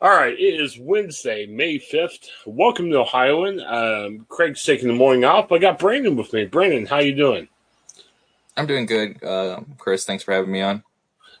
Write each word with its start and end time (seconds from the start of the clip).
All 0.00 0.10
right, 0.10 0.32
it 0.32 0.60
is 0.60 0.78
Wednesday, 0.78 1.46
May 1.46 1.76
5th. 1.76 2.28
Welcome 2.46 2.88
to 2.90 2.98
Ohioan. 2.98 3.58
Um, 3.58 4.26
Craig's 4.28 4.62
taking 4.62 4.86
the 4.86 4.94
morning 4.94 5.24
off. 5.24 5.50
I 5.50 5.58
got 5.58 5.80
Brandon 5.80 6.14
with 6.14 6.32
me. 6.32 6.44
Brandon, 6.44 6.86
how 6.86 7.00
you 7.00 7.16
doing? 7.16 7.48
I'm 8.56 8.68
doing 8.68 8.86
good, 8.86 9.20
uh, 9.24 9.58
Chris. 9.76 10.04
Thanks 10.04 10.22
for 10.22 10.32
having 10.32 10.52
me 10.52 10.60
on. 10.60 10.84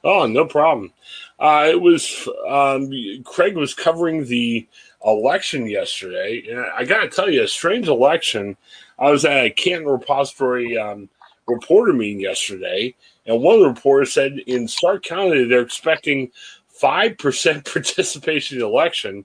Oh, 0.02 0.26
no 0.26 0.44
problem. 0.44 0.92
Uh, 1.38 1.68
it 1.70 1.80
was 1.80 2.28
um, 2.48 2.90
Craig 3.22 3.56
was 3.56 3.74
covering 3.74 4.24
the 4.24 4.66
election 5.06 5.68
yesterday, 5.68 6.42
and 6.50 6.58
I 6.76 6.84
got 6.84 7.02
to 7.02 7.08
tell 7.08 7.30
you, 7.30 7.44
a 7.44 7.48
strange 7.48 7.86
election. 7.86 8.56
I 8.98 9.12
was 9.12 9.24
at 9.24 9.44
a 9.44 9.50
Canton 9.50 9.86
Repository 9.86 10.76
um, 10.76 11.08
reporter 11.46 11.92
meeting 11.92 12.22
yesterday, 12.22 12.96
and 13.24 13.40
one 13.40 13.54
of 13.54 13.60
the 13.60 13.68
reporters 13.68 14.12
said 14.12 14.40
in 14.48 14.66
Stark 14.66 15.04
County 15.04 15.44
they're 15.44 15.60
expecting 15.60 16.32
five 16.78 17.18
percent 17.18 17.64
participation 17.72 18.56
in 18.56 18.60
the 18.60 18.66
election, 18.66 19.24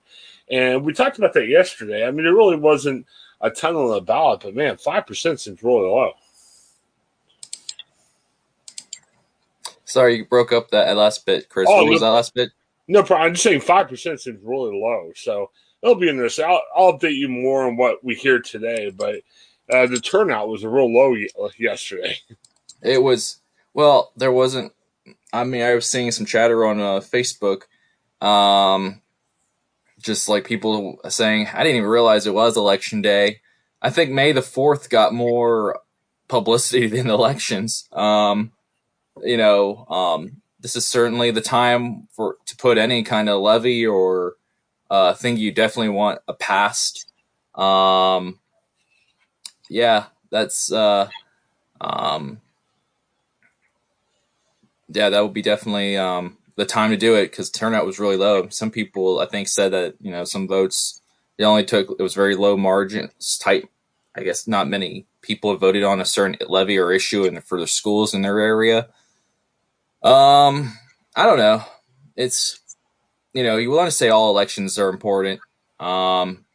and 0.50 0.84
we 0.84 0.94
talked 0.94 1.18
about 1.18 1.34
that 1.34 1.48
yesterday. 1.48 2.06
I 2.06 2.12
mean, 2.12 2.26
there 2.26 2.36
really 2.36 2.58
wasn't 2.58 3.06
a 3.42 3.50
ton 3.50 3.76
on 3.76 3.90
the 3.90 4.02
ballot, 4.02 4.42
but 4.42 4.56
man, 4.56 4.78
five 4.78 5.06
percent 5.06 5.40
seems 5.40 5.64
really 5.64 5.88
low. 5.88 6.14
Sorry, 9.86 10.18
you 10.18 10.26
broke 10.26 10.52
up 10.52 10.72
that 10.72 10.96
last 10.98 11.26
bit, 11.26 11.50
Chris. 11.50 11.68
Oh, 11.70 11.84
what 11.84 11.92
was 11.92 12.02
that 12.02 12.10
last 12.10 12.34
bit? 12.34 12.50
No 12.88 13.04
problem. 13.04 13.28
I'm 13.28 13.34
just 13.34 13.44
saying 13.44 13.62
five 13.62 13.88
percent 13.88 14.20
seems 14.22 14.40
really 14.44 14.78
low, 14.78 15.12
so 15.16 15.52
it'll 15.82 15.96
be 15.96 16.10
interesting. 16.10 16.46
I'll, 16.46 16.62
I'll 16.76 16.94
update 16.94 17.16
you 17.16 17.30
more 17.30 17.68
on 17.68 17.78
what 17.78 18.04
we 18.04 18.16
hear 18.16 18.40
today, 18.40 18.90
but 18.90 19.16
uh, 19.72 19.86
the 19.86 20.00
turnout 20.00 20.50
was 20.50 20.64
a 20.64 20.70
real 20.70 20.92
low 20.92 21.16
yesterday. 21.58 22.18
It 22.86 23.02
was 23.02 23.40
well, 23.74 24.12
there 24.18 24.34
wasn't. 24.34 24.74
I 25.34 25.44
mean, 25.44 25.64
I 25.64 25.74
was 25.74 25.90
seeing 25.90 26.12
some 26.12 26.28
chatter 26.28 26.64
on 26.64 26.80
uh, 26.80 27.00
Facebook, 27.00 27.64
um, 28.22 29.02
just 30.00 30.30
like 30.30 30.46
people 30.46 31.00
saying, 31.10 31.48
"I 31.52 31.64
didn't 31.64 31.78
even 31.78 31.90
realize 31.90 32.28
it 32.28 32.34
was 32.34 32.56
election 32.56 33.02
day." 33.02 33.42
I 33.82 33.90
think 33.90 34.12
May 34.12 34.32
the 34.32 34.44
fourth 34.44 34.90
got 34.90 35.14
more 35.14 35.80
publicity 36.28 36.88
than 36.96 37.10
elections. 37.10 37.90
Um, 37.92 38.52
you 39.24 39.38
know, 39.38 39.86
um, 39.88 40.42
this 40.60 40.76
is 40.76 40.86
certainly 40.86 41.32
the 41.32 41.42
time 41.42 42.08
for 42.12 42.38
to 42.46 42.56
put 42.56 42.78
any 42.78 43.04
kind 43.04 43.28
of 43.28 43.42
levy 43.42 43.86
or 43.86 44.36
uh, 44.90 45.14
thing 45.16 45.38
you 45.38 45.52
definitely 45.52 45.90
want 45.90 46.20
a 46.28 46.34
passed. 46.34 47.12
Um, 47.56 48.40
yeah, 49.70 50.06
that's 50.30 50.72
uh, 50.72 51.10
um, 51.82 52.40
yeah, 54.94 55.10
that 55.10 55.22
would 55.22 55.34
be 55.34 55.42
definitely 55.42 55.98
um, 55.98 56.38
the 56.56 56.66
time 56.66 56.92
to 56.92 56.98
do 56.98 57.16
it 57.16 57.32
because 57.32 57.50
turnout 57.50 57.86
was 57.86 58.00
really 58.00 58.18
low. 58.18 58.48
Some 58.50 58.72
people, 58.72 59.20
I 59.20 59.26
think, 59.26 59.48
said 59.48 59.72
that 59.74 59.96
you 60.00 60.12
know 60.12 60.24
some 60.24 60.48
votes 60.48 61.02
they 61.38 61.44
only 61.44 61.66
took 61.66 61.90
it 61.90 62.04
was 62.04 62.14
very 62.14 62.36
low 62.36 62.58
margins, 62.58 63.38
tight. 63.38 63.70
I 64.16 64.22
guess 64.24 64.48
not 64.48 64.68
many 64.68 65.08
people 65.22 65.56
voted 65.58 65.84
on 65.84 66.00
a 66.00 66.06
certain 66.06 66.38
levy 66.48 66.78
or 66.78 66.92
issue 66.92 67.24
in 67.26 67.42
for 67.42 67.60
the 67.60 67.68
schools 67.68 68.14
in 68.14 68.22
their 68.22 68.40
area. 68.40 68.90
Um, 70.04 70.78
I 71.16 71.26
don't 71.26 71.40
know. 71.40 71.64
It's 72.16 72.60
you 73.34 73.44
know 73.44 73.58
you 73.58 73.72
want 73.72 73.88
to 73.88 73.96
say 73.96 74.10
all 74.10 74.30
elections 74.30 74.78
are 74.78 74.90
important. 74.90 75.40
Um, 75.80 76.46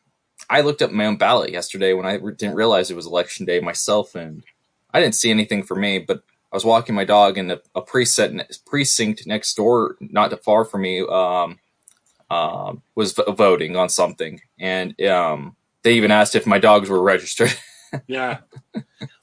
I 0.49 0.61
looked 0.61 0.83
up 0.83 0.93
my 0.93 1.07
own 1.07 1.17
ballot 1.17 1.51
yesterday 1.51 1.93
when 1.93 2.07
I 2.07 2.15
re- 2.15 2.35
didn't 2.35 2.55
realize 2.55 2.91
it 2.91 2.97
was 2.97 3.07
election 3.07 3.45
day 3.45 3.61
myself, 3.61 4.15
and 4.15 4.45
I 4.93 5.01
didn't 5.01 5.17
see 5.17 5.31
anything 5.31 5.65
for 5.65 5.75
me. 5.75 5.99
But 5.99 6.23
I 6.53 6.57
was 6.57 6.65
walking 6.65 6.95
my 6.95 7.05
dog, 7.05 7.39
and 7.39 7.53
a, 7.53 7.61
a 7.75 7.83
preset 7.83 8.65
precinct 8.65 9.27
next 9.27 9.55
door, 9.55 9.97
not 10.01 10.31
too 10.31 10.37
far 10.37 10.65
from 10.65 10.83
me, 10.83 11.01
um, 11.01 11.59
um, 12.31 12.83
was 12.95 13.13
v- 13.13 13.25
voting 13.33 13.77
on 13.77 13.89
something, 13.89 14.41
and 14.59 15.01
um, 15.03 15.57
they 15.83 15.95
even 15.95 16.11
asked 16.11 16.35
if 16.35 16.47
my 16.47 16.59
dogs 16.59 16.89
were 16.89 17.03
registered. 17.03 17.53
Yeah. 18.07 18.41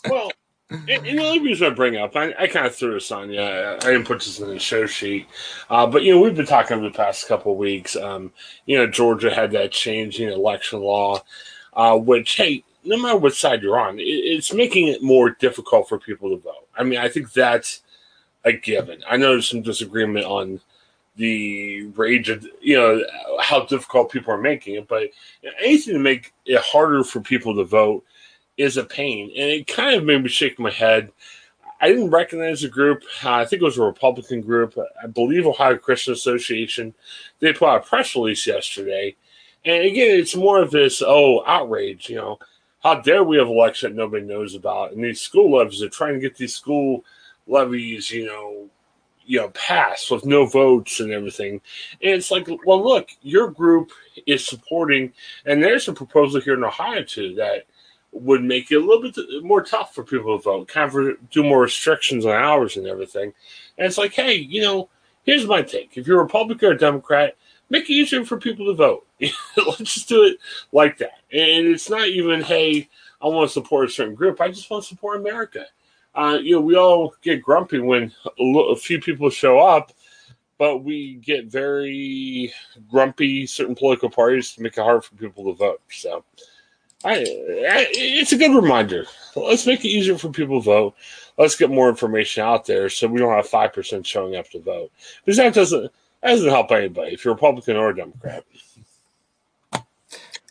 Well, 0.10 0.32
and, 0.70 0.90
and 0.90 1.20
the 1.20 1.24
other 1.24 1.42
reason 1.42 1.68
I 1.68 1.70
bring 1.70 1.98
up, 1.98 2.16
I, 2.16 2.34
I 2.40 2.48
kind 2.48 2.66
of 2.66 2.76
threw 2.76 2.96
this 2.96 3.12
on 3.12 3.30
you. 3.30 3.40
I, 3.40 3.76
I 3.76 3.80
didn't 3.80 4.06
put 4.06 4.20
this 4.20 4.40
in 4.40 4.48
the 4.50 4.58
show 4.58 4.88
sheet, 4.88 5.28
uh, 5.70 5.86
but 5.86 6.04
you 6.04 6.14
know 6.14 6.22
we've 6.22 6.36
been 6.36 6.46
talking 6.48 6.78
over 6.78 6.90
the 6.90 6.98
past 6.98 7.28
couple 7.28 7.52
of 7.52 7.58
weeks. 7.58 7.96
Um, 7.96 8.34
you 8.66 8.78
know, 8.78 8.88
Georgia 8.88 9.34
had 9.34 9.52
that 9.52 9.72
change 9.72 10.20
in 10.20 10.30
election 10.30 10.80
law, 10.82 11.22
uh, 11.74 11.96
which 11.96 12.38
hey, 12.38 12.64
no 12.84 12.98
matter 12.98 13.18
what 13.18 13.36
side 13.36 13.62
you're 13.62 13.80
on, 13.80 14.00
it, 14.00 14.04
it's 14.04 14.54
making 14.54 14.88
it 14.88 15.04
more 15.04 15.30
difficult 15.30 15.88
for 15.88 16.00
people 16.00 16.30
to 16.32 16.38
vote. 16.38 16.55
I 16.78 16.84
mean, 16.84 17.00
I 17.00 17.10
think 17.10 17.32
that's 17.32 17.82
a 18.44 18.54
given. 18.54 19.04
I 19.10 19.18
know 19.18 19.32
there's 19.32 19.50
some 19.50 19.62
disagreement 19.62 20.26
on 20.26 20.62
the 21.18 21.86
rage 21.96 22.30
of 22.30 22.46
you 22.62 22.76
know 22.76 23.02
how 23.40 23.66
difficult 23.66 24.12
people 24.12 24.34
are 24.34 24.42
making 24.42 24.76
it, 24.76 24.88
but 24.88 25.10
anything 25.62 25.94
to 25.94 26.00
make 26.00 26.34
it 26.46 26.60
harder 26.60 27.04
for 27.04 27.22
people 27.22 27.56
to 27.56 27.64
vote 27.64 28.04
is 28.58 28.78
a 28.78 28.84
pain. 28.84 29.30
And 29.30 29.50
it 29.50 29.68
kind 29.68 29.96
of 29.96 30.04
made 30.04 30.24
me 30.24 30.30
shake 30.30 30.60
my 30.60 30.72
head. 30.72 31.12
I 31.82 31.90
didn't 31.90 32.12
recognize 32.12 32.62
the 32.62 32.70
group. 32.70 33.04
Uh, 33.24 33.34
I 33.34 33.46
think 33.46 33.62
it 33.62 33.66
was 33.66 33.78
a 33.78 33.84
Republican 33.84 34.42
group. 34.42 34.78
I 35.02 35.08
believe 35.08 35.46
Ohio 35.46 35.78
Christian 35.78 36.14
Association. 36.14 36.94
They 37.40 37.54
put 37.54 37.68
out 37.68 37.86
a 37.86 37.88
press 37.88 38.16
release 38.16 38.48
yesterday. 38.48 39.16
And 39.66 39.84
again, 39.84 40.20
it's 40.20 40.36
more 40.36 40.62
of 40.62 40.72
this, 40.72 41.02
oh, 41.06 41.44
outrage, 41.46 42.10
you 42.10 42.16
know. 42.16 42.40
How 42.86 42.94
dare 42.94 43.24
we 43.24 43.38
have 43.38 43.48
election 43.48 43.90
that 43.90 43.98
nobody 43.98 44.24
knows 44.24 44.54
about? 44.54 44.92
And 44.92 45.04
these 45.04 45.20
school 45.20 45.58
levies 45.58 45.82
are 45.82 45.90
trying 45.90 46.14
to 46.14 46.20
get 46.20 46.36
these 46.36 46.54
school 46.54 47.04
levies, 47.48 48.12
you 48.12 48.28
know, 48.28 48.70
you 49.26 49.40
know, 49.40 49.50
passed 49.50 50.12
with 50.12 50.24
no 50.24 50.46
votes 50.46 51.00
and 51.00 51.12
everything. 51.12 51.54
And 52.04 52.14
it's 52.14 52.30
like, 52.30 52.48
well, 52.64 52.84
look, 52.84 53.10
your 53.24 53.50
group 53.50 53.90
is 54.28 54.46
supporting, 54.46 55.12
and 55.48 55.64
there's 55.64 55.88
a 55.88 55.94
proposal 55.94 56.42
here 56.42 56.54
in 56.54 56.64
Ohio 56.64 57.02
too 57.02 57.34
that 57.34 57.66
would 58.12 58.44
make 58.44 58.72
it 58.72 58.76
a 58.76 58.80
little 58.80 59.02
bit 59.02 59.44
more 59.44 59.64
tough 59.64 59.96
for 59.96 60.04
people 60.04 60.38
to 60.38 60.44
vote, 60.44 60.68
kind 60.68 60.94
of 60.94 61.30
do 61.32 61.42
more 61.42 61.64
restrictions 61.64 62.24
on 62.24 62.34
hours 62.34 62.78
and 62.78 62.86
everything. 62.86 63.34
And 63.80 63.88
it's 63.88 63.98
like, 63.98 64.14
hey, 64.14 64.36
you 64.36 64.62
know, 64.62 64.90
here's 65.24 65.48
my 65.48 65.64
take. 65.64 65.98
If 65.98 66.06
you're 66.06 66.20
a 66.20 66.24
Republican 66.24 66.74
or 66.74 66.76
Democrat, 66.76 67.36
make 67.70 67.90
it 67.90 67.94
easier 67.94 68.26
for 68.26 68.38
people 68.38 68.66
to 68.68 68.74
vote. 68.74 69.06
Let's 69.58 69.94
just 69.94 70.10
do 70.10 70.24
it 70.24 70.38
like 70.72 70.98
that. 71.00 71.20
And 71.32 71.68
it's 71.68 71.90
not 71.90 72.08
even, 72.08 72.42
hey, 72.42 72.90
I 73.22 73.28
want 73.28 73.50
to 73.50 73.54
support 73.54 73.90
a 73.90 73.92
certain 73.92 74.16
group. 74.16 74.42
I 74.42 74.50
just 74.50 74.70
want 74.70 74.84
to 74.84 74.90
support 74.90 75.20
America. 75.20 75.66
Uh, 76.14 76.38
you 76.42 76.56
know, 76.56 76.62
we 76.62 76.76
all 76.76 77.14
get 77.22 77.42
grumpy 77.42 77.80
when 77.80 78.12
a, 78.40 78.76
few 78.76 79.02
people 79.02 79.30
show 79.30 79.60
up, 79.60 79.92
but 80.58 80.84
we 80.84 81.16
get 81.16 81.48
very 81.48 82.54
grumpy 82.90 83.46
certain 83.46 83.76
political 83.76 84.10
parties 84.10 84.54
to 84.54 84.62
make 84.62 84.78
it 84.78 84.82
hard 84.82 85.04
for 85.04 85.16
people 85.16 85.44
to 85.46 85.54
vote. 85.54 85.82
So, 85.92 86.24
I, 87.04 87.16
I, 87.18 87.88
it's 87.92 88.32
a 88.32 88.38
good 88.38 88.56
reminder. 88.56 89.06
Let's 89.36 89.68
make 89.68 89.84
it 89.84 89.90
easier 89.90 90.18
for 90.18 90.30
people 90.30 90.62
to 90.62 90.66
vote. 90.66 90.96
Let's 91.38 91.58
get 91.58 91.70
more 91.70 91.90
information 91.90 92.44
out 92.44 92.66
there 92.66 92.90
so 92.90 93.08
we 93.08 93.20
don't 93.20 93.34
have 93.34 93.48
five 93.48 93.74
percent 93.74 94.08
showing 94.08 94.38
up 94.38 94.50
to 94.52 94.60
vote 94.60 94.92
because 95.24 95.38
that 95.38 95.54
doesn't 95.54 95.92
doesn't 96.28 96.50
help 96.50 96.72
anybody 96.72 97.14
if 97.14 97.26
you're 97.26 97.34
Republican 97.34 97.76
or 97.76 97.94
Democrat. 97.94 98.44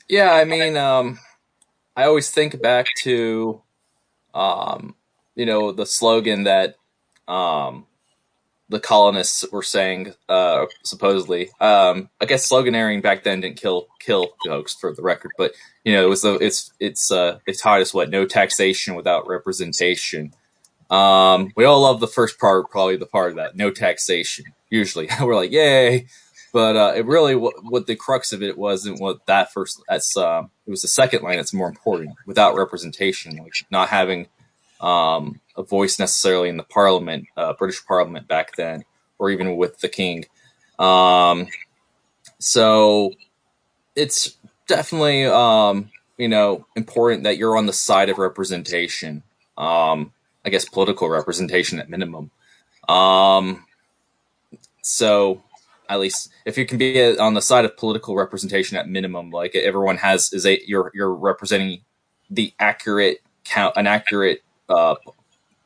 Yeah, 0.08 0.32
I 0.32 0.44
mean, 0.44 0.76
um, 0.76 1.18
I 1.96 2.04
always 2.04 2.30
think 2.30 2.60
back 2.60 2.86
to, 2.98 3.62
um, 4.34 4.94
you 5.34 5.46
know, 5.46 5.72
the 5.72 5.86
slogan 5.86 6.44
that 6.44 6.76
um, 7.26 7.86
the 8.68 8.80
colonists 8.80 9.44
were 9.52 9.62
saying, 9.62 10.14
uh, 10.28 10.66
supposedly. 10.82 11.50
Um, 11.60 12.10
I 12.20 12.26
guess 12.26 12.48
sloganeering 12.48 13.02
back 13.02 13.22
then 13.22 13.40
didn't 13.40 13.56
kill 13.56 13.88
kill 13.98 14.34
folks 14.44 14.74
for 14.74 14.92
the 14.92 15.02
record, 15.02 15.32
but 15.38 15.52
you 15.84 15.92
know, 15.92 16.04
it 16.04 16.08
was 16.08 16.22
the 16.22 16.34
it's 16.34 16.72
it's 16.80 17.10
uh 17.10 17.38
it 17.46 17.58
taught 17.58 17.80
us 17.80 17.94
what 17.94 18.10
no 18.10 18.26
taxation 18.26 18.94
without 18.94 19.26
representation. 19.28 20.34
Um, 20.90 21.52
we 21.56 21.64
all 21.64 21.82
love 21.82 22.00
the 22.00 22.06
first 22.06 22.38
part, 22.38 22.70
probably 22.70 22.96
the 22.96 23.06
part 23.06 23.30
of 23.30 23.36
that 23.36 23.56
no 23.56 23.70
taxation. 23.70 24.46
Usually, 24.74 25.08
we're 25.20 25.36
like, 25.36 25.52
yay! 25.52 26.06
But 26.52 26.76
uh, 26.76 26.92
it 26.96 27.06
really 27.06 27.36
what, 27.36 27.54
what 27.62 27.86
the 27.86 27.94
crux 27.94 28.32
of 28.32 28.42
it 28.42 28.58
wasn't 28.58 29.00
what 29.00 29.24
that 29.26 29.52
first. 29.52 29.80
That's 29.88 30.16
uh, 30.16 30.42
it 30.66 30.70
was 30.70 30.82
the 30.82 30.88
second 30.88 31.22
line 31.22 31.36
that's 31.36 31.54
more 31.54 31.68
important. 31.68 32.16
Without 32.26 32.56
representation, 32.56 33.36
like 33.36 33.52
not 33.70 33.88
having 33.88 34.26
um, 34.80 35.40
a 35.56 35.62
voice 35.62 36.00
necessarily 36.00 36.48
in 36.48 36.56
the 36.56 36.64
Parliament, 36.64 37.26
uh, 37.36 37.52
British 37.52 37.86
Parliament 37.86 38.26
back 38.26 38.56
then, 38.56 38.84
or 39.18 39.30
even 39.30 39.56
with 39.56 39.78
the 39.78 39.88
King. 39.88 40.24
Um, 40.80 41.46
so 42.40 43.12
it's 43.94 44.36
definitely 44.66 45.26
um, 45.26 45.90
you 46.18 46.28
know 46.28 46.66
important 46.74 47.22
that 47.24 47.36
you're 47.36 47.56
on 47.56 47.66
the 47.66 47.72
side 47.72 48.08
of 48.08 48.18
representation. 48.18 49.22
Um, 49.56 50.12
I 50.44 50.50
guess 50.50 50.68
political 50.68 51.08
representation 51.08 51.78
at 51.78 51.88
minimum. 51.88 52.32
Um, 52.88 53.64
so 54.84 55.42
at 55.88 56.00
least 56.00 56.30
if 56.44 56.56
you 56.56 56.66
can 56.66 56.78
be 56.78 57.18
on 57.18 57.34
the 57.34 57.42
side 57.42 57.64
of 57.64 57.76
political 57.76 58.16
representation 58.16 58.76
at 58.76 58.88
minimum, 58.88 59.30
like 59.30 59.54
everyone 59.54 59.96
has 59.98 60.32
is 60.32 60.46
a 60.46 60.60
you're 60.66 60.90
you're 60.94 61.14
representing 61.14 61.82
the 62.30 62.52
accurate 62.58 63.20
count, 63.44 63.74
an 63.76 63.86
accurate 63.86 64.42
uh, 64.68 64.94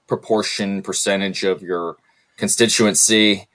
proportion 0.07 0.83
percentage 0.83 1.45
of 1.45 1.63
your 1.63 1.97
constituency. 2.37 3.47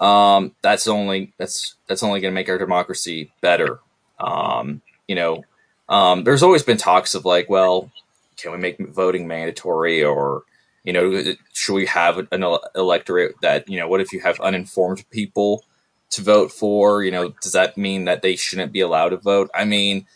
Um, 0.00 0.54
that's 0.62 0.86
only 0.86 1.32
that's 1.38 1.74
that's 1.88 2.02
only 2.02 2.20
going 2.20 2.32
to 2.32 2.34
make 2.34 2.48
our 2.48 2.58
democracy 2.58 3.32
better. 3.40 3.80
Um, 4.18 4.82
you 5.08 5.14
know, 5.14 5.44
um, 5.88 6.24
there's 6.24 6.42
always 6.42 6.62
been 6.62 6.76
talks 6.76 7.14
of 7.14 7.24
like, 7.24 7.48
well, 7.50 7.90
can 8.36 8.52
we 8.52 8.58
make 8.58 8.78
voting 8.78 9.26
mandatory 9.26 10.02
or 10.02 10.42
you 10.84 10.92
know 10.92 11.34
should 11.52 11.74
we 11.74 11.86
have 11.86 12.26
an 12.30 12.44
electorate 12.74 13.34
that 13.42 13.68
you 13.68 13.78
know 13.78 13.88
what 13.88 14.00
if 14.00 14.12
you 14.12 14.20
have 14.20 14.38
uninformed 14.40 15.04
people 15.10 15.64
to 16.10 16.22
vote 16.22 16.52
for 16.52 17.02
you 17.02 17.10
know 17.10 17.30
does 17.42 17.52
that 17.52 17.76
mean 17.76 18.04
that 18.04 18.22
they 18.22 18.36
shouldn't 18.36 18.72
be 18.72 18.80
allowed 18.80 19.10
to 19.10 19.16
vote 19.16 19.50
i 19.54 19.64
mean 19.64 20.06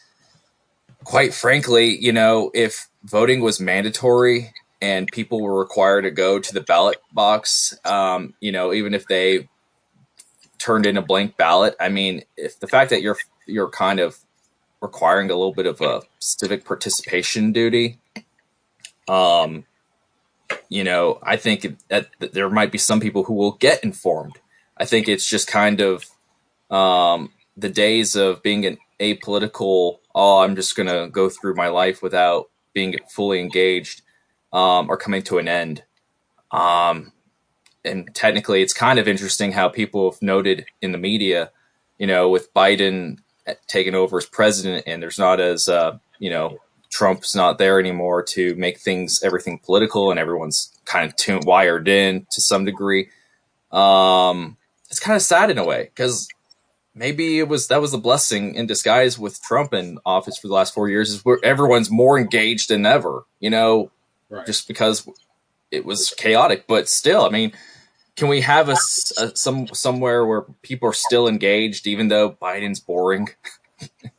quite 1.05 1.35
frankly 1.35 1.97
you 1.99 2.13
know 2.13 2.51
if 2.55 2.89
voting 3.05 3.41
was 3.41 3.61
mandatory 3.61 4.53
and 4.81 5.09
people 5.13 5.41
were 5.41 5.59
required 5.59 6.03
to 6.03 6.11
go 6.11 6.39
to 6.39 6.55
the 6.55 6.61
ballot 6.61 6.99
box 7.13 7.77
um, 7.85 8.35
you 8.41 8.53
know 8.53 8.73
even 8.73 8.95
if 8.95 9.07
they 9.09 9.49
turned 10.59 10.87
in 10.87 10.97
a 10.97 11.03
blank 11.03 11.37
ballot 11.37 11.75
i 11.81 11.89
mean 11.89 12.23
if 12.37 12.61
the 12.61 12.67
fact 12.69 12.91
that 12.91 13.03
you're 13.03 13.17
you're 13.47 13.71
kind 13.71 13.99
of 13.99 14.19
requiring 14.81 15.31
a 15.31 15.35
little 15.35 15.55
bit 15.55 15.67
of 15.67 15.81
a 15.81 16.03
civic 16.19 16.65
participation 16.65 17.53
duty. 17.53 17.99
Um, 19.09 19.65
you 20.69 20.85
know, 20.85 21.19
I 21.23 21.37
think 21.37 21.67
that, 21.89 22.09
there 22.19 22.51
might 22.51 22.73
be 22.73 22.79
some 22.79 23.01
people 23.01 23.25
who 23.25 23.35
will 23.35 23.53
get 23.53 23.85
informed. 23.85 24.39
I 24.77 24.85
think 24.85 25.09
it's 25.09 25.29
just 25.29 25.49
kind 25.49 25.81
of 25.81 26.05
um, 26.71 27.33
the 27.57 27.69
days 27.69 28.15
of 28.15 28.43
being 28.43 28.67
an 28.67 28.79
apolitical. 29.01 29.99
Oh, 30.15 30.41
I'm 30.41 30.57
just 30.57 30.77
going 30.77 30.89
to 30.89 31.11
go 31.11 31.29
through 31.29 31.55
my 31.55 31.69
life 31.69 32.03
without 32.03 32.51
being 32.75 32.97
fully 33.09 33.41
engaged 33.41 34.03
um, 34.53 34.91
are 34.91 34.97
coming 34.97 35.23
to 35.23 35.39
an 35.39 35.49
end. 35.49 35.83
Um, 36.51 37.13
and 37.85 38.15
technically, 38.15 38.63
it's 38.63 38.73
kind 38.73 38.99
of 38.99 39.09
interesting 39.09 39.53
how 39.53 39.69
people 39.69 40.11
have 40.11 40.23
noted 40.23 40.67
in 40.81 40.93
the 40.93 40.99
media, 40.99 41.51
you 41.99 42.07
know, 42.07 42.29
with 42.29 42.53
Biden 42.55 43.19
taking 43.67 43.95
over 43.95 44.19
as 44.19 44.27
president, 44.27 44.85
and 44.87 45.03
there's 45.03 45.19
not 45.19 45.41
as 45.41 45.69
uh, 45.69 45.99
you 46.19 46.31
know 46.31 46.59
Trump's 46.91 47.35
not 47.35 47.59
there 47.59 47.79
anymore 47.79 48.23
to 48.23 48.55
make 48.55 48.79
things 48.79 49.23
everything 49.23 49.59
political, 49.59 50.11
and 50.11 50.19
everyone's 50.19 50.73
kind 50.85 51.09
of 51.09 51.15
tuned, 51.17 51.45
wired 51.45 51.89
in 51.89 52.27
to 52.31 52.41
some 52.41 52.65
degree. 52.65 53.11
Um, 53.71 54.57
it's 54.89 55.01
kind 55.01 55.17
of 55.17 55.23
sad 55.23 55.51
in 55.51 55.59
a 55.59 55.65
way 55.65 55.85
because 55.85 56.29
maybe 56.95 57.39
it 57.39 57.49
was 57.49 57.69
that 57.69 57.81
was 57.81 57.93
a 57.93 57.99
blessing 57.99 58.55
in 58.55 58.67
disguise 58.67 59.19
with 59.19 59.43
Trump 59.43 59.75
in 59.75 59.99
office 60.07 60.39
for 60.39 60.49
the 60.49 60.55
last 60.55 60.75
four 60.75 60.89
years, 60.89 61.11
is 61.11 61.25
where 61.25 61.39
everyone's 61.45 61.91
more 61.91 62.19
engaged 62.19 62.71
than 62.71 62.87
ever. 62.87 63.25
You 63.41 63.51
know, 63.51 63.91
right. 64.31 64.47
just 64.47 64.67
because 64.67 65.09
it 65.71 65.85
was 65.85 66.11
chaotic, 66.17 66.67
but 66.67 66.89
still, 66.89 67.25
I 67.25 67.29
mean, 67.29 67.53
can 68.17 68.29
we 68.29 68.41
have 68.41 68.69
a, 68.69 68.77
a, 69.19 69.37
some 69.37 69.69
somewhere 69.69 70.27
where 70.27 70.43
people 70.63 70.89
are 70.89 70.95
still 70.95 71.29
engaged 71.29 71.87
even 71.87 72.09
though 72.09 72.31
Biden's 72.31 72.81
boring? 72.81 73.29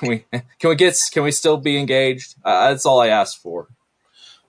can 0.00 0.08
we 0.08 0.24
can 0.30 0.70
we 0.70 0.74
get 0.74 0.98
can 1.12 1.22
we 1.22 1.30
still 1.30 1.56
be 1.56 1.78
engaged? 1.78 2.34
Uh, 2.44 2.70
that's 2.70 2.86
all 2.86 3.00
I 3.00 3.08
asked 3.08 3.38
for. 3.38 3.68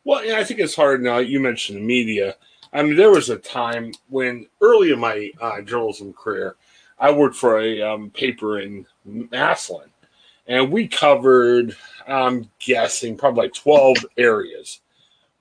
Well, 0.03 0.25
yeah, 0.25 0.37
I 0.37 0.43
think 0.43 0.59
it's 0.59 0.75
hard 0.75 1.03
now. 1.03 1.19
You 1.19 1.39
mentioned 1.39 1.77
the 1.77 1.83
media. 1.83 2.35
I 2.73 2.81
mean, 2.81 2.95
there 2.95 3.11
was 3.11 3.29
a 3.29 3.37
time 3.37 3.91
when 4.09 4.47
early 4.61 4.91
in 4.91 4.99
my 4.99 5.29
uh, 5.39 5.61
journalism 5.61 6.13
career, 6.13 6.55
I 6.97 7.11
worked 7.11 7.35
for 7.35 7.59
a 7.59 7.81
um, 7.81 8.09
paper 8.09 8.59
in 8.59 8.85
Massillon, 9.05 9.89
and 10.47 10.71
we 10.71 10.87
covered, 10.87 11.75
I'm 12.07 12.49
guessing, 12.59 13.17
probably 13.17 13.43
like 13.43 13.53
12 13.53 13.97
areas. 14.17 14.79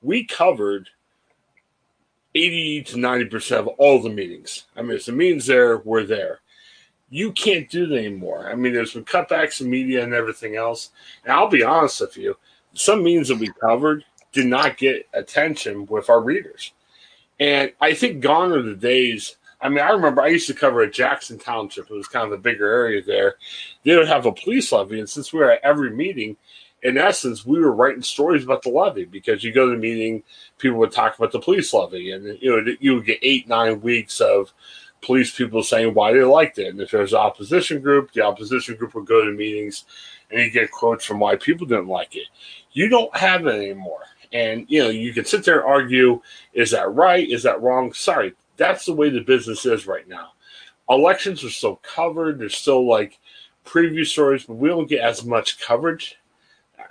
We 0.02 0.26
covered 0.26 0.88
80 2.34 2.82
to 2.84 2.96
90% 2.96 3.58
of 3.58 3.68
all 3.68 4.02
the 4.02 4.10
meetings. 4.10 4.64
I 4.76 4.82
mean, 4.82 4.92
if 4.92 5.06
the 5.06 5.12
meetings 5.12 5.46
there, 5.46 5.78
we're 5.78 6.04
there. 6.04 6.40
You 7.10 7.32
can't 7.32 7.68
do 7.68 7.86
that 7.86 7.98
anymore. 7.98 8.48
I 8.50 8.54
mean, 8.54 8.72
there's 8.72 8.94
been 8.94 9.04
cutbacks 9.04 9.60
in 9.60 9.68
media 9.68 10.02
and 10.02 10.14
everything 10.14 10.56
else. 10.56 10.90
And 11.24 11.32
I'll 11.32 11.48
be 11.48 11.64
honest 11.64 12.00
with 12.00 12.16
you, 12.16 12.36
some 12.72 13.02
means 13.02 13.28
that 13.28 13.38
we 13.38 13.50
covered 13.60 14.04
did 14.32 14.46
not 14.46 14.78
get 14.78 15.08
attention 15.12 15.86
with 15.86 16.08
our 16.08 16.22
readers. 16.22 16.72
And 17.40 17.72
I 17.80 17.94
think 17.94 18.20
gone 18.20 18.52
are 18.52 18.62
the 18.62 18.76
days. 18.76 19.36
I 19.60 19.68
mean, 19.68 19.80
I 19.80 19.90
remember 19.90 20.22
I 20.22 20.28
used 20.28 20.46
to 20.46 20.54
cover 20.54 20.82
a 20.82 20.90
Jackson 20.90 21.38
Township. 21.38 21.90
It 21.90 21.94
was 21.94 22.06
kind 22.06 22.24
of 22.24 22.30
the 22.30 22.38
bigger 22.38 22.70
area 22.70 23.02
there. 23.02 23.36
They 23.82 23.96
would 23.96 24.08
have 24.08 24.26
a 24.26 24.32
police 24.32 24.70
levy. 24.70 25.00
And 25.00 25.10
since 25.10 25.32
we 25.32 25.40
were 25.40 25.50
at 25.50 25.64
every 25.64 25.90
meeting, 25.90 26.36
in 26.82 26.96
essence, 26.96 27.44
we 27.44 27.60
were 27.60 27.72
writing 27.72 28.02
stories 28.02 28.44
about 28.44 28.62
the 28.62 28.70
levy 28.70 29.04
because 29.04 29.44
you 29.44 29.52
go 29.52 29.66
to 29.66 29.72
the 29.72 29.80
meeting, 29.80 30.22
people 30.58 30.78
would 30.78 30.92
talk 30.92 31.16
about 31.18 31.32
the 31.32 31.40
police 31.40 31.72
levy, 31.74 32.12
and 32.12 32.38
you 32.40 32.50
know 32.50 32.72
you 32.80 32.94
would 32.94 33.04
get 33.04 33.18
eight 33.22 33.48
nine 33.48 33.80
weeks 33.80 34.20
of 34.20 34.52
police 35.02 35.34
people 35.34 35.62
saying 35.62 35.94
why 35.94 36.12
they 36.12 36.22
liked 36.22 36.58
it, 36.58 36.68
and 36.68 36.80
if 36.80 36.90
there's 36.90 37.12
an 37.12 37.18
opposition 37.18 37.80
group, 37.80 38.12
the 38.12 38.22
opposition 38.22 38.76
group 38.76 38.94
would 38.94 39.06
go 39.06 39.24
to 39.24 39.32
meetings, 39.32 39.84
and 40.30 40.40
you 40.40 40.50
get 40.50 40.70
quotes 40.70 41.04
from 41.04 41.18
why 41.20 41.36
people 41.36 41.66
didn't 41.66 41.88
like 41.88 42.16
it. 42.16 42.26
You 42.72 42.88
don't 42.88 43.14
have 43.16 43.46
it 43.46 43.54
anymore, 43.54 44.02
and 44.32 44.66
you 44.68 44.82
know 44.82 44.90
you 44.90 45.12
can 45.12 45.24
sit 45.24 45.44
there 45.44 45.60
and 45.60 45.68
argue: 45.68 46.20
is 46.52 46.70
that 46.72 46.92
right? 46.92 47.28
Is 47.28 47.42
that 47.44 47.62
wrong? 47.62 47.92
Sorry, 47.92 48.34
that's 48.56 48.86
the 48.86 48.94
way 48.94 49.10
the 49.10 49.20
business 49.20 49.66
is 49.66 49.86
right 49.86 50.08
now. 50.08 50.32
Elections 50.88 51.44
are 51.44 51.50
still 51.50 51.76
covered. 51.76 52.38
There's 52.38 52.56
still 52.56 52.88
like 52.88 53.18
preview 53.64 54.06
stories, 54.06 54.44
but 54.44 54.54
we 54.54 54.68
don't 54.68 54.88
get 54.88 55.00
as 55.00 55.24
much 55.24 55.60
coverage 55.60 56.18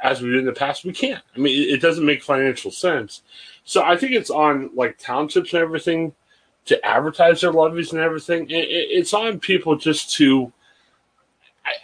as 0.01 0.21
we 0.21 0.29
did 0.29 0.39
in 0.39 0.45
the 0.45 0.53
past, 0.53 0.85
we 0.85 0.93
can't. 0.93 1.23
I 1.35 1.39
mean, 1.39 1.61
it, 1.61 1.73
it 1.73 1.81
doesn't 1.81 2.05
make 2.05 2.23
financial 2.23 2.71
sense. 2.71 3.21
So 3.63 3.83
I 3.83 3.97
think 3.97 4.13
it's 4.13 4.29
on 4.29 4.71
like 4.73 4.97
townships 4.97 5.53
and 5.53 5.61
everything 5.61 6.13
to 6.69 6.85
advertise 6.85 7.41
their 7.41 7.51
levies 7.51 7.91
and 7.91 8.01
everything. 8.01 8.49
It, 8.49 8.65
it, 8.65 8.87
it's 8.91 9.13
on 9.13 9.39
people 9.39 9.75
just 9.75 10.13
to. 10.15 10.51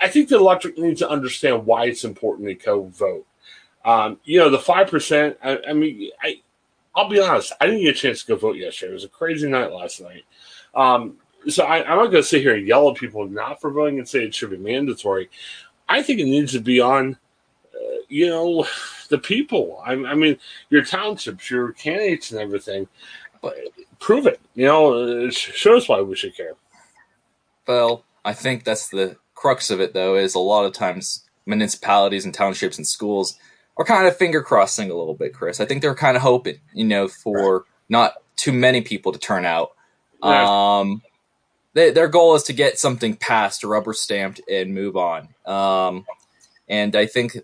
I, 0.01 0.07
think 0.07 0.29
the 0.29 0.37
electric 0.37 0.79
needs 0.79 1.01
to 1.01 1.09
understand 1.09 1.65
why 1.65 1.85
it's 1.85 2.03
important 2.03 2.47
to 2.47 2.55
go 2.55 2.85
vote. 2.87 3.27
Um, 3.83 4.19
you 4.23 4.39
know, 4.39 4.49
the 4.49 4.57
five 4.57 4.89
percent. 4.89 5.37
I, 5.43 5.59
I, 5.69 5.73
mean, 5.73 6.09
I. 6.21 6.41
I'll 6.95 7.09
be 7.09 7.19
honest. 7.19 7.51
I 7.59 7.65
didn't 7.65 7.81
get 7.81 7.95
a 7.95 7.99
chance 7.99 8.21
to 8.21 8.27
go 8.27 8.35
vote 8.35 8.55
yesterday. 8.55 8.91
It 8.91 8.93
was 8.93 9.03
a 9.03 9.09
crazy 9.09 9.49
night 9.49 9.71
last 9.71 10.01
night. 10.01 10.23
Um, 10.73 11.17
so 11.47 11.65
I, 11.65 11.79
am 11.79 11.97
not 11.97 12.05
going 12.05 12.23
to 12.23 12.23
sit 12.23 12.41
here 12.41 12.55
and 12.55 12.65
yell 12.65 12.89
at 12.89 12.95
people 12.95 13.27
not 13.27 13.61
for 13.61 13.69
voting 13.69 13.99
and 13.99 14.07
say 14.07 14.23
it 14.23 14.33
should 14.33 14.49
be 14.49 14.57
mandatory. 14.57 15.29
I 15.87 16.01
think 16.01 16.19
it 16.19 16.25
needs 16.25 16.53
to 16.53 16.59
be 16.59 16.79
on 16.79 17.17
you 18.09 18.27
know, 18.27 18.65
the 19.09 19.17
people. 19.17 19.81
I, 19.85 19.93
I, 19.93 20.15
mean, 20.15 20.37
your 20.69 20.83
townships, 20.83 21.49
your 21.49 21.73
candidates, 21.73 22.31
and 22.31 22.39
everything. 22.39 22.87
But 23.41 23.55
prove 23.99 24.27
it. 24.27 24.39
You 24.53 24.65
know, 24.65 25.25
it 25.25 25.33
shows 25.33 25.87
why 25.87 26.01
we 26.01 26.15
should 26.15 26.35
care. 26.35 26.53
Well, 27.67 28.03
I 28.23 28.33
think 28.33 28.63
that's 28.63 28.89
the 28.89 29.17
crux 29.33 29.69
of 29.69 29.79
it, 29.79 29.93
though. 29.93 30.15
Is 30.15 30.35
a 30.35 30.39
lot 30.39 30.65
of 30.65 30.73
times 30.73 31.23
municipalities 31.45 32.25
and 32.25 32.33
townships 32.33 32.77
and 32.77 32.87
schools 32.87 33.37
are 33.77 33.85
kind 33.85 34.07
of 34.07 34.17
finger 34.17 34.41
crossing 34.41 34.89
a 34.89 34.95
little 34.95 35.13
bit, 35.13 35.33
Chris. 35.33 35.59
I 35.59 35.65
think 35.65 35.81
they're 35.81 35.95
kind 35.95 36.15
of 36.15 36.23
hoping, 36.23 36.59
you 36.73 36.85
know, 36.85 37.07
for 37.07 37.57
right. 37.57 37.63
not 37.89 38.13
too 38.35 38.53
many 38.53 38.81
people 38.81 39.11
to 39.11 39.19
turn 39.19 39.45
out. 39.45 39.71
Um, 40.21 41.01
they, 41.73 41.91
their 41.91 42.07
goal 42.07 42.35
is 42.35 42.43
to 42.43 42.53
get 42.53 42.79
something 42.79 43.15
passed, 43.15 43.63
rubber 43.63 43.93
stamped, 43.93 44.41
and 44.49 44.73
move 44.73 44.95
on. 44.95 45.29
Um, 45.45 46.05
and 46.67 46.95
I 46.95 47.05
think 47.05 47.37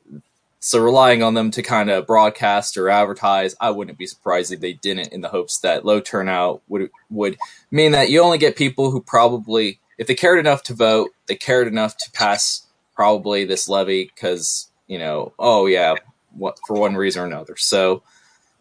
So 0.63 0.79
relying 0.79 1.23
on 1.23 1.33
them 1.33 1.49
to 1.51 1.63
kind 1.63 1.89
of 1.89 2.05
broadcast 2.05 2.77
or 2.77 2.87
advertise, 2.87 3.55
I 3.59 3.71
wouldn't 3.71 3.97
be 3.97 4.05
surprised 4.05 4.53
if 4.53 4.59
they 4.59 4.73
didn't, 4.73 5.11
in 5.11 5.21
the 5.21 5.27
hopes 5.27 5.57
that 5.59 5.85
low 5.85 5.99
turnout 5.99 6.61
would 6.69 6.91
would 7.09 7.35
mean 7.71 7.93
that 7.93 8.11
you 8.11 8.21
only 8.21 8.37
get 8.37 8.55
people 8.55 8.91
who 8.91 9.01
probably, 9.01 9.79
if 9.97 10.05
they 10.05 10.13
cared 10.13 10.37
enough 10.37 10.61
to 10.63 10.75
vote, 10.75 11.09
they 11.25 11.35
cared 11.35 11.67
enough 11.67 11.97
to 11.97 12.11
pass 12.11 12.67
probably 12.95 13.43
this 13.43 13.67
levy 13.67 14.05
because 14.05 14.69
you 14.85 14.99
know, 14.99 15.33
oh 15.39 15.65
yeah, 15.65 15.95
what 16.37 16.59
for 16.67 16.75
one 16.75 16.95
reason 16.95 17.23
or 17.23 17.25
another. 17.25 17.57
So, 17.57 18.03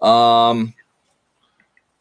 um, 0.01 0.73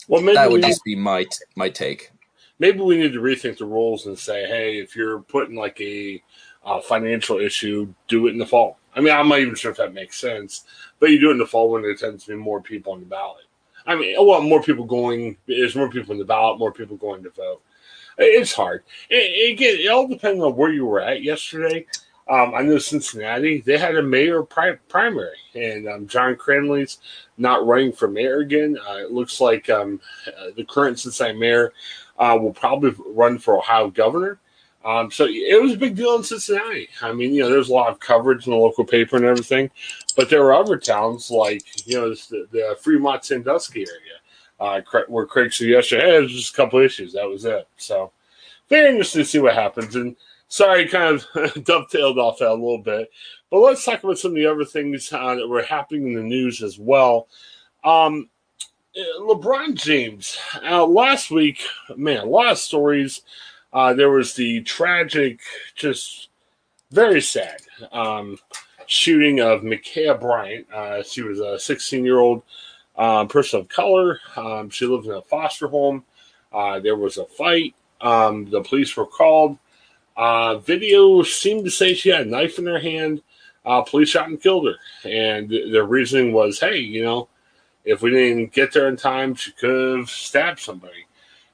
well, 0.07 0.21
maybe 0.21 0.35
that 0.35 0.49
would 0.49 0.61
just 0.61 0.85
be 0.85 0.95
my 0.95 1.25
my 1.57 1.67
take. 1.67 2.11
Maybe 2.57 2.79
we 2.79 2.95
need 2.95 3.11
to 3.13 3.19
rethink 3.19 3.57
the 3.57 3.65
rules 3.65 4.05
and 4.05 4.17
say, 4.17 4.47
hey, 4.47 4.79
if 4.79 4.95
you're 4.95 5.19
putting 5.19 5.57
like 5.57 5.81
a 5.81 6.23
uh, 6.63 6.79
financial 6.79 7.37
issue, 7.37 7.93
do 8.07 8.27
it 8.27 8.31
in 8.31 8.37
the 8.37 8.45
fall. 8.45 8.78
I 8.95 9.01
mean, 9.01 9.13
I'm 9.13 9.29
not 9.29 9.39
even 9.39 9.55
sure 9.55 9.71
if 9.71 9.77
that 9.77 9.93
makes 9.93 10.19
sense, 10.19 10.65
but 10.99 11.11
you 11.11 11.19
do 11.19 11.29
it 11.29 11.33
in 11.33 11.37
the 11.37 11.45
fall 11.45 11.71
when 11.71 11.81
there 11.81 11.95
tends 11.95 12.23
to 12.25 12.31
be 12.31 12.35
more 12.35 12.61
people 12.61 12.93
on 12.93 12.99
the 12.99 13.05
ballot. 13.05 13.45
I 13.85 13.95
mean, 13.95 14.15
well, 14.19 14.41
more 14.41 14.61
people 14.61 14.85
going, 14.85 15.37
there's 15.47 15.75
more 15.75 15.89
people 15.89 16.11
in 16.11 16.19
the 16.19 16.25
ballot, 16.25 16.59
more 16.59 16.71
people 16.71 16.97
going 16.97 17.23
to 17.23 17.29
vote. 17.29 17.61
It's 18.17 18.53
hard. 18.53 18.83
It, 19.09 19.53
again, 19.53 19.77
it 19.79 19.87
all 19.87 20.07
depends 20.07 20.43
on 20.43 20.55
where 20.55 20.71
you 20.71 20.85
were 20.85 20.99
at 20.99 21.23
yesterday. 21.23 21.85
Um, 22.29 22.53
I 22.53 22.61
know 22.61 22.77
Cincinnati, 22.77 23.61
they 23.61 23.77
had 23.77 23.95
a 23.95 24.03
mayor 24.03 24.43
pri- 24.43 24.77
primary, 24.87 25.37
and 25.55 25.87
um, 25.87 26.07
John 26.07 26.35
Cranley's 26.35 26.99
not 27.37 27.65
running 27.65 27.91
for 27.91 28.07
mayor 28.07 28.39
again. 28.39 28.77
Uh, 28.87 28.97
it 28.97 29.11
looks 29.11 29.41
like 29.41 29.67
um, 29.69 29.99
uh, 30.27 30.51
the 30.55 30.65
current 30.65 30.99
Cincinnati 30.99 31.39
mayor 31.39 31.73
uh, 32.19 32.37
will 32.39 32.53
probably 32.53 32.93
run 33.07 33.39
for 33.39 33.57
Ohio 33.57 33.89
governor. 33.89 34.37
Um, 34.85 35.11
so 35.11 35.25
it 35.27 35.61
was 35.61 35.73
a 35.73 35.77
big 35.77 35.95
deal 35.95 36.15
in 36.15 36.23
Cincinnati. 36.23 36.87
I 37.01 37.11
mean, 37.11 37.33
you 37.33 37.41
know, 37.41 37.49
there's 37.49 37.69
a 37.69 37.73
lot 37.73 37.91
of 37.91 37.99
coverage 37.99 38.47
in 38.47 38.51
the 38.51 38.57
local 38.57 38.85
paper 38.85 39.17
and 39.17 39.25
everything, 39.25 39.69
but 40.15 40.29
there 40.29 40.41
were 40.41 40.53
other 40.53 40.77
towns 40.77 41.29
like, 41.29 41.63
you 41.85 41.99
know, 41.99 42.09
the, 42.09 42.47
the 42.51 42.77
Fremont 42.81 43.25
Sandusky 43.25 43.81
area, 43.81 44.19
uh, 44.59 44.81
where 45.07 45.25
Craig 45.25 45.51
yesterday, 45.59 46.01
hey, 46.01 46.11
there's 46.11 46.33
just 46.33 46.53
a 46.53 46.57
couple 46.57 46.79
issues. 46.79 47.13
That 47.13 47.27
was 47.27 47.43
it. 47.43 47.67
So 47.75 48.11
very 48.69 48.89
interesting 48.89 49.23
to 49.23 49.27
see 49.27 49.39
what 49.39 49.53
happens. 49.53 49.95
And 49.97 50.15
sorry, 50.47 50.87
kind 50.87 51.15
of 51.15 51.25
dovetailed 51.65 52.17
off 52.17 52.39
that 52.39 52.51
a 52.51 52.53
little 52.53 52.77
bit, 52.77 53.11
but 53.49 53.59
let's 53.59 53.83
talk 53.83 54.01
about 54.01 54.17
some 54.17 54.31
of 54.31 54.35
the 54.35 54.45
other 54.45 54.65
things 54.65 55.11
uh, 55.11 55.35
that 55.35 55.47
were 55.47 55.63
happening 55.63 56.07
in 56.07 56.15
the 56.15 56.23
news 56.23 56.63
as 56.63 56.79
well. 56.79 57.27
Um, 57.83 58.29
LeBron 59.19 59.75
James, 59.75 60.37
uh, 60.63 60.85
last 60.85 61.31
week, 61.31 61.61
man, 61.95 62.19
a 62.19 62.25
lot 62.25 62.51
of 62.51 62.57
stories 62.57 63.21
uh, 63.73 63.93
there 63.93 64.09
was 64.09 64.33
the 64.33 64.61
tragic, 64.61 65.39
just 65.75 66.29
very 66.91 67.21
sad 67.21 67.61
um, 67.91 68.37
shooting 68.87 69.39
of 69.39 69.61
Ma'Khia 69.61 70.19
Bryant. 70.19 70.71
Uh, 70.73 71.03
she 71.03 71.21
was 71.21 71.39
a 71.39 71.59
16 71.59 72.03
year 72.03 72.19
old 72.19 72.41
um, 72.97 73.27
person 73.27 73.61
of 73.61 73.69
color. 73.69 74.19
Um, 74.35 74.69
she 74.69 74.85
lived 74.85 75.05
in 75.05 75.13
a 75.13 75.21
foster 75.21 75.67
home. 75.67 76.03
Uh, 76.51 76.79
there 76.79 76.95
was 76.95 77.17
a 77.17 77.25
fight. 77.25 77.75
Um, 78.01 78.49
the 78.49 78.61
police 78.61 78.95
were 78.97 79.05
called. 79.05 79.57
Uh, 80.17 80.57
video 80.57 81.21
seemed 81.23 81.63
to 81.63 81.71
say 81.71 81.93
she 81.93 82.09
had 82.09 82.27
a 82.27 82.29
knife 82.29 82.59
in 82.59 82.65
her 82.65 82.79
hand. 82.79 83.21
Uh, 83.65 83.81
police 83.81 84.09
shot 84.09 84.27
and 84.27 84.41
killed 84.41 84.67
her. 84.67 84.75
And 85.09 85.49
the 85.49 85.83
reasoning 85.83 86.33
was 86.33 86.59
hey, 86.59 86.77
you 86.77 87.03
know, 87.03 87.29
if 87.85 88.01
we 88.01 88.09
didn't 88.09 88.53
get 88.53 88.73
there 88.73 88.87
in 88.87 88.97
time, 88.97 89.35
she 89.35 89.51
could 89.51 89.99
have 89.99 90.09
stabbed 90.09 90.59
somebody. 90.59 91.05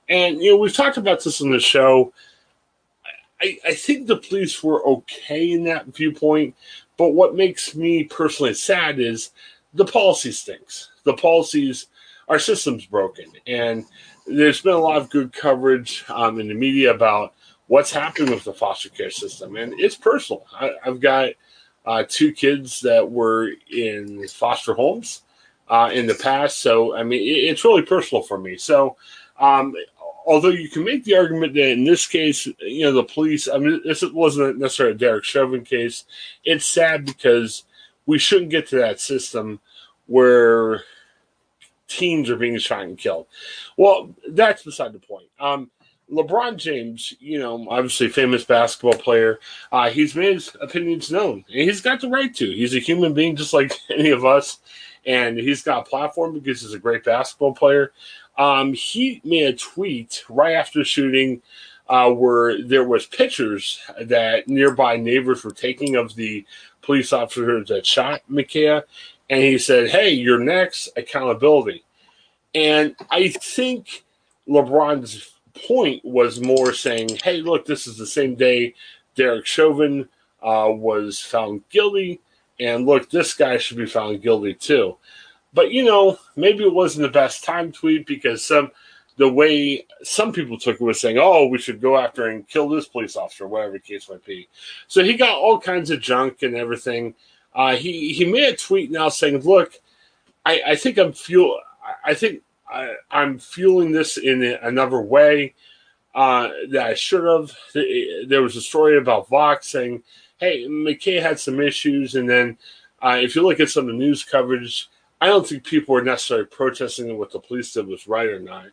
And 0.09 0.41
you 0.41 0.51
know, 0.51 0.57
we've 0.57 0.73
talked 0.73 0.97
about 0.97 1.23
this 1.23 1.41
on 1.41 1.51
the 1.51 1.59
show. 1.59 2.13
I, 3.41 3.57
I 3.65 3.73
think 3.73 4.07
the 4.07 4.17
police 4.17 4.63
were 4.63 4.85
okay 4.85 5.51
in 5.51 5.63
that 5.65 5.87
viewpoint, 5.87 6.55
but 6.97 7.09
what 7.09 7.35
makes 7.35 7.75
me 7.75 8.03
personally 8.03 8.53
sad 8.53 8.99
is 8.99 9.31
the 9.73 9.85
policy 9.85 10.31
stinks. 10.31 10.89
The 11.03 11.13
policies, 11.13 11.87
our 12.27 12.39
system's 12.39 12.85
broken, 12.85 13.25
and 13.45 13.85
there's 14.25 14.61
been 14.61 14.73
a 14.73 14.79
lot 14.79 14.97
of 14.97 15.09
good 15.09 15.33
coverage 15.33 16.05
um, 16.09 16.39
in 16.39 16.47
the 16.47 16.53
media 16.53 16.93
about 16.93 17.33
what's 17.67 17.91
happening 17.91 18.31
with 18.31 18.43
the 18.43 18.53
foster 18.53 18.89
care 18.89 19.11
system, 19.11 19.55
and 19.55 19.73
it's 19.79 19.95
personal. 19.95 20.45
I, 20.53 20.71
have 20.83 20.99
got 20.99 21.29
uh, 21.85 22.03
two 22.07 22.31
kids 22.31 22.79
that 22.81 23.09
were 23.09 23.51
in 23.71 24.27
foster 24.27 24.73
homes 24.73 25.21
uh, 25.67 25.89
in 25.93 26.07
the 26.07 26.15
past, 26.15 26.59
so 26.59 26.95
I 26.95 27.03
mean, 27.03 27.21
it, 27.21 27.49
it's 27.49 27.65
really 27.65 27.83
personal 27.83 28.23
for 28.23 28.37
me. 28.37 28.57
So 28.57 28.97
um, 29.39 29.75
although 30.25 30.49
you 30.49 30.69
can 30.69 30.83
make 30.83 31.03
the 31.03 31.15
argument 31.15 31.53
that 31.53 31.71
in 31.71 31.83
this 31.83 32.07
case, 32.07 32.47
you 32.59 32.85
know, 32.85 32.91
the 32.91 33.03
police, 33.03 33.47
I 33.47 33.57
mean, 33.57 33.81
this 33.83 34.03
wasn't 34.03 34.57
necessarily 34.57 34.95
a 34.95 34.97
Derek 34.97 35.23
Chauvin 35.23 35.63
case. 35.63 36.05
It's 36.43 36.65
sad 36.65 37.05
because 37.05 37.63
we 38.05 38.17
shouldn't 38.17 38.51
get 38.51 38.67
to 38.67 38.77
that 38.77 38.99
system 38.99 39.59
where 40.07 40.83
teens 41.87 42.29
are 42.29 42.35
being 42.35 42.57
shot 42.57 42.83
and 42.83 42.97
killed. 42.97 43.27
Well, 43.77 44.15
that's 44.29 44.63
beside 44.63 44.93
the 44.93 44.99
point. 44.99 45.27
Um, 45.39 45.69
LeBron 46.11 46.57
James, 46.57 47.13
you 47.19 47.39
know, 47.39 47.65
obviously 47.69 48.09
famous 48.09 48.43
basketball 48.43 48.99
player, 48.99 49.39
uh, 49.71 49.89
he's 49.89 50.15
made 50.15 50.35
his 50.35 50.55
opinions 50.61 51.11
known, 51.11 51.43
and 51.47 51.61
he's 51.61 51.81
got 51.81 51.99
the 51.99 52.09
right 52.09 52.33
to. 52.35 52.45
He's 52.45 52.75
a 52.75 52.79
human 52.79 53.13
being 53.13 53.35
just 53.35 53.53
like 53.53 53.73
any 53.89 54.11
of 54.11 54.23
us, 54.23 54.59
and 55.05 55.37
he's 55.37 55.63
got 55.63 55.87
a 55.87 55.89
platform 55.89 56.33
because 56.33 56.61
he's 56.61 56.73
a 56.73 56.79
great 56.79 57.03
basketball 57.03 57.53
player. 57.53 57.91
Um, 58.37 58.73
he 58.73 59.21
made 59.23 59.45
a 59.45 59.53
tweet 59.53 60.23
right 60.29 60.53
after 60.55 60.83
shooting 60.83 61.41
uh, 61.87 62.09
where 62.11 62.61
there 62.63 62.83
was 62.83 63.05
pictures 63.05 63.79
that 64.01 64.47
nearby 64.47 64.97
neighbors 64.97 65.43
were 65.43 65.51
taking 65.51 65.95
of 65.95 66.15
the 66.15 66.45
police 66.81 67.13
officers 67.13 67.67
that 67.69 67.85
shot 67.85 68.21
Ma'Khia, 68.29 68.83
and 69.29 69.41
he 69.41 69.57
said, 69.57 69.89
"Hey, 69.89 70.11
you're 70.11 70.39
next. 70.39 70.89
Accountability." 70.97 71.83
And 72.53 72.95
I 73.09 73.29
think 73.29 74.03
LeBron's 74.47 75.31
point 75.67 76.03
was 76.03 76.41
more 76.41 76.73
saying, 76.73 77.09
"Hey, 77.23 77.41
look, 77.41 77.65
this 77.65 77.87
is 77.87 77.97
the 77.97 78.07
same 78.07 78.35
day 78.35 78.73
Derek 79.15 79.45
Chauvin 79.45 80.09
uh, 80.41 80.69
was 80.69 81.19
found 81.19 81.67
guilty, 81.69 82.19
and 82.59 82.85
look, 82.85 83.09
this 83.09 83.33
guy 83.33 83.57
should 83.57 83.77
be 83.77 83.85
found 83.85 84.21
guilty 84.21 84.53
too." 84.53 84.97
But 85.55 85.71
you 85.71 85.85
know, 85.85 86.19
maybe 86.35 86.65
it 86.65 86.73
wasn't 86.73 87.03
the 87.03 87.19
best 87.19 87.45
time 87.45 87.71
tweet 87.71 88.05
because 88.05 88.45
some 88.45 88.71
the 89.17 89.29
way 89.29 89.85
some 90.03 90.33
people 90.33 90.59
took 90.59 90.75
it 90.75 90.83
was 90.83 90.99
saying, 90.99 91.17
"Oh, 91.17 91.47
we 91.47 91.57
should 91.57 91.81
go 91.81 91.97
after 91.97 92.27
and 92.27 92.47
kill 92.47 92.67
this 92.67 92.89
police 92.89 93.15
officer," 93.15 93.47
whatever 93.47 93.73
the 93.73 93.79
case 93.79 94.09
might 94.09 94.25
be. 94.25 94.49
So 94.87 95.03
he 95.03 95.13
got 95.13 95.39
all 95.39 95.57
kinds 95.57 95.89
of 95.89 96.01
junk 96.01 96.43
and 96.43 96.55
everything. 96.55 97.15
Uh, 97.53 97.77
he 97.77 98.13
he 98.13 98.25
made 98.25 98.53
a 98.53 98.57
tweet 98.57 98.91
now 98.91 99.07
saying, 99.07 99.39
"Look, 99.39 99.79
I, 100.45 100.61
I 100.67 100.75
think 100.75 100.99
I'm 100.99 101.13
fuel. 101.13 101.59
I 102.03 102.13
think 102.13 102.41
I, 102.69 102.95
am 103.09 103.39
fueling 103.39 103.93
this 103.93 104.17
in 104.17 104.43
another 104.43 104.99
way 104.99 105.53
uh, 106.13 106.49
that 106.71 106.85
I 106.85 106.93
should 106.95 107.23
have." 107.23 107.55
There 108.27 108.41
was 108.41 108.57
a 108.57 108.61
story 108.61 108.97
about 108.97 109.29
Vox 109.29 109.69
saying, 109.69 110.03
"Hey, 110.37 110.65
Ma'Khia 110.67 111.21
had 111.21 111.39
some 111.39 111.61
issues," 111.61 112.15
and 112.15 112.29
then 112.29 112.57
uh, 113.01 113.19
if 113.21 113.37
you 113.37 113.43
look 113.43 113.61
at 113.61 113.69
some 113.69 113.85
of 113.85 113.93
the 113.93 113.93
news 113.93 114.25
coverage 114.25 114.89
I 115.21 115.27
don't 115.27 115.47
think 115.47 115.63
people 115.63 115.95
were 115.95 116.03
necessarily 116.03 116.45
protesting 116.45 117.17
what 117.17 117.31
the 117.31 117.39
police 117.39 117.73
did 117.73 117.87
was 117.87 118.07
right 118.07 118.27
or 118.27 118.39
not. 118.39 118.67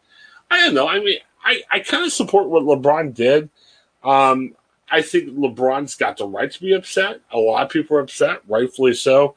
I 0.50 0.60
don't 0.60 0.74
know. 0.74 0.88
I 0.88 0.98
mean, 0.98 1.18
I, 1.44 1.62
I 1.70 1.80
kind 1.80 2.04
of 2.04 2.12
support 2.12 2.48
what 2.48 2.64
LeBron 2.64 3.14
did. 3.14 3.48
Um, 4.04 4.54
I 4.90 5.00
think 5.02 5.30
LeBron's 5.30 5.96
got 5.96 6.18
the 6.18 6.26
right 6.26 6.50
to 6.50 6.60
be 6.60 6.72
upset. 6.72 7.20
A 7.32 7.38
lot 7.38 7.64
of 7.64 7.70
people 7.70 7.96
are 7.96 8.00
upset, 8.00 8.40
rightfully 8.46 8.94
so. 8.94 9.36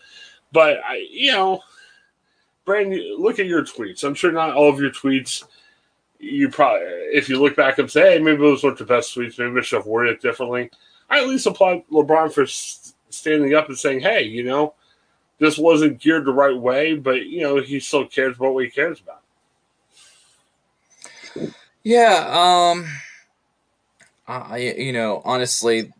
But 0.51 0.79
I, 0.85 1.07
you 1.09 1.31
know, 1.31 1.61
Brandon, 2.65 3.15
look 3.17 3.39
at 3.39 3.45
your 3.45 3.63
tweets. 3.63 4.03
I'm 4.03 4.15
sure 4.15 4.31
not 4.31 4.55
all 4.55 4.69
of 4.69 4.79
your 4.79 4.91
tweets. 4.91 5.45
You 6.19 6.49
probably, 6.49 6.87
if 7.13 7.29
you 7.29 7.41
look 7.41 7.55
back 7.55 7.77
and 7.77 7.89
say, 7.89 8.13
"Hey, 8.13 8.19
maybe 8.19 8.37
those 8.37 8.63
weren't 8.63 8.77
the 8.77 8.85
best 8.85 9.15
tweets. 9.15 9.37
Maybe 9.37 9.59
I 9.59 9.61
should 9.61 9.77
have 9.77 9.85
worded 9.85 10.15
it 10.15 10.21
differently." 10.21 10.71
I 11.09 11.19
at 11.19 11.27
least 11.27 11.45
applaud 11.45 11.83
LeBron 11.91 12.33
for 12.33 12.45
standing 13.09 13.53
up 13.53 13.69
and 13.69 13.77
saying, 13.77 13.99
"Hey, 13.99 14.23
you 14.23 14.43
know, 14.43 14.73
this 15.39 15.57
wasn't 15.57 15.99
geared 15.99 16.25
the 16.25 16.31
right 16.31 16.55
way, 16.55 16.95
but 16.95 17.25
you 17.25 17.41
know 17.41 17.61
he 17.61 17.79
still 17.79 18.05
cares 18.05 18.35
about 18.35 18.53
what 18.53 18.63
he 18.65 18.69
cares 18.69 19.01
about. 19.01 19.21
Yeah, 21.83 22.25
um, 22.29 22.85
I 24.27 24.57
you 24.57 24.93
know 24.93 25.21
honestly, 25.25 25.91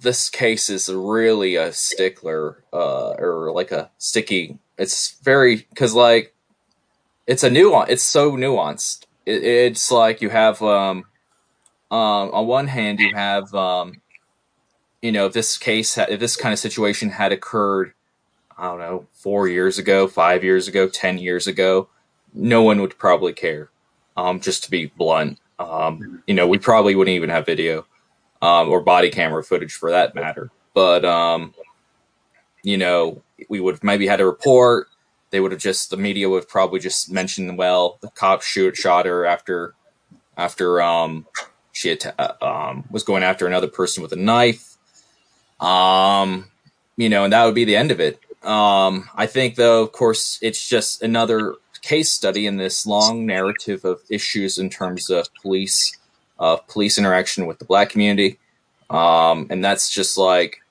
this 0.00 0.30
case 0.30 0.70
is 0.70 0.88
really 0.88 1.56
a 1.56 1.72
stickler, 1.72 2.64
uh, 2.72 3.10
or 3.18 3.52
like 3.52 3.70
a 3.70 3.90
sticky. 3.98 4.58
It's 4.78 5.18
very 5.22 5.56
because 5.56 5.94
like 5.94 6.34
it's 7.26 7.44
a 7.44 7.50
nuance. 7.50 7.90
It's 7.90 8.02
so 8.02 8.32
nuanced. 8.32 9.04
It, 9.26 9.44
it's 9.44 9.90
like 9.90 10.22
you 10.22 10.30
have 10.30 10.62
um, 10.62 11.04
um, 11.90 12.30
on 12.32 12.46
one 12.46 12.66
hand 12.66 12.98
you 12.98 13.14
have 13.14 13.54
um, 13.54 14.00
you 15.02 15.12
know 15.12 15.26
if 15.26 15.34
this 15.34 15.58
case 15.58 15.98
if 15.98 16.18
this 16.18 16.36
kind 16.36 16.52
of 16.52 16.58
situation 16.58 17.10
had 17.10 17.30
occurred 17.30 17.92
I 18.60 18.66
don't 18.66 18.78
know, 18.78 19.06
four 19.14 19.48
years 19.48 19.78
ago, 19.78 20.06
five 20.06 20.44
years 20.44 20.68
ago, 20.68 20.86
10 20.86 21.16
years 21.16 21.46
ago, 21.46 21.88
no 22.34 22.62
one 22.62 22.80
would 22.82 22.98
probably 22.98 23.32
care. 23.32 23.70
Um, 24.16 24.38
just 24.38 24.64
to 24.64 24.70
be 24.70 24.86
blunt, 24.86 25.38
um, 25.58 26.22
you 26.26 26.34
know, 26.34 26.46
we 26.46 26.58
probably 26.58 26.94
wouldn't 26.94 27.14
even 27.14 27.30
have 27.30 27.46
video, 27.46 27.86
um, 28.42 28.68
or 28.68 28.82
body 28.82 29.10
camera 29.10 29.42
footage 29.42 29.72
for 29.72 29.90
that 29.90 30.14
matter. 30.14 30.50
But, 30.74 31.06
um, 31.06 31.54
you 32.62 32.76
know, 32.76 33.22
we 33.48 33.60
would 33.60 33.76
have 33.76 33.84
maybe 33.84 34.06
had 34.06 34.20
a 34.20 34.26
report. 34.26 34.88
They 35.30 35.40
would 35.40 35.52
have 35.52 35.60
just 35.60 35.88
the 35.88 35.96
media 35.96 36.28
would 36.28 36.48
probably 36.48 36.80
just 36.80 37.10
mentioned, 37.10 37.56
well, 37.56 37.98
the 38.02 38.10
cop 38.10 38.42
shoot 38.42 38.76
shot 38.76 39.06
her 39.06 39.24
after 39.24 39.74
after 40.36 40.82
um 40.82 41.26
she 41.72 41.96
uh, 42.18 42.32
um 42.42 42.84
was 42.90 43.04
going 43.04 43.22
after 43.22 43.46
another 43.46 43.68
person 43.68 44.02
with 44.02 44.12
a 44.12 44.16
knife. 44.16 44.76
Um, 45.60 46.50
you 46.96 47.08
know, 47.08 47.24
and 47.24 47.32
that 47.32 47.44
would 47.44 47.54
be 47.54 47.64
the 47.64 47.76
end 47.76 47.90
of 47.90 48.00
it. 48.00 48.20
Um, 48.42 49.08
I 49.14 49.26
think 49.26 49.56
though, 49.56 49.82
of 49.82 49.92
course, 49.92 50.38
it's 50.40 50.66
just 50.68 51.02
another 51.02 51.56
case 51.82 52.10
study 52.10 52.46
in 52.46 52.56
this 52.56 52.86
long 52.86 53.26
narrative 53.26 53.84
of 53.84 54.00
issues 54.10 54.58
in 54.58 54.70
terms 54.70 55.10
of 55.10 55.28
police, 55.42 55.96
uh, 56.38 56.56
police 56.56 56.98
interaction 56.98 57.46
with 57.46 57.58
the 57.58 57.64
black 57.64 57.90
community. 57.90 58.38
Um, 58.88 59.46
and 59.50 59.64
that's 59.64 59.90
just 59.90 60.18
like, 60.18 60.62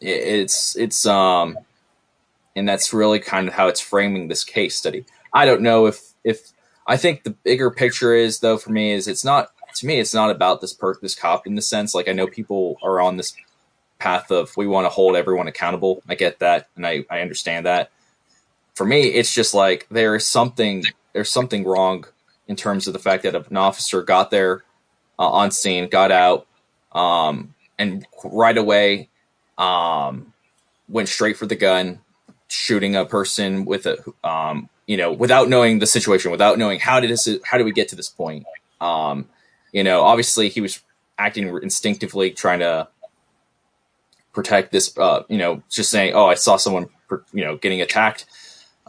it's, 0.00 0.76
it's, 0.76 1.06
um, 1.06 1.58
and 2.56 2.68
that's 2.68 2.92
really 2.92 3.18
kind 3.18 3.48
of 3.48 3.54
how 3.54 3.68
it's 3.68 3.80
framing 3.80 4.28
this 4.28 4.44
case 4.44 4.76
study. 4.76 5.04
I 5.32 5.46
don't 5.46 5.62
know 5.62 5.86
if, 5.86 6.00
if, 6.22 6.50
I 6.86 6.96
think 6.96 7.22
the 7.22 7.30
bigger 7.30 7.70
picture 7.70 8.14
is 8.14 8.40
though 8.40 8.58
for 8.58 8.70
me 8.70 8.92
is 8.92 9.08
it's 9.08 9.24
not, 9.24 9.50
to 9.76 9.86
me, 9.86 9.98
it's 9.98 10.14
not 10.14 10.30
about 10.30 10.60
this 10.60 10.72
per 10.72 10.94
this 11.00 11.14
cop 11.14 11.46
in 11.46 11.54
the 11.54 11.62
sense, 11.62 11.94
like 11.94 12.08
I 12.08 12.12
know 12.12 12.26
people 12.26 12.76
are 12.82 13.00
on 13.00 13.16
this 13.16 13.34
path 14.04 14.30
of 14.30 14.54
we 14.54 14.66
want 14.66 14.84
to 14.84 14.90
hold 14.90 15.16
everyone 15.16 15.48
accountable. 15.48 16.02
I 16.06 16.14
get 16.14 16.40
that, 16.40 16.68
and 16.76 16.86
I, 16.86 17.06
I 17.10 17.20
understand 17.20 17.64
that. 17.64 17.90
For 18.74 18.84
me, 18.84 19.06
it's 19.06 19.32
just 19.32 19.54
like 19.54 19.86
there 19.90 20.14
is 20.14 20.26
something 20.26 20.84
there's 21.14 21.30
something 21.30 21.64
wrong 21.64 22.04
in 22.46 22.54
terms 22.54 22.86
of 22.86 22.92
the 22.92 22.98
fact 22.98 23.22
that 23.22 23.34
an 23.34 23.56
officer 23.56 24.02
got 24.02 24.30
there 24.30 24.62
uh, 25.18 25.30
on 25.30 25.50
scene, 25.50 25.88
got 25.88 26.12
out, 26.12 26.46
um, 26.92 27.54
and 27.78 28.06
right 28.22 28.58
away 28.58 29.08
um, 29.56 30.34
went 30.86 31.08
straight 31.08 31.38
for 31.38 31.46
the 31.46 31.56
gun, 31.56 32.00
shooting 32.48 32.94
a 32.96 33.06
person 33.06 33.64
with 33.64 33.86
a 33.86 34.04
um, 34.22 34.68
you 34.86 34.98
know 34.98 35.12
without 35.12 35.48
knowing 35.48 35.78
the 35.78 35.86
situation, 35.86 36.30
without 36.30 36.58
knowing 36.58 36.78
how 36.78 37.00
did 37.00 37.08
this 37.08 37.26
how 37.42 37.56
did 37.56 37.64
we 37.64 37.72
get 37.72 37.88
to 37.88 37.96
this 37.96 38.10
point. 38.10 38.44
Um, 38.82 39.30
you 39.72 39.82
know, 39.82 40.02
obviously 40.02 40.50
he 40.50 40.60
was 40.60 40.82
acting 41.16 41.48
instinctively, 41.62 42.32
trying 42.32 42.58
to 42.58 42.88
protect 44.34 44.72
this. 44.72 44.96
Uh, 44.98 45.22
you 45.28 45.38
know, 45.38 45.62
just 45.70 45.90
saying, 45.90 46.14
"Oh, 46.14 46.26
I 46.26 46.34
saw 46.34 46.56
someone, 46.56 46.88
you 47.32 47.44
know, 47.44 47.56
getting 47.56 47.80
attacked." 47.80 48.26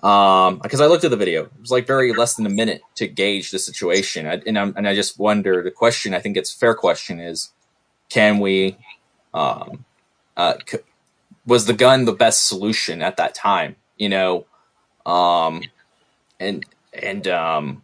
Um, 0.04 0.60
because 0.60 0.82
I 0.82 0.88
looked 0.88 1.04
at 1.04 1.12
the 1.12 1.18
video, 1.18 1.46
it 1.46 1.52
was 1.60 1.72
like 1.72 1.88
very 1.88 2.14
less 2.14 2.36
than 2.36 2.46
a 2.46 2.50
minute 2.50 2.82
to 2.96 3.08
gauge 3.08 3.50
the 3.52 3.58
situation, 3.58 4.28
I, 4.28 4.42
and, 4.46 4.58
and 4.58 4.88
I 4.88 4.94
just 4.94 5.18
wonder. 5.18 5.64
The 5.64 5.72
question, 5.72 6.14
I 6.14 6.20
think 6.20 6.38
it's 6.38 6.54
fair 6.54 6.76
question, 6.76 7.20
is 7.20 7.52
can 8.10 8.40
we? 8.40 8.78
Um, 9.34 9.86
uh, 10.38 10.56
c- 10.68 10.80
was 11.46 11.66
the 11.66 11.74
gun 11.74 12.06
the 12.06 12.14
best 12.14 12.48
solution 12.48 13.02
at 13.02 13.18
that 13.18 13.36
time? 13.36 13.78
You 13.98 14.10
know, 14.10 14.46
um, 15.06 15.64
and 16.40 16.66
and 16.94 17.28
um, 17.28 17.84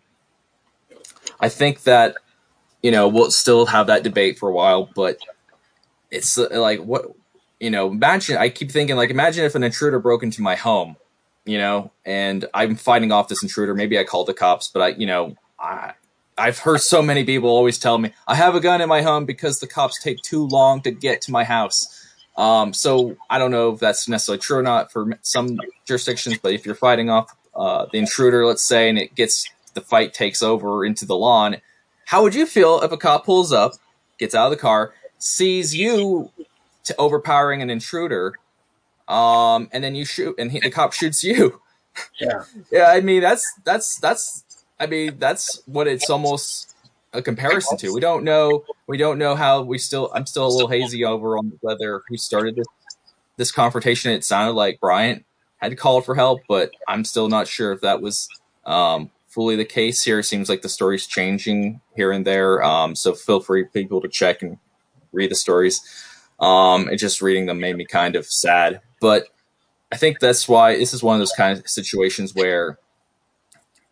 I 1.39 1.49
think 1.49 1.83
that 1.83 2.15
you 2.83 2.91
know 2.91 3.07
we'll 3.07 3.31
still 3.31 3.67
have 3.67 3.87
that 3.87 4.03
debate 4.03 4.37
for 4.37 4.49
a 4.49 4.53
while, 4.53 4.89
but 4.95 5.17
it's 6.11 6.37
like 6.37 6.81
what 6.81 7.11
you 7.61 7.69
know, 7.69 7.89
imagine 7.91 8.37
I 8.37 8.49
keep 8.49 8.71
thinking 8.71 8.95
like 8.95 9.11
imagine 9.11 9.45
if 9.45 9.53
an 9.53 9.63
intruder 9.63 9.99
broke 9.99 10.23
into 10.23 10.41
my 10.41 10.55
home, 10.55 10.97
you 11.45 11.59
know, 11.59 11.91
and 12.03 12.43
I'm 12.55 12.75
fighting 12.75 13.11
off 13.11 13.27
this 13.27 13.43
intruder. 13.43 13.75
Maybe 13.75 13.99
I 13.99 14.03
call 14.03 14.25
the 14.25 14.33
cops, 14.33 14.67
but 14.67 14.81
I, 14.81 14.87
you 14.89 15.05
know, 15.05 15.35
I 15.59 15.93
I've 16.39 16.57
heard 16.57 16.81
so 16.81 17.03
many 17.03 17.23
people 17.23 17.49
always 17.49 17.77
tell 17.77 17.99
me 17.99 18.13
I 18.27 18.33
have 18.33 18.55
a 18.55 18.59
gun 18.59 18.81
in 18.81 18.89
my 18.89 19.03
home 19.03 19.25
because 19.25 19.59
the 19.59 19.67
cops 19.67 20.01
take 20.01 20.23
too 20.23 20.47
long 20.47 20.81
to 20.81 20.91
get 20.91 21.21
to 21.23 21.31
my 21.31 21.43
house. 21.43 22.03
Um, 22.35 22.73
so 22.73 23.15
I 23.29 23.37
don't 23.37 23.51
know 23.51 23.73
if 23.73 23.79
that's 23.79 24.09
necessarily 24.09 24.39
true 24.39 24.57
or 24.57 24.63
not 24.63 24.91
for 24.91 25.11
some 25.21 25.59
jurisdictions, 25.85 26.39
but 26.39 26.53
if 26.53 26.65
you're 26.65 26.73
fighting 26.73 27.11
off 27.11 27.31
uh, 27.53 27.85
the 27.91 27.99
intruder, 27.99 28.43
let's 28.43 28.63
say, 28.63 28.89
and 28.89 28.97
it 28.97 29.13
gets 29.13 29.47
the 29.75 29.81
fight 29.81 30.15
takes 30.15 30.41
over 30.41 30.83
into 30.83 31.05
the 31.05 31.15
lawn, 31.15 31.57
how 32.05 32.23
would 32.23 32.33
you 32.33 32.47
feel 32.47 32.81
if 32.81 32.91
a 32.91 32.97
cop 32.97 33.23
pulls 33.23 33.53
up, 33.53 33.73
gets 34.17 34.33
out 34.33 34.45
of 34.45 34.51
the 34.51 34.57
car, 34.57 34.95
sees 35.19 35.75
you 35.75 36.31
to 36.83 36.95
overpowering 36.97 37.61
an 37.61 37.69
intruder, 37.69 38.35
um, 39.07 39.69
and 39.71 39.83
then 39.83 39.95
you 39.95 40.05
shoot, 40.05 40.35
and 40.37 40.51
he, 40.51 40.59
the 40.59 40.71
cop 40.71 40.93
shoots 40.93 41.23
you. 41.23 41.61
Yeah, 42.21 42.45
yeah. 42.71 42.85
I 42.85 43.01
mean, 43.01 43.19
that's 43.19 43.45
that's 43.65 43.99
that's. 43.99 44.45
I 44.79 44.85
mean, 44.85 45.17
that's 45.19 45.61
what 45.65 45.87
it's 45.87 46.09
almost 46.09 46.73
a 47.11 47.21
comparison 47.21 47.77
to. 47.79 47.93
We 47.93 47.99
don't 47.99 48.23
know. 48.23 48.63
We 48.87 48.95
don't 48.95 49.17
know 49.17 49.35
how. 49.35 49.63
We 49.63 49.77
still. 49.77 50.09
I'm 50.15 50.25
still 50.25 50.47
a 50.47 50.49
little 50.49 50.69
hazy 50.69 51.03
over 51.03 51.37
on 51.37 51.51
whether 51.59 52.01
who 52.07 52.15
started 52.15 52.55
this 52.55 52.67
this 53.35 53.51
confrontation. 53.51 54.11
It 54.13 54.23
sounded 54.23 54.53
like 54.53 54.79
Bryant 54.79 55.25
had 55.57 55.77
called 55.77 56.05
for 56.05 56.15
help, 56.15 56.41
but 56.47 56.71
I'm 56.87 57.03
still 57.03 57.27
not 57.27 57.47
sure 57.47 57.73
if 57.73 57.81
that 57.81 58.01
was 58.01 58.29
um, 58.65 59.11
fully 59.27 59.55
the 59.55 59.65
case 59.65 60.03
here. 60.03 60.19
It 60.19 60.23
seems 60.25 60.49
like 60.49 60.61
the 60.61 60.69
story's 60.69 61.07
changing 61.07 61.81
here 61.95 62.11
and 62.11 62.25
there. 62.25 62.63
Um, 62.63 62.95
so 62.95 63.13
feel 63.13 63.39
free 63.39 63.65
people 63.65 64.01
to 64.01 64.07
check 64.07 64.41
and 64.41 64.57
read 65.11 65.31
the 65.31 65.35
stories. 65.35 65.81
Um, 66.41 66.87
and 66.87 66.97
just 66.99 67.21
reading 67.21 67.45
them 67.45 67.59
made 67.59 67.77
me 67.77 67.85
kind 67.85 68.15
of 68.15 68.25
sad. 68.25 68.81
But 68.99 69.27
I 69.91 69.97
think 69.97 70.19
that's 70.19 70.47
why 70.47 70.75
this 70.75 70.93
is 70.93 71.03
one 71.03 71.15
of 71.15 71.19
those 71.19 71.33
kind 71.33 71.57
of 71.57 71.69
situations 71.69 72.33
where 72.33 72.79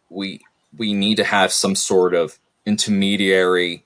we 0.10 0.42
we 0.78 0.94
need 0.94 1.16
to 1.16 1.24
have 1.24 1.52
some 1.52 1.76
sort 1.76 2.14
of 2.14 2.40
intermediary, 2.66 3.84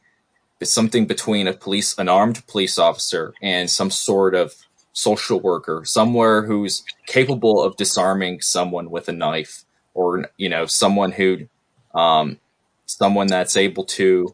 something 0.62 1.06
between 1.06 1.48
a 1.48 1.54
police, 1.54 1.98
an 1.98 2.10
armed 2.10 2.46
police 2.48 2.78
officer, 2.78 3.34
and 3.42 3.70
some 3.70 3.90
sort 3.90 4.36
of 4.36 4.54
social 4.94 5.40
worker, 5.40 5.84
somewhere 5.86 6.46
who's 6.46 6.84
capable 7.08 7.64
of 7.64 7.76
disarming 7.78 8.42
someone 8.42 8.90
with 8.90 9.10
a 9.10 9.14
knife, 9.14 9.64
or 9.94 10.30
you 10.38 10.50
know, 10.50 10.66
someone 10.66 11.12
who, 11.12 11.48
um, 11.96 12.40
someone 12.86 13.28
that's 13.28 13.58
able 13.58 13.86
to, 13.86 14.34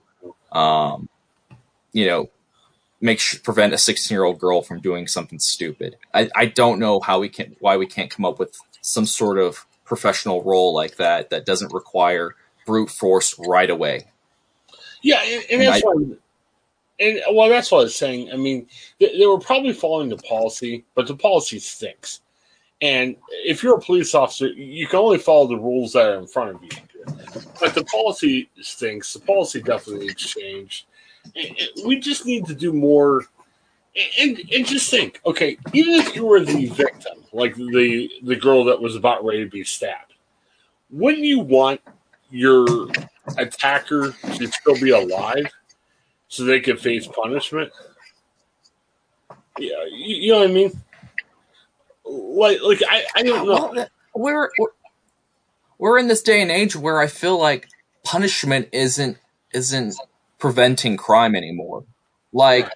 um, 0.51 1.07
you 1.93 2.05
know, 2.05 2.29
make 3.01 3.21
prevent 3.43 3.73
a 3.73 3.77
16 3.77 4.13
year 4.13 4.23
old 4.23 4.39
girl 4.39 4.61
from 4.61 4.79
doing 4.79 5.07
something 5.07 5.39
stupid. 5.39 5.97
I, 6.13 6.29
I 6.35 6.45
don't 6.45 6.79
know 6.79 6.99
how 6.99 7.19
we 7.19 7.29
can 7.29 7.55
why 7.59 7.77
we 7.77 7.85
can't 7.85 8.11
come 8.11 8.25
up 8.25 8.39
with 8.39 8.57
some 8.81 9.05
sort 9.05 9.37
of 9.37 9.65
professional 9.85 10.43
role 10.43 10.73
like 10.73 10.97
that 10.97 11.29
that 11.29 11.45
doesn't 11.45 11.73
require 11.73 12.35
brute 12.65 12.89
force 12.89 13.35
right 13.39 13.69
away. 13.69 14.05
Yeah, 15.01 15.21
and, 15.23 15.43
and, 15.49 15.61
and 15.61 15.61
that's 15.61 15.83
I, 15.83 15.87
why. 15.87 16.15
And 17.01 17.21
well, 17.31 17.49
that's 17.49 17.71
what 17.71 17.79
I 17.79 17.83
was 17.83 17.95
saying. 17.95 18.31
I 18.31 18.35
mean, 18.35 18.67
they, 18.99 19.17
they 19.17 19.25
were 19.25 19.39
probably 19.39 19.71
following 19.71 20.09
the 20.09 20.17
policy, 20.17 20.83
but 20.95 21.07
the 21.07 21.15
policy 21.15 21.59
stinks. 21.59 22.19
And 22.81 23.15
if 23.31 23.63
you're 23.63 23.77
a 23.77 23.81
police 23.81 24.13
officer, 24.13 24.47
you 24.47 24.87
can 24.87 24.99
only 24.99 25.17
follow 25.17 25.47
the 25.47 25.57
rules 25.57 25.93
that 25.93 26.09
are 26.09 26.19
in 26.19 26.27
front 26.27 26.55
of 26.55 26.63
you. 26.63 26.69
But 27.59 27.73
the 27.75 27.83
policy 27.85 28.49
stinks. 28.61 29.13
The 29.13 29.19
policy 29.19 29.61
definitely 29.61 30.07
needs 30.07 30.21
changed 30.21 30.85
we 31.85 31.99
just 31.99 32.25
need 32.25 32.45
to 32.45 32.55
do 32.55 32.73
more 32.73 33.23
and 34.19 34.39
and 34.53 34.65
just 34.65 34.89
think 34.89 35.19
okay 35.25 35.57
even 35.73 35.95
if 35.95 36.15
you 36.15 36.25
were 36.25 36.39
the 36.39 36.67
victim 36.67 37.23
like 37.33 37.55
the 37.55 38.09
the 38.23 38.35
girl 38.35 38.63
that 38.63 38.79
was 38.79 38.95
about 38.95 39.23
ready 39.25 39.43
to 39.43 39.49
be 39.49 39.63
stabbed 39.63 40.13
wouldn't 40.89 41.23
you 41.23 41.39
want 41.39 41.81
your 42.29 42.65
attacker 43.37 44.11
to 44.11 44.47
still 44.47 44.79
be 44.79 44.91
alive 44.91 45.45
so 46.27 46.43
they 46.43 46.59
could 46.59 46.79
face 46.79 47.07
punishment? 47.07 47.71
Yeah 49.57 49.83
you, 49.91 50.15
you 50.15 50.31
know 50.31 50.39
what 50.39 50.49
i 50.49 50.53
mean? 50.53 50.81
Like 52.05 52.61
like 52.61 52.81
i, 52.89 53.03
I 53.15 53.23
don't 53.23 53.47
know. 53.47 53.71
Well, 53.73 53.87
we're, 54.15 54.49
we're 54.57 54.67
we're 55.77 55.99
in 55.99 56.07
this 56.07 56.23
day 56.23 56.41
and 56.41 56.51
age 56.51 56.75
where 56.75 56.99
i 56.99 57.07
feel 57.07 57.39
like 57.39 57.67
punishment 58.03 58.69
isn't 58.71 59.17
isn't 59.53 59.95
preventing 60.39 60.97
crime 60.97 61.35
anymore. 61.35 61.83
Like 62.33 62.69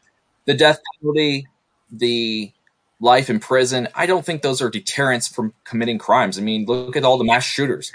the 0.45 0.53
death 0.53 0.79
penalty, 0.99 1.47
the 1.91 2.51
life 2.99 3.29
in 3.29 3.39
prison, 3.39 3.87
I 3.95 4.05
don't 4.05 4.25
think 4.25 4.41
those 4.41 4.61
are 4.61 4.69
deterrents 4.69 5.27
from 5.27 5.53
committing 5.63 5.97
crimes. 5.97 6.37
I 6.37 6.41
mean, 6.41 6.65
look 6.65 6.95
at 6.95 7.03
all 7.03 7.17
the 7.17 7.23
mass 7.23 7.43
shooters. 7.43 7.91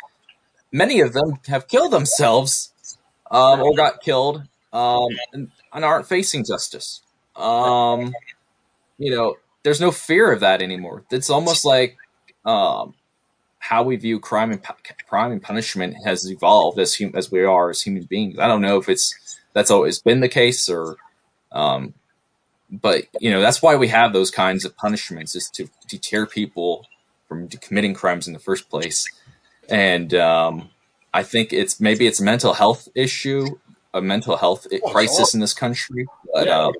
Many 0.73 1.01
of 1.01 1.13
them 1.13 1.39
have 1.47 1.69
killed 1.69 1.93
themselves 1.93 2.73
um, 3.31 3.61
or 3.61 3.75
got 3.75 4.01
killed 4.01 4.43
um, 4.73 5.09
and, 5.33 5.51
and, 5.73 5.85
aren't 5.85 6.07
facing 6.07 6.45
justice. 6.45 7.01
Um, 7.37 8.13
you 8.99 9.15
know, 9.15 9.37
there's 9.63 9.81
no 9.81 9.91
fear 9.91 10.31
of 10.33 10.41
that 10.41 10.61
anymore. 10.61 11.05
It's 11.11 11.31
almost 11.31 11.65
like 11.65 11.97
um, 12.45 12.95
how 13.59 13.83
we 13.83 13.97
view 13.97 14.21
crime 14.21 14.51
and 14.51 14.63
crime 15.09 15.33
and 15.33 15.43
punishment 15.43 15.97
has 16.05 16.31
evolved 16.31 16.79
as 16.79 16.97
hum- 16.97 17.13
as 17.15 17.31
we 17.31 17.45
are 17.45 17.71
as 17.71 17.83
human 17.83 18.05
beings. 18.05 18.39
I 18.39 18.47
don't 18.47 18.63
know 18.63 18.79
if 18.79 18.89
it's 18.89 19.28
that's 19.53 19.71
always 19.71 20.01
been 20.01 20.21
the 20.21 20.29
case 20.29 20.69
or 20.69 20.97
um, 21.53 21.95
but 22.71 23.05
you 23.21 23.31
know 23.31 23.41
that's 23.41 23.63
why 23.63 23.77
we 23.77 23.89
have 23.89 24.13
those 24.13 24.31
kinds 24.31 24.65
of 24.65 24.77
punishments 24.77 25.35
is 25.35 25.49
to 25.51 25.69
deter 25.89 26.27
people 26.27 26.87
from 27.29 27.49
committing 27.49 27.95
crimes 27.95 28.27
in 28.27 28.33
the 28.33 28.39
first 28.39 28.71
place. 28.71 29.07
And 29.69 30.15
um, 30.15 30.71
i 31.13 31.23
think 31.23 31.53
it's 31.53 31.81
maybe 31.81 32.07
it's 32.07 32.21
a 32.21 32.25
mental 32.25 32.55
health 32.55 32.89
issue 32.95 33.59
a 33.95 34.03
mental 34.03 34.37
health 34.37 34.67
oh, 34.71 34.91
crisis 34.91 35.33
in 35.35 35.41
this 35.41 35.55
country 35.55 36.07
but 36.35 36.47
uh, 36.47 36.73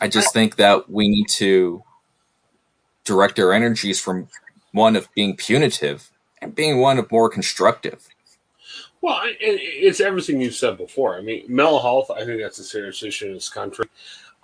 i 0.00 0.06
just 0.06 0.32
think 0.34 0.56
that 0.56 0.90
we 0.90 1.08
need 1.08 1.28
to 1.28 1.82
direct 3.04 3.38
our 3.38 3.52
energies 3.52 4.00
from 4.00 4.28
one 4.72 4.96
of 4.96 5.08
being 5.14 5.36
punitive 5.36 6.10
and 6.40 6.54
being 6.54 6.80
one 6.80 6.98
of 6.98 7.10
more 7.10 7.28
constructive. 7.28 8.08
Well, 9.02 9.20
it's 9.40 10.00
everything 10.00 10.40
you've 10.40 10.54
said 10.54 10.78
before. 10.78 11.16
I 11.16 11.22
mean, 11.22 11.44
mental 11.48 11.82
health, 11.82 12.10
I 12.10 12.24
think 12.24 12.40
that's 12.40 12.60
a 12.60 12.64
serious 12.64 13.02
issue 13.02 13.26
in 13.26 13.34
this 13.34 13.48
country. 13.48 13.86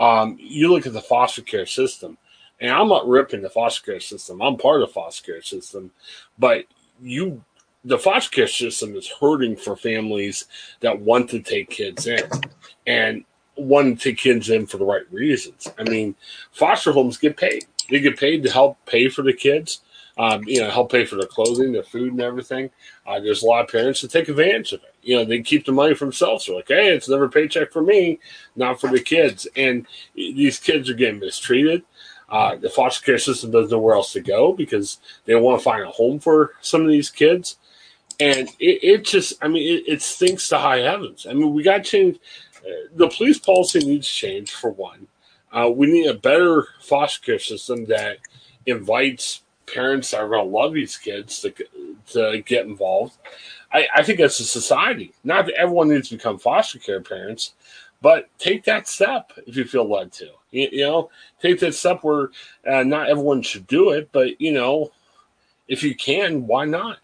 Um, 0.00 0.36
you 0.40 0.68
look 0.68 0.84
at 0.84 0.92
the 0.92 1.00
foster 1.00 1.42
care 1.42 1.64
system, 1.64 2.18
and 2.60 2.72
I'm 2.72 2.88
not 2.88 3.06
ripping 3.06 3.42
the 3.42 3.50
foster 3.50 3.92
care 3.92 4.00
system. 4.00 4.42
I'm 4.42 4.56
part 4.56 4.82
of 4.82 4.88
the 4.88 4.92
foster 4.92 5.32
care 5.32 5.42
system, 5.42 5.92
but 6.40 6.64
you, 7.00 7.44
the 7.84 7.98
foster 7.98 8.34
care 8.34 8.48
system 8.48 8.96
is 8.96 9.08
hurting 9.20 9.56
for 9.56 9.76
families 9.76 10.46
that 10.80 11.00
want 11.00 11.30
to 11.30 11.40
take 11.40 11.70
kids 11.70 12.08
in, 12.08 12.28
and 12.84 13.24
want 13.56 14.00
to 14.00 14.10
take 14.10 14.18
kids 14.18 14.50
in 14.50 14.66
for 14.66 14.78
the 14.78 14.84
right 14.84 15.10
reasons. 15.12 15.68
I 15.78 15.84
mean, 15.84 16.16
foster 16.50 16.90
homes 16.90 17.16
get 17.16 17.36
paid. 17.36 17.64
They 17.90 18.00
get 18.00 18.18
paid 18.18 18.42
to 18.42 18.50
help 18.50 18.76
pay 18.86 19.08
for 19.08 19.22
the 19.22 19.32
kids 19.32 19.82
um, 20.18 20.42
you 20.46 20.60
know, 20.60 20.68
help 20.68 20.90
pay 20.90 21.04
for 21.04 21.14
their 21.14 21.28
clothing, 21.28 21.72
their 21.72 21.84
food, 21.84 22.12
and 22.12 22.20
everything. 22.20 22.70
Uh, 23.06 23.20
there's 23.20 23.42
a 23.42 23.46
lot 23.46 23.64
of 23.64 23.70
parents 23.70 24.00
that 24.00 24.10
take 24.10 24.28
advantage 24.28 24.72
of 24.72 24.82
it. 24.82 24.94
You 25.02 25.16
know, 25.16 25.24
they 25.24 25.40
keep 25.42 25.64
the 25.64 25.72
money 25.72 25.94
for 25.94 26.04
themselves. 26.04 26.46
They're 26.46 26.56
like, 26.56 26.68
hey, 26.68 26.88
it's 26.88 27.08
never 27.08 27.28
paycheck 27.28 27.70
for 27.70 27.82
me, 27.82 28.18
not 28.56 28.80
for 28.80 28.90
the 28.90 29.00
kids. 29.00 29.46
And 29.54 29.86
these 30.14 30.58
kids 30.58 30.90
are 30.90 30.94
getting 30.94 31.20
mistreated. 31.20 31.84
Uh, 32.28 32.56
the 32.56 32.68
foster 32.68 33.04
care 33.04 33.18
system 33.18 33.52
doesn't 33.52 33.70
know 33.70 33.78
where 33.78 33.94
else 33.94 34.12
to 34.12 34.20
go 34.20 34.52
because 34.52 34.98
they 35.24 35.34
want 35.34 35.60
to 35.60 35.64
find 35.64 35.84
a 35.84 35.90
home 35.90 36.18
for 36.18 36.52
some 36.60 36.82
of 36.82 36.88
these 36.88 37.10
kids. 37.10 37.56
And 38.20 38.48
it, 38.58 38.82
it 38.82 39.04
just, 39.04 39.34
I 39.40 39.48
mean, 39.48 39.62
it, 39.62 39.84
it, 39.86 40.02
stinks 40.02 40.48
to 40.48 40.58
high 40.58 40.80
heavens. 40.80 41.26
I 41.30 41.32
mean, 41.32 41.54
we 41.54 41.62
got 41.62 41.84
to 41.84 41.90
change. 41.90 42.18
Uh, 42.56 42.88
the 42.92 43.08
police 43.08 43.38
policy 43.38 43.78
needs 43.78 44.08
change, 44.08 44.50
for 44.50 44.70
one. 44.70 45.06
Uh, 45.52 45.70
we 45.70 45.86
need 45.86 46.08
a 46.08 46.14
better 46.14 46.66
foster 46.82 47.24
care 47.24 47.38
system 47.38 47.86
that 47.86 48.18
invites 48.66 49.42
parents 49.72 50.14
are 50.14 50.28
going 50.28 50.44
to 50.44 50.56
love 50.56 50.74
these 50.74 50.96
kids 50.96 51.40
to, 51.40 51.54
to 52.10 52.42
get 52.46 52.66
involved. 52.66 53.16
I, 53.72 53.86
I 53.94 54.02
think 54.02 54.20
as 54.20 54.40
a 54.40 54.44
society, 54.44 55.12
not 55.24 55.46
that 55.46 55.54
everyone 55.54 55.88
needs 55.88 56.08
to 56.08 56.16
become 56.16 56.38
foster 56.38 56.78
care 56.78 57.00
parents, 57.00 57.54
but 58.00 58.28
take 58.38 58.64
that 58.64 58.88
step 58.88 59.32
if 59.46 59.56
you 59.56 59.64
feel 59.64 59.88
led 59.88 60.12
to. 60.12 60.30
You, 60.50 60.68
you 60.72 60.84
know, 60.84 61.10
take 61.42 61.60
that 61.60 61.74
step 61.74 62.02
where 62.02 62.30
uh, 62.66 62.82
not 62.82 63.08
everyone 63.08 63.42
should 63.42 63.66
do 63.66 63.90
it, 63.90 64.10
but 64.12 64.40
you 64.40 64.52
know, 64.52 64.90
if 65.66 65.82
you 65.82 65.94
can, 65.94 66.46
why 66.46 66.64
not? 66.64 66.98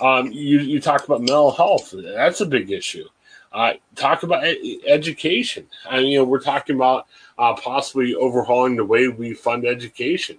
Um, 0.00 0.30
you 0.30 0.60
you 0.60 0.80
talk 0.80 1.04
about 1.04 1.20
mental 1.20 1.50
health. 1.50 1.94
That's 1.96 2.40
a 2.40 2.46
big 2.46 2.70
issue. 2.70 3.06
Uh, 3.52 3.74
talk 3.94 4.22
about 4.22 4.44
ed- 4.44 4.58
education. 4.86 5.66
I 5.88 5.98
mean, 5.98 6.08
you 6.08 6.18
know, 6.18 6.24
we're 6.24 6.40
talking 6.40 6.76
about 6.76 7.06
uh, 7.38 7.54
possibly 7.54 8.14
overhauling 8.14 8.76
the 8.76 8.84
way 8.84 9.08
we 9.08 9.32
fund 9.32 9.64
education. 9.64 10.38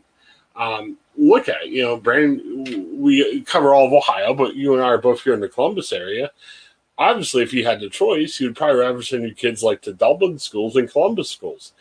Um, 0.55 0.97
look 1.17 1.49
at. 1.49 1.67
You 1.67 1.84
know, 1.84 1.97
Brandon, 1.97 2.99
we 2.99 3.41
cover 3.41 3.73
all 3.73 3.88
of 3.88 3.93
Ohio, 3.93 4.34
but 4.34 4.56
you 4.56 4.73
and 4.73 4.84
I 4.84 4.88
are 4.88 4.97
both 4.97 5.21
here 5.21 5.34
in 5.34 5.39
the 5.39 5.49
Columbus 5.49 5.91
area. 5.91 6.32
Obviously, 6.97 7.43
if 7.43 7.53
you 7.53 7.65
had 7.65 7.80
the 7.80 7.89
choice, 7.89 8.39
you'd 8.39 8.56
probably 8.56 8.80
rather 8.82 9.01
send 9.01 9.23
your 9.23 9.34
kids 9.34 9.62
like 9.62 9.82
to 9.84 9.93
Dublin 9.93 10.39
schools 10.39 10.75
and 10.75 10.89
Columbus 10.89 11.30
schools. 11.30 11.73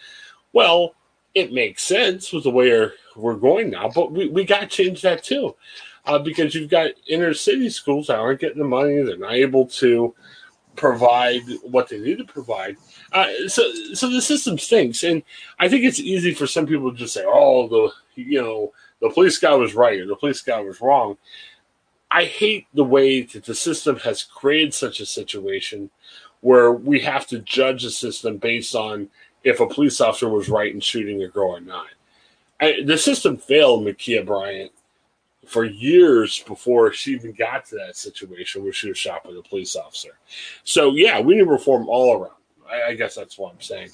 Well, 0.52 0.94
it 1.34 1.52
makes 1.52 1.82
sense 1.82 2.32
with 2.32 2.44
the 2.44 2.50
way 2.50 2.88
we're 3.14 3.34
going 3.34 3.70
now, 3.70 3.90
but 3.94 4.12
we, 4.12 4.28
we 4.28 4.44
got 4.44 4.60
to 4.60 4.66
change 4.66 5.02
that 5.02 5.22
too. 5.22 5.54
Uh, 6.04 6.18
because 6.18 6.54
you've 6.54 6.70
got 6.70 6.92
inner 7.08 7.34
city 7.34 7.68
schools 7.68 8.06
that 8.06 8.18
aren't 8.18 8.40
getting 8.40 8.58
the 8.58 8.64
money, 8.64 9.02
they're 9.02 9.16
not 9.16 9.32
able 9.32 9.66
to 9.66 10.14
provide 10.76 11.42
what 11.62 11.88
they 11.88 11.98
need 11.98 12.18
to 12.18 12.24
provide. 12.24 12.76
Uh, 13.12 13.26
so, 13.48 13.72
so 13.92 14.08
the 14.08 14.22
system 14.22 14.56
stinks, 14.56 15.02
and 15.02 15.22
I 15.58 15.68
think 15.68 15.84
it's 15.84 15.98
easy 15.98 16.32
for 16.32 16.46
some 16.46 16.66
people 16.66 16.92
to 16.92 16.96
just 16.96 17.14
say, 17.14 17.24
"Oh, 17.26 17.66
the 17.66 18.22
you 18.22 18.40
know 18.40 18.72
the 19.00 19.10
police 19.10 19.38
guy 19.38 19.54
was 19.54 19.74
right 19.74 20.00
or 20.00 20.06
the 20.06 20.16
police 20.16 20.42
guy 20.42 20.60
was 20.60 20.80
wrong. 20.80 21.16
I 22.10 22.24
hate 22.24 22.66
the 22.74 22.84
way 22.84 23.22
that 23.22 23.44
the 23.44 23.54
system 23.54 23.96
has 23.98 24.22
created 24.22 24.72
such 24.72 25.00
a 25.00 25.06
situation 25.06 25.90
where 26.40 26.72
we 26.72 27.00
have 27.00 27.26
to 27.28 27.40
judge 27.40 27.82
the 27.82 27.90
system 27.90 28.36
based 28.36 28.74
on 28.74 29.08
if 29.42 29.60
a 29.60 29.66
police 29.66 30.00
officer 30.00 30.28
was 30.28 30.48
right 30.48 30.72
in 30.72 30.80
shooting 30.80 31.22
a 31.22 31.28
girl 31.28 31.56
or 31.56 31.60
not. 31.60 31.88
I, 32.60 32.80
the 32.84 32.96
system 32.96 33.36
failed 33.36 33.84
Ma'Khia 33.84 34.24
Bryant 34.24 34.72
for 35.46 35.64
years 35.64 36.42
before 36.46 36.92
she 36.92 37.12
even 37.12 37.32
got 37.32 37.66
to 37.66 37.76
that 37.76 37.96
situation 37.96 38.62
where 38.62 38.72
she 38.72 38.88
was 38.88 38.98
shot 38.98 39.24
by 39.24 39.32
the 39.32 39.42
police 39.42 39.76
officer. 39.76 40.18
So 40.64 40.94
yeah, 40.94 41.20
we 41.20 41.36
need 41.36 41.42
reform 41.42 41.88
all 41.88 42.20
around. 42.20 42.32
I, 42.68 42.90
I 42.90 42.94
guess 42.94 43.14
that's 43.14 43.38
what 43.38 43.52
I'm 43.52 43.60
saying. 43.60 43.90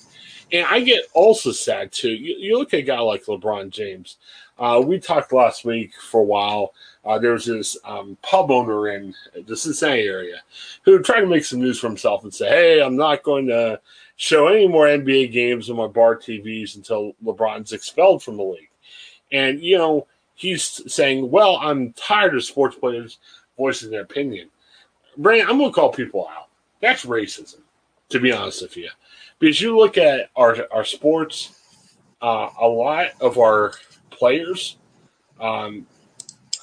And 0.52 0.66
I 0.66 0.80
get 0.80 1.04
also 1.14 1.52
sad 1.52 1.92
too. 1.92 2.10
You, 2.10 2.36
you 2.38 2.58
look 2.58 2.72
at 2.74 2.80
a 2.80 2.82
guy 2.82 3.00
like 3.00 3.24
LeBron 3.24 3.70
James. 3.70 4.16
Uh, 4.62 4.80
we 4.80 4.96
talked 4.96 5.32
last 5.32 5.64
week 5.64 5.92
for 6.00 6.20
a 6.20 6.24
while. 6.24 6.72
Uh, 7.04 7.18
there 7.18 7.32
was 7.32 7.46
this 7.46 7.76
um, 7.84 8.16
pub 8.22 8.48
owner 8.48 8.90
in 8.90 9.12
the 9.48 9.56
Cincinnati 9.56 10.02
area 10.02 10.40
who 10.84 11.02
tried 11.02 11.22
to 11.22 11.26
make 11.26 11.44
some 11.44 11.58
news 11.58 11.80
for 11.80 11.88
himself 11.88 12.22
and 12.22 12.32
say, 12.32 12.48
"Hey, 12.48 12.80
I'm 12.80 12.94
not 12.94 13.24
going 13.24 13.48
to 13.48 13.80
show 14.14 14.46
any 14.46 14.68
more 14.68 14.86
NBA 14.86 15.32
games 15.32 15.68
on 15.68 15.74
my 15.74 15.88
bar 15.88 16.14
TVs 16.14 16.76
until 16.76 17.12
LeBron's 17.24 17.72
expelled 17.72 18.22
from 18.22 18.36
the 18.36 18.44
league." 18.44 18.70
And 19.32 19.60
you 19.60 19.78
know, 19.78 20.06
he's 20.36 20.80
saying, 20.86 21.28
"Well, 21.28 21.56
I'm 21.60 21.92
tired 21.94 22.36
of 22.36 22.44
sports 22.44 22.76
players 22.76 23.18
voicing 23.58 23.90
their 23.90 24.02
opinion." 24.02 24.48
Brandon, 25.16 25.48
I'm 25.50 25.58
going 25.58 25.70
to 25.70 25.74
call 25.74 25.90
people 25.90 26.28
out. 26.28 26.46
That's 26.80 27.04
racism, 27.04 27.62
to 28.10 28.20
be 28.20 28.30
honest 28.30 28.62
with 28.62 28.76
you, 28.76 28.90
because 29.40 29.60
you 29.60 29.76
look 29.76 29.98
at 29.98 30.30
our 30.36 30.68
our 30.70 30.84
sports. 30.84 31.58
Uh, 32.20 32.50
a 32.60 32.68
lot 32.68 33.08
of 33.20 33.36
our 33.36 33.72
players. 34.12 34.76
Um, 35.40 35.86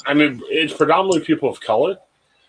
I 0.06 0.14
mean, 0.14 0.42
it's 0.46 0.74
predominantly 0.74 1.22
people 1.26 1.50
of 1.50 1.60
color. 1.60 1.98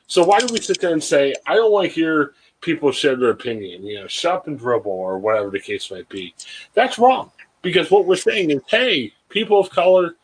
So 0.07 0.25
why 0.25 0.41
do 0.41 0.53
we 0.53 0.61
sit 0.61 0.81
there 0.81 0.93
and 0.93 1.03
say, 1.03 1.35
I 1.47 1.55
don't 1.55 1.73
want 1.73 1.89
to 1.89 1.95
hear 1.95 2.35
people 2.61 2.93
share 2.93 3.17
their 3.17 3.31
opinion, 3.31 3.85
you 3.85 4.01
know, 4.01 4.07
shop 4.07 4.47
and 4.47 4.59
dribble 4.59 4.91
or 4.91 5.19
whatever 5.19 5.51
the 5.51 5.61
case 5.61 5.91
might 5.91 6.09
be? 6.09 6.35
That's 6.75 6.99
wrong. 6.99 7.31
Because 7.63 7.91
what 7.91 8.07
we're 8.07 8.17
saying 8.17 8.51
is, 8.51 8.63
hey, 8.69 9.13
people 9.29 9.61
of 9.61 9.71
color, 9.71 10.17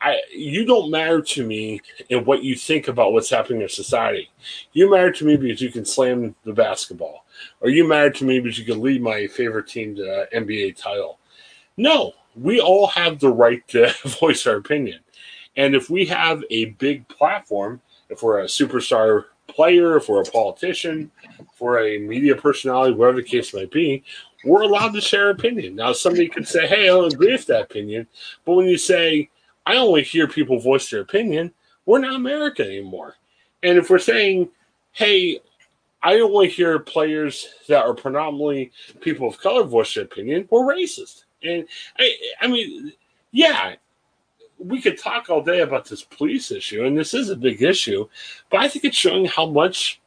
I, 0.00 0.20
you 0.34 0.64
don't 0.64 0.90
matter 0.90 1.20
to 1.20 1.46
me 1.46 1.80
in 2.08 2.24
what 2.24 2.42
you 2.42 2.56
think 2.56 2.88
about 2.88 3.12
what's 3.12 3.30
happening 3.30 3.62
in 3.62 3.68
society. 3.68 4.30
You 4.72 4.90
matter 4.90 5.12
to 5.12 5.24
me 5.24 5.36
because 5.36 5.60
you 5.60 5.70
can 5.70 5.84
slam 5.84 6.34
the 6.44 6.52
basketball, 6.52 7.24
or 7.60 7.70
you 7.70 7.86
matter 7.86 8.10
to 8.10 8.24
me 8.24 8.40
because 8.40 8.58
you 8.58 8.64
can 8.64 8.80
lead 8.80 9.00
my 9.00 9.26
favorite 9.28 9.68
team 9.68 9.94
to 9.96 10.28
NBA 10.34 10.76
title. 10.76 11.18
No, 11.76 12.14
we 12.34 12.60
all 12.60 12.86
have 12.88 13.18
the 13.18 13.28
right 13.28 13.66
to 13.68 13.92
voice 14.20 14.46
our 14.46 14.56
opinion. 14.56 15.00
And 15.56 15.74
if 15.74 15.90
we 15.90 16.06
have 16.06 16.42
a 16.50 16.66
big 16.66 17.06
platform, 17.08 17.80
if 18.08 18.22
we're 18.22 18.40
a 18.40 18.44
superstar 18.44 19.26
player, 19.48 19.96
if 19.96 20.08
we're 20.08 20.22
a 20.22 20.30
politician, 20.30 21.10
we're 21.62 21.86
a 21.86 21.98
media 21.98 22.34
personality, 22.34 22.94
whatever 22.94 23.18
the 23.18 23.28
case 23.28 23.54
might 23.54 23.70
be, 23.70 24.02
we're 24.44 24.62
allowed 24.62 24.92
to 24.94 25.00
share 25.00 25.30
opinion. 25.30 25.76
Now, 25.76 25.92
somebody 25.92 26.28
could 26.28 26.48
say, 26.48 26.66
hey, 26.66 26.84
I 26.84 26.86
don't 26.86 27.12
agree 27.12 27.32
with 27.32 27.46
that 27.46 27.62
opinion. 27.62 28.06
But 28.44 28.54
when 28.54 28.66
you 28.66 28.76
say, 28.76 29.30
I 29.64 29.76
only 29.76 30.02
hear 30.02 30.26
people 30.26 30.58
voice 30.58 30.90
their 30.90 31.00
opinion, 31.00 31.52
we're 31.86 32.00
not 32.00 32.16
America 32.16 32.64
anymore. 32.64 33.14
And 33.62 33.78
if 33.78 33.90
we're 33.90 33.98
saying, 33.98 34.48
hey, 34.92 35.40
I 36.02 36.16
to 36.16 36.48
hear 36.48 36.78
players 36.80 37.48
that 37.68 37.84
are 37.84 37.94
predominantly 37.94 38.72
people 39.00 39.28
of 39.28 39.38
color 39.38 39.62
voice 39.62 39.94
their 39.94 40.04
opinion, 40.04 40.48
we're 40.50 40.74
racist. 40.74 41.24
And 41.44 41.66
I, 41.98 42.16
I 42.40 42.46
mean, 42.46 42.92
yeah, 43.32 43.74
we 44.58 44.80
could 44.80 44.98
talk 44.98 45.28
all 45.28 45.42
day 45.42 45.60
about 45.60 45.86
this 45.86 46.02
police 46.02 46.50
issue, 46.50 46.84
and 46.84 46.96
this 46.96 47.14
is 47.14 47.30
a 47.30 47.36
big 47.36 47.62
issue, 47.62 48.08
but 48.50 48.60
I 48.60 48.68
think 48.68 48.84
it's 48.84 48.96
showing 48.96 49.24
how 49.24 49.46
much 49.46 50.00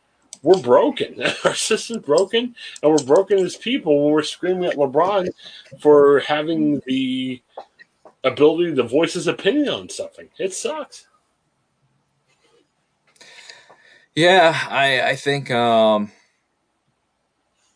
we're 0.43 0.61
broken. 0.61 1.21
Our 1.45 1.55
system's 1.55 2.05
broken, 2.05 2.55
and 2.81 2.91
we're 2.91 3.03
broken 3.03 3.39
as 3.39 3.55
people 3.55 4.05
when 4.05 4.13
we're 4.13 4.23
screaming 4.23 4.65
at 4.65 4.77
LeBron 4.77 5.29
for 5.79 6.19
having 6.21 6.81
the 6.85 7.41
ability 8.23 8.75
to 8.75 8.83
voice 8.83 9.13
his 9.13 9.27
opinion 9.27 9.69
on 9.69 9.89
something. 9.89 10.29
It 10.37 10.53
sucks. 10.53 11.07
Yeah, 14.15 14.57
I 14.69 15.01
I 15.09 15.15
think 15.15 15.51
um 15.51 16.11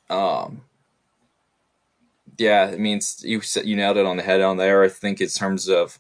um 0.10 0.62
yeah, 2.40 2.68
it 2.70 2.80
means 2.80 3.24
you 3.24 3.42
you 3.64 3.76
nailed 3.76 3.98
it 3.98 4.06
on 4.06 4.18
the 4.18 4.24
head 4.24 4.42
on 4.42 4.58
there. 4.58 4.84
I 4.84 4.90
think 4.90 5.22
in 5.22 5.28
terms 5.30 5.68
of 5.68 6.00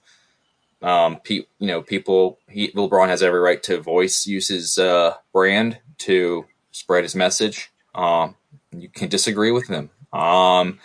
um, 0.81 1.17
pe- 1.17 1.45
you 1.59 1.67
know, 1.67 1.81
people, 1.81 2.39
he, 2.47 2.69
LeBron 2.69 3.07
has 3.07 3.21
every 3.21 3.39
right 3.39 3.61
to 3.63 3.81
voice, 3.81 4.25
use 4.25 4.47
his 4.47 4.77
uh, 4.77 5.15
brand 5.33 5.79
to 5.99 6.45
spread 6.71 7.03
his 7.03 7.15
message. 7.15 7.71
Um, 7.93 8.35
you 8.71 8.89
can 8.89 9.09
disagree 9.09 9.51
with 9.51 9.67
him. 9.67 9.89
Um, 10.13 10.79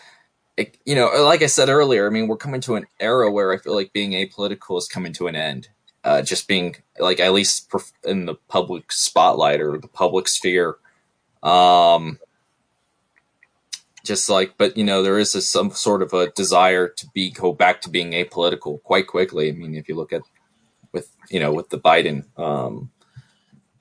it, 0.57 0.77
you 0.85 0.95
know, 0.95 1.11
like 1.25 1.43
I 1.43 1.47
said 1.47 1.69
earlier, 1.69 2.07
I 2.07 2.11
mean, 2.11 2.29
we're 2.29 2.37
coming 2.37 2.61
to 2.62 2.77
an 2.77 2.87
era 3.01 3.31
where 3.31 3.53
I 3.53 3.59
feel 3.59 3.75
like 3.75 3.93
being 3.93 4.12
apolitical 4.12 4.79
is 4.79 4.88
coming 4.88 5.12
to 5.14 5.27
an 5.27 5.37
end. 5.37 5.69
Uh, 6.03 6.21
just 6.21 6.47
being 6.47 6.77
like 6.99 7.19
at 7.19 7.33
least 7.33 7.73
in 8.05 8.27
the 8.27 8.35
public 8.49 8.93
spotlight 8.93 9.61
or 9.61 9.79
the 9.79 9.88
public 9.88 10.29
sphere. 10.29 10.77
Um, 11.43 12.19
just 14.05 14.29
like, 14.29 14.55
but 14.59 14.77
you 14.77 14.85
know, 14.85 15.03
there 15.03 15.19
is 15.19 15.35
a, 15.35 15.43
some 15.43 15.71
sort 15.71 16.03
of 16.03 16.12
a 16.12 16.31
desire 16.31 16.88
to 16.88 17.07
be 17.14 17.31
go 17.31 17.53
back 17.53 17.81
to 17.83 17.90
being 17.90 18.12
apolitical 18.12 18.83
quite 18.83 19.07
quickly. 19.07 19.49
I 19.49 19.53
mean, 19.53 19.75
if 19.75 19.88
you 19.88 19.97
look 19.97 20.12
at 20.12 20.23
with 20.93 21.11
you 21.31 21.40
know 21.40 21.53
with 21.53 21.71
the 21.71 21.79
Biden 21.79 22.25
um, 22.38 22.90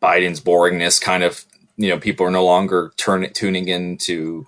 Biden's 0.02 0.42
boringness, 0.42 1.00
kind 1.00 1.24
of 1.24 1.46
you 1.78 1.90
know, 1.90 2.00
people 2.00 2.26
are 2.26 2.32
no 2.32 2.46
longer 2.46 2.94
turning 2.98 3.34
tuning 3.34 3.68
into 3.68 4.46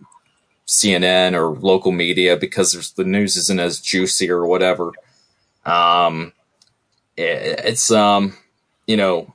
CNN 0.67 1.33
or 1.33 1.57
local 1.59 1.91
media 1.91 2.37
because 2.37 2.93
the 2.93 3.03
news 3.03 3.37
isn't 3.37 3.59
as 3.59 3.79
juicy 3.81 4.29
or 4.29 4.45
whatever. 4.45 4.91
Um, 5.65 6.33
it, 7.17 7.59
it's 7.65 7.91
um, 7.91 8.37
you 8.87 8.97
know, 8.97 9.33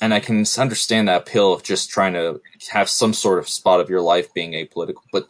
and 0.00 0.12
I 0.12 0.20
can 0.20 0.44
understand 0.58 1.08
that 1.08 1.22
appeal 1.22 1.52
of 1.52 1.62
just 1.62 1.90
trying 1.90 2.12
to 2.14 2.40
have 2.70 2.90
some 2.90 3.14
sort 3.14 3.38
of 3.38 3.48
spot 3.48 3.80
of 3.80 3.88
your 3.88 4.00
life 4.00 4.34
being 4.34 4.52
apolitical, 4.52 5.02
but 5.12 5.28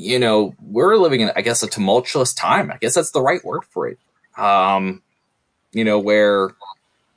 you 0.00 0.18
know, 0.18 0.54
we're 0.62 0.96
living 0.96 1.20
in, 1.20 1.30
I 1.36 1.42
guess, 1.42 1.62
a 1.62 1.68
tumultuous 1.68 2.32
time. 2.32 2.70
I 2.70 2.78
guess 2.78 2.94
that's 2.94 3.10
the 3.10 3.20
right 3.20 3.44
word 3.44 3.64
for 3.64 3.86
it. 3.86 3.98
Um, 4.36 5.02
you 5.72 5.84
know, 5.84 5.98
where 5.98 6.52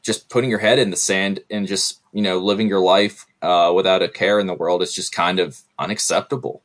just 0.02 0.30
putting 0.30 0.50
your 0.50 0.60
head 0.60 0.80
in 0.80 0.90
the 0.90 0.98
sand 0.98 1.40
and 1.50 1.66
just, 1.66 2.02
you 2.12 2.22
know, 2.22 2.40
living 2.40 2.68
your 2.68 2.82
life 2.82 3.26
uh, 3.42 3.72
without 3.74 4.02
a 4.02 4.10
care 4.10 4.38
in 4.38 4.48
the 4.48 4.54
world 4.54 4.82
is 4.82 4.94
just 4.94 5.16
kind 5.16 5.40
of 5.40 5.62
unacceptable. 5.80 6.62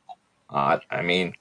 Uh, 0.49 0.79
I 0.91 1.03
mean, 1.03 1.35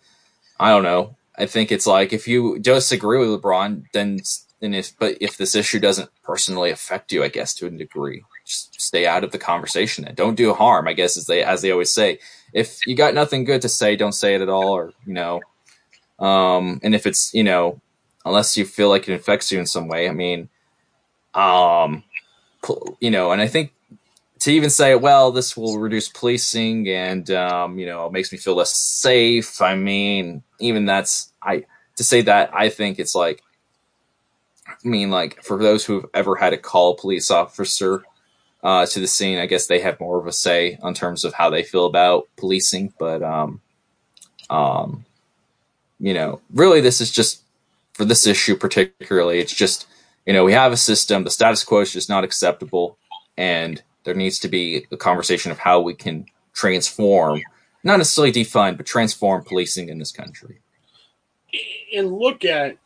I 0.61 0.71
don't 0.71 0.85
know. 0.85 1.17
I 1.37 1.47
think 1.47 1.73
it's 1.73 1.87
like 1.87 2.13
if 2.13 2.29
you 2.29 2.59
disagree 2.61 3.19
with 3.19 3.43
LeBron, 3.43 3.85
then 3.93 4.21
and 4.61 4.75
if 4.75 4.97
but 4.99 5.17
if 5.21 5.37
this 5.37 5.55
issue 5.55 5.81
doesn't 5.81 6.11
personally 6.23 6.71
affect 6.71 7.13
you, 7.13 7.25
I 7.25 7.29
guess 7.29 7.55
to 7.55 7.67
a 7.67 7.71
degree, 7.71 8.25
just 8.45 8.81
stay 8.81 9.07
out 9.07 9.25
of 9.25 9.33
the 9.33 9.39
conversation 9.39 10.05
and 10.05 10.17
don't 10.17 10.35
do 10.37 10.53
harm. 10.55 10.87
I 10.87 10.93
guess 10.93 11.17
as 11.17 11.27
they 11.27 11.43
as 11.43 11.63
they 11.63 11.71
always 11.71 11.93
say, 11.93 12.19
if 12.53 12.87
you 12.87 12.95
got 12.95 13.15
nothing 13.15 13.45
good 13.45 13.63
to 13.63 13.69
say, 13.69 13.97
don't 13.97 14.13
say 14.13 14.35
it 14.35 14.41
at 14.41 14.49
all, 14.49 14.71
or 14.71 14.93
you 15.07 15.15
know, 15.15 15.41
um, 16.19 16.81
and 16.83 16.95
if 16.95 17.07
it's 17.07 17.33
you 17.35 17.45
know, 17.45 17.81
unless 18.25 18.57
you 18.57 18.65
feel 18.65 18.89
like 18.89 19.09
it 19.09 19.15
affects 19.15 19.53
you 19.53 19.59
in 19.59 19.67
some 19.67 19.89
way, 19.89 20.09
I 20.09 20.13
mean, 20.13 20.49
um, 21.35 22.03
you 23.01 23.11
know, 23.11 23.33
and 23.33 23.41
I 23.41 23.47
think 23.47 23.73
to 24.41 24.53
even 24.53 24.71
say, 24.71 24.95
well, 24.95 25.33
this 25.33 25.57
will 25.57 25.79
reduce 25.79 26.09
policing 26.09 26.89
and 26.89 27.31
um, 27.31 27.79
you 27.79 27.87
know, 27.87 28.07
it 28.07 28.13
makes 28.13 28.33
me 28.33 28.39
feel 28.39 28.55
less 28.55 28.75
safe. 28.75 29.61
I 29.61 29.75
mean, 29.75 30.43
even 30.61 30.87
that's 30.87 31.33
I 31.43 31.65
to 31.97 32.05
say 32.05 32.23
that 32.23 32.51
I 32.55 32.69
think 32.69 32.99
it's 32.99 33.15
like 33.15 33.43
I 34.69 34.89
mean, 34.89 35.11
like 35.11 35.43
for 35.43 35.59
those 35.59 35.85
who've 35.85 36.07
ever 36.15 36.37
had 36.37 36.51
to 36.51 36.57
call 36.57 36.93
a 36.93 36.97
police 36.97 37.31
officer 37.31 38.05
uh, 38.63 38.87
to 38.87 39.01
the 39.01 39.07
scene, 39.07 39.39
I 39.39 39.47
guess 39.47 39.67
they 39.67 39.81
have 39.81 40.01
more 40.01 40.19
of 40.19 40.27
a 40.27 40.33
say 40.33 40.79
on 40.83 40.95
terms 40.95 41.25
of 41.25 41.35
how 41.35 41.51
they 41.51 41.63
feel 41.63 41.87
about 41.87 42.29
policing. 42.37 42.93
But, 42.99 43.23
um, 43.23 43.61
um, 44.51 45.05
you 46.01 46.15
know, 46.15 46.41
really, 46.53 46.81
this 46.81 47.01
is 47.01 47.11
just 47.11 47.43
for 47.99 48.05
this 48.05 48.27
issue 48.27 48.57
particularly. 48.57 49.41
It's 49.41 49.53
just 49.55 49.87
you 50.25 50.33
know 50.33 50.45
we 50.45 50.53
have 50.53 50.73
a 50.73 50.77
system. 50.77 51.25
The 51.25 51.31
status 51.31 51.65
quo 51.65 51.81
is 51.81 51.93
just 51.93 52.09
not 52.09 52.25
acceptable, 52.25 52.97
and 53.37 53.83
there 54.05 54.15
needs 54.15 54.39
to 54.41 54.49
be 54.49 54.87
a 54.91 54.97
conversation 54.97 55.51
of 55.51 55.59
how 55.59 55.81
we 55.81 55.95
can 55.95 56.27
transform, 56.55 57.43
not 57.83 57.99
necessarily 57.99 58.33
defund, 58.33 58.77
but 58.77 58.87
transform 58.87 59.45
policing 59.45 59.89
in 59.89 59.99
this 59.99 60.13
country. 60.13 60.61
And 61.95 62.13
look 62.13 62.45
at 62.45 62.77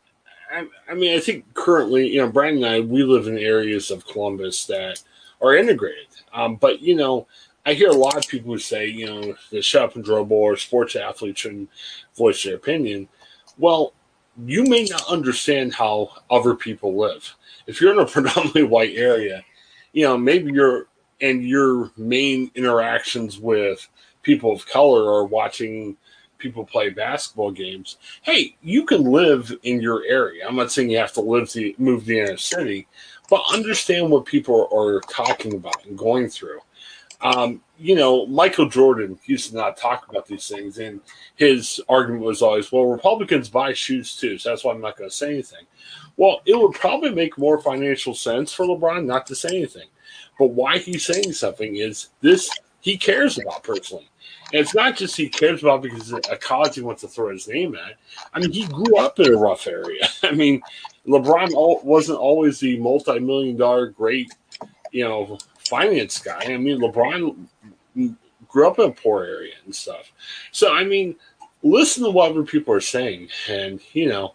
I, 0.89 0.95
mean, 0.95 1.17
I 1.17 1.21
think 1.21 1.55
currently, 1.55 2.09
you 2.09 2.19
know, 2.19 2.29
Brian 2.29 2.57
and 2.57 2.67
I, 2.67 2.81
we 2.81 3.03
live 3.05 3.27
in 3.27 3.39
areas 3.39 3.91
of 3.91 4.07
Columbus 4.07 4.67
that 4.67 5.03
are 5.43 5.57
integrated. 5.57 6.07
Um, 6.33 6.57
but, 6.57 6.81
you 6.81 6.95
know, 6.95 7.27
I 7.67 7.75
hear 7.75 7.91
a 7.91 7.97
lot 7.97 8.17
of 8.17 8.29
people 8.29 8.53
who 8.53 8.59
say, 8.59 8.87
you 8.87 9.07
know, 9.07 9.35
the 9.51 9.63
shut 9.63 9.83
up 9.83 9.97
and 9.97 10.05
dribble 10.05 10.37
or 10.37 10.57
sports 10.57 10.97
athletes 10.97 11.41
shouldn't 11.41 11.71
voice 12.17 12.43
their 12.43 12.57
opinion. 12.57 13.09
Well, 13.59 13.93
you 14.45 14.65
may 14.65 14.85
not 14.85 15.09
understand 15.09 15.75
how 15.75 16.11
other 16.31 16.55
people 16.55 16.97
live. 16.97 17.35
If 17.67 17.81
you're 17.81 17.93
in 17.93 17.99
a 17.99 18.07
predominantly 18.11 18.65
white 18.65 18.97
area, 18.97 19.45
you 19.93 20.05
know, 20.05 20.17
maybe 20.17 20.53
your 20.53 20.87
and 21.21 21.45
your 21.45 21.91
main 21.97 22.51
interactions 22.57 23.39
with 23.39 23.89
people 24.23 24.53
of 24.53 24.67
color 24.67 25.09
are 25.13 25.25
watching 25.25 25.97
people 26.39 26.65
play 26.65 26.91
basketball 26.91 27.53
games. 27.53 27.99
Hey, 28.23 28.57
you 28.63 28.85
can 28.85 29.05
live 29.05 29.57
in 29.63 29.81
your 29.81 30.03
area. 30.05 30.45
I'm 30.47 30.57
not 30.57 30.73
saying 30.73 30.91
you 30.91 30.99
have 30.99 31.13
to 31.13 31.21
live 31.21 31.49
to 31.51 31.73
move 31.79 32.01
to 32.01 32.07
the 32.07 32.19
inner 32.19 32.37
city, 32.37 32.89
but 33.29 33.43
understand 33.53 34.11
what 34.11 34.27
people 34.27 34.69
are 34.73 35.01
talking 35.09 35.55
about 35.55 35.85
and 35.87 35.97
going 35.97 36.29
through. 36.29 36.61
Um, 37.21 37.63
you 37.79 37.95
know, 37.95 38.27
Michael 38.27 38.69
Jordan 38.69 39.19
used 39.27 39.51
to 39.51 39.57
not 39.57 39.77
talk 39.77 40.09
about 40.09 40.27
these 40.27 40.49
things, 40.49 40.79
and 40.79 41.01
his 41.37 41.81
argument 41.89 42.25
was 42.25 42.43
always, 42.43 42.73
"Well, 42.73 42.87
Republicans 42.87 43.49
buy 43.49 43.73
shoes 43.75 44.17
too, 44.17 44.39
so 44.39 44.49
that's 44.51 44.65
why 44.65 44.73
I'm 44.73 44.81
not 44.81 44.97
going 44.97 45.09
to 45.09 45.17
say 45.17 45.33
anything." 45.33 45.67
Well, 46.17 46.41
it 46.47 46.59
would 46.59 46.75
probably 46.75 47.11
make 47.11 47.39
more 47.39 47.61
financial 47.61 48.15
sense 48.15 48.53
for 48.53 48.67
LeBron 48.67 49.07
not 49.07 49.27
to 49.29 49.37
say 49.37 49.49
anything. 49.51 49.89
But 50.39 50.51
why 50.51 50.79
he's 50.79 51.05
saying 51.05 51.33
something 51.33 51.77
is 51.77 52.09
this 52.21 52.51
he 52.81 52.99
cares 52.99 53.39
about 53.39 53.63
personally. 53.63 54.09
And 54.53 54.61
it's 54.61 54.75
not 54.75 54.97
just 54.97 55.17
he 55.17 55.29
cares 55.29 55.63
about 55.63 55.83
because 55.83 56.13
a 56.13 56.37
college 56.37 56.75
he 56.75 56.81
wants 56.83 57.01
to 57.03 57.09
throw 57.09 57.31
his 57.31 57.49
name 57.49 57.75
at. 57.77 57.97
I 58.35 58.41
mean, 58.41 58.53
he 58.53 58.67
grew 58.67 58.97
up 58.99 59.19
in 59.19 59.33
a 59.33 59.37
rough 59.37 59.67
area. 59.67 60.09
I 60.23 60.33
mean, 60.33 60.61
LeBron 61.07 61.85
wasn't 61.85 62.19
always 62.19 62.61
the 62.61 62.79
multi-million 62.79 63.57
dollar 63.57 63.89
great, 63.89 64.33
you 64.93 65.05
know, 65.05 65.39
finance 65.59 66.19
guy. 66.19 66.41
I 66.45 66.57
mean, 66.57 66.81
LeBron 66.81 67.47
grew 68.49 68.69
up 68.69 68.79
in 68.79 68.91
a 68.91 68.93
poor 68.93 69.25
area 69.25 69.55
and 69.65 69.75
stuff. 69.75 70.13
So, 70.53 70.73
I 70.73 70.85
mean, 70.85 71.17
listen 71.63 72.05
to 72.05 72.11
what 72.11 72.31
other 72.31 72.45
people 72.45 72.75
are 72.75 72.81
saying, 72.81 73.29
and 73.49 73.81
you 73.93 74.09
know, 74.09 74.35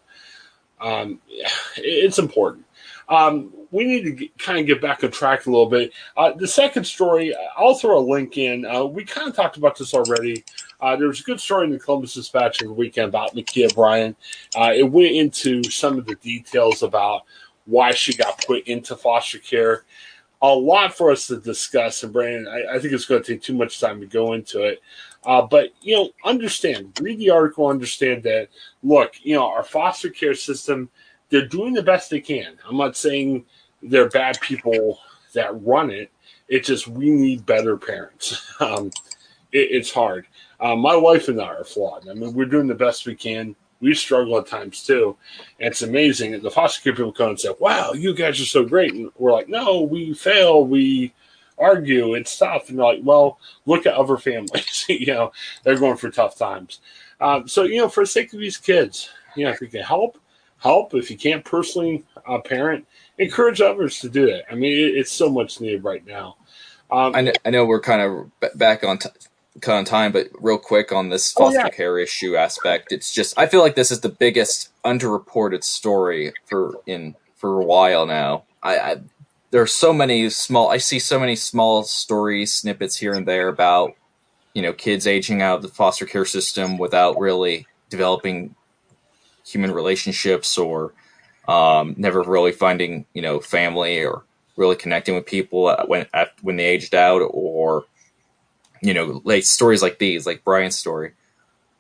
um, 0.82 1.22
it's 1.78 2.20
important. 2.20 2.66
Um, 3.10 3.54
we 3.72 3.86
need 3.86 4.04
to 4.04 4.12
get, 4.12 4.38
kind 4.38 4.60
of 4.60 4.66
get 4.66 4.82
back 4.82 5.04
on 5.04 5.12
track 5.12 5.46
a 5.46 5.50
little 5.50 5.70
bit. 5.70 5.94
Uh, 6.16 6.34
the 6.34 6.48
second 6.48 6.86
story, 6.86 7.34
I'll 7.58 7.76
throw 7.76 7.98
a 7.98 8.00
link 8.00 8.38
in. 8.38 8.66
Uh, 8.66 8.84
we 8.84 9.06
kind 9.06 9.30
of 9.30 9.36
talked 9.36 9.58
about 9.58 9.78
this 9.78 9.94
already. 9.94 10.44
Uh, 10.80 10.96
there 10.96 11.08
was 11.08 11.20
a 11.20 11.24
good 11.24 11.40
story 11.40 11.66
in 11.66 11.72
the 11.72 11.80
Columbus 11.80 12.14
Dispatch 12.14 12.62
over 12.62 12.70
the 12.70 12.74
weekend 12.74 13.10
about 13.10 13.36
Ma'Khia 13.36 13.74
Bryant. 13.74 14.16
Uh, 14.56 14.72
it 14.76 14.84
went 14.84 15.12
into 15.12 15.64
some 15.64 15.98
of 15.98 16.06
the 16.06 16.16
details 16.16 16.84
about 16.84 17.24
why 17.66 17.92
she 17.92 18.16
got 18.16 18.46
put 18.46 18.68
into 18.68 18.96
foster 18.96 19.40
care. 19.40 19.84
A 20.44 20.48
lot 20.48 20.96
for 20.96 21.12
us 21.12 21.28
to 21.28 21.38
discuss, 21.38 22.04
and 22.04 22.14
Brandon, 22.14 22.48
I, 22.48 22.76
I 22.76 22.80
think 22.80 22.94
it's 22.94 23.06
going 23.06 23.24
to 23.24 23.34
take 23.34 23.42
too 23.42 23.56
much 23.56 23.80
time 23.80 24.00
to 24.02 24.06
go 24.06 24.34
into 24.34 24.64
it. 24.64 24.82
Uh, 25.26 25.42
but 25.42 25.70
you 25.82 25.96
know, 25.96 26.10
understand, 26.24 26.96
read 27.02 27.18
the 27.18 27.32
article, 27.32 27.68
understand 27.68 28.22
that. 28.24 28.50
Look, 28.84 29.16
you 29.24 29.36
know, 29.36 29.48
our 29.48 29.64
foster 29.64 30.10
care 30.10 30.36
system 30.36 30.90
they're 31.30 31.48
doing 31.48 31.74
the 31.74 31.84
best 31.84 32.10
they 32.10 32.22
can. 32.22 32.58
I'm 32.68 32.78
not 32.78 32.96
saying 32.96 33.46
they're 33.82 34.10
bad 34.10 34.40
people 34.42 35.00
that 35.34 35.62
run 35.64 35.92
it. 35.92 36.12
It's 36.48 36.68
just 36.68 36.88
we 36.88 37.10
need 37.10 37.46
better 37.46 37.78
parents. 37.78 38.44
Um, 38.60 38.90
it, 39.58 39.72
it's 39.72 39.92
hard. 39.92 40.28
Uh, 40.60 40.76
my 40.76 40.96
wife 40.96 41.28
and 41.28 41.42
I 41.42 41.48
are 41.48 41.64
flawed. 41.64 42.08
I 42.08 42.14
mean, 42.14 42.34
we're 42.34 42.46
doing 42.46 42.68
the 42.68 42.76
best 42.76 43.06
we 43.06 43.16
can. 43.16 43.56
We 43.80 43.94
struggle 43.94 44.38
at 44.38 44.48
times 44.48 44.84
too. 44.84 45.18
And 45.60 45.72
it's 45.72 45.84
amazing. 45.84 46.40
The 46.42 46.50
foster 46.50 46.82
care 46.82 46.94
people 46.94 47.12
come 47.12 47.30
and 47.30 47.40
say, 47.40 47.54
Wow, 47.60 47.94
you 47.94 48.14
guys 48.14 48.42
are 48.42 48.46
so 48.46 48.66
great. 48.66 48.94
And 48.94 49.12
we're 49.18 49.34
like, 49.34 49.50
No, 49.50 49.82
we 49.82 50.14
fail. 50.14 50.66
We 50.66 51.14
argue. 51.60 52.16
It's 52.16 52.38
tough. 52.38 52.70
And 52.70 52.80
they're 52.80 52.86
like, 52.86 53.02
Well, 53.04 53.40
look 53.66 53.86
at 53.86 53.94
other 53.94 54.18
families. 54.18 54.86
you 54.90 55.08
know, 55.08 55.32
they're 55.64 55.78
going 55.78 55.98
for 55.98 56.10
tough 56.10 56.38
times. 56.38 56.80
Um, 57.22 57.48
so, 57.48 57.64
you 57.64 57.78
know, 57.78 57.90
for 57.90 58.04
the 58.04 58.08
sake 58.08 58.34
of 58.34 58.40
these 58.40 58.58
kids, 58.58 59.10
you 59.36 59.46
know, 59.46 59.52
if 59.52 59.62
you 59.62 59.68
can 59.68 59.84
help, 59.84 60.18
help. 60.60 60.94
If 60.96 61.12
you 61.12 61.18
can't 61.18 61.46
personally 61.46 62.04
uh, 62.28 62.40
parent, 62.40 62.88
encourage 63.18 63.62
others 63.62 64.00
to 64.00 64.10
do 64.10 64.28
it. 64.28 64.46
I 64.52 64.56
mean, 64.56 64.72
it, 64.72 64.96
it's 64.98 65.12
so 65.12 65.30
much 65.30 65.62
needed 65.62 65.84
right 65.84 66.06
now. 66.06 66.38
Um, 66.90 67.16
I, 67.16 67.22
know, 67.22 67.34
I 67.46 67.50
know 67.50 67.66
we're 67.66 67.82
kind 67.82 68.02
of 68.02 68.58
back 68.58 68.84
on 68.84 68.98
t- 68.98 69.10
on 69.68 69.86
time, 69.86 70.12
but 70.12 70.28
real 70.40 70.58
quick 70.58 70.92
on 70.92 71.10
this 71.10 71.32
foster 71.32 71.60
oh, 71.60 71.64
yeah. 71.64 71.70
care 71.70 72.00
issue 72.00 72.36
aspect, 72.36 72.92
it's 72.92 73.14
just 73.14 73.38
I 73.38 73.48
feel 73.48 73.62
like 73.62 73.76
this 73.76 73.92
is 73.92 74.02
the 74.02 74.10
biggest 74.10 74.70
underreported 74.84 75.64
story 75.64 76.34
for 76.46 76.76
in 76.86 77.16
for 77.36 77.62
a 77.62 77.66
while 77.66 78.06
now. 78.06 78.44
I, 78.62 78.80
I 78.80 78.96
there 79.52 79.62
are 79.62 79.68
so 79.68 79.94
many 79.94 80.30
small. 80.30 80.70
I 80.70 80.78
see 80.78 81.00
so 81.00 81.20
many 81.20 81.36
small 81.36 81.84
stories, 81.84 82.54
snippets 82.54 82.98
here 82.98 83.14
and 83.14 83.28
there 83.28 83.48
about 83.48 83.94
you 84.54 84.62
know 84.62 84.74
kids 84.74 85.08
aging 85.08 85.42
out 85.42 85.58
of 85.58 85.62
the 85.62 85.70
foster 85.70 86.06
care 86.06 86.26
system 86.26 86.78
without 86.78 87.20
really 87.20 87.68
developing 87.90 88.56
human 89.46 89.72
relationships 89.72 90.58
or 90.58 90.94
um, 91.48 91.96
never 91.98 92.22
really 92.22 92.52
finding 92.52 93.06
you 93.14 93.22
know 93.22 93.40
family 93.40 94.04
or 94.04 94.24
really 94.58 94.76
connecting 94.76 95.16
with 95.16 95.26
people 95.26 95.74
when 95.88 96.06
when 96.42 96.58
they 96.58 96.66
aged 96.66 96.94
out 96.94 97.20
or 97.20 97.86
you 98.82 98.94
know 98.94 99.22
like 99.24 99.44
stories 99.44 99.82
like 99.82 100.00
these 100.00 100.26
like 100.26 100.44
Bryant's 100.44 100.78
story 100.78 101.14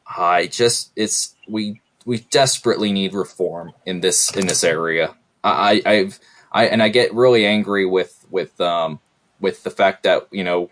I 0.07 0.47
just 0.47 0.91
it's 0.95 1.35
we 1.47 1.81
we 2.05 2.19
desperately 2.19 2.91
need 2.91 3.13
reform 3.13 3.73
in 3.85 3.99
this 3.99 4.35
in 4.35 4.47
this 4.47 4.63
area. 4.63 5.15
I 5.43 5.81
I've 5.85 6.19
I 6.51 6.67
and 6.67 6.81
I 6.81 6.89
get 6.89 7.13
really 7.13 7.45
angry 7.45 7.85
with 7.85 8.25
with 8.29 8.59
um 8.61 8.99
with 9.39 9.63
the 9.63 9.69
fact 9.69 10.03
that 10.03 10.27
you 10.31 10.43
know 10.43 10.69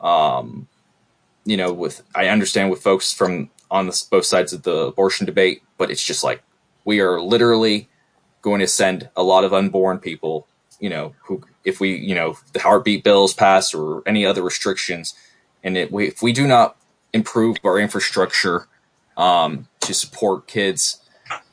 um 0.00 0.68
you 1.44 1.56
know 1.56 1.72
with 1.72 2.02
I 2.14 2.28
understand 2.28 2.70
with 2.70 2.82
folks 2.82 3.12
from 3.12 3.50
on 3.70 3.86
the, 3.86 4.04
both 4.10 4.26
sides 4.26 4.52
of 4.52 4.62
the 4.62 4.88
abortion 4.88 5.24
debate, 5.24 5.62
but 5.78 5.90
it's 5.90 6.04
just 6.04 6.22
like 6.22 6.42
we 6.84 7.00
are 7.00 7.20
literally 7.20 7.88
going 8.42 8.60
to 8.60 8.66
send 8.66 9.08
a 9.16 9.22
lot 9.22 9.42
of 9.42 9.54
unborn 9.54 9.98
people, 9.98 10.46
you 10.78 10.90
know, 10.90 11.14
who 11.22 11.42
if 11.64 11.80
we, 11.80 11.96
you 11.96 12.14
know, 12.14 12.36
the 12.52 12.60
heartbeat 12.60 13.02
bills 13.02 13.32
pass 13.32 13.72
or 13.72 14.02
any 14.06 14.26
other 14.26 14.42
restrictions, 14.42 15.14
and 15.64 15.76
it, 15.76 15.90
we, 15.90 16.08
if 16.08 16.22
we 16.22 16.32
do 16.32 16.46
not 16.46 16.76
improve 17.12 17.56
our 17.64 17.78
infrastructure 17.78 18.68
um, 19.16 19.66
to 19.80 19.94
support 19.94 20.46
kids 20.46 21.00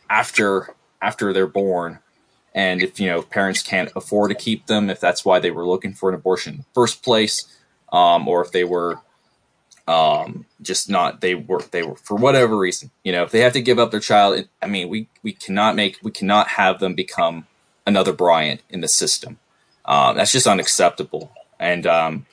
after 0.09 0.75
after 1.01 1.33
they're 1.33 1.47
born, 1.47 1.99
and 2.53 2.83
if 2.83 2.99
you 2.99 3.07
know 3.07 3.21
parents 3.21 3.63
can't 3.63 3.89
afford 3.95 4.29
to 4.29 4.35
keep 4.35 4.67
them, 4.67 4.89
if 4.89 4.99
that's 4.99 5.25
why 5.25 5.39
they 5.39 5.49
were 5.49 5.65
looking 5.65 5.93
for 5.93 6.09
an 6.09 6.15
abortion 6.15 6.53
in 6.53 6.57
the 6.59 6.65
first 6.73 7.01
place, 7.01 7.57
um, 7.91 8.27
or 8.27 8.43
if 8.43 8.51
they 8.51 8.65
were 8.65 8.99
um, 9.87 10.45
just 10.61 10.89
not 10.89 11.21
they 11.21 11.33
were 11.33 11.63
they 11.71 11.81
were 11.81 11.95
for 11.95 12.15
whatever 12.15 12.57
reason, 12.57 12.91
you 13.03 13.11
know, 13.11 13.23
if 13.23 13.31
they 13.31 13.39
have 13.39 13.53
to 13.53 13.61
give 13.61 13.79
up 13.79 13.91
their 13.91 13.99
child, 13.99 14.47
I 14.61 14.67
mean, 14.67 14.89
we 14.89 15.07
we 15.23 15.31
cannot 15.31 15.75
make 15.75 15.97
we 16.03 16.11
cannot 16.11 16.49
have 16.49 16.79
them 16.79 16.93
become 16.93 17.47
another 17.87 18.13
Bryant 18.13 18.61
in 18.69 18.81
the 18.81 18.87
system. 18.87 19.39
Um, 19.85 20.15
that's 20.17 20.31
just 20.31 20.47
unacceptable. 20.47 21.31
And 21.59 21.87
um, 21.87 22.25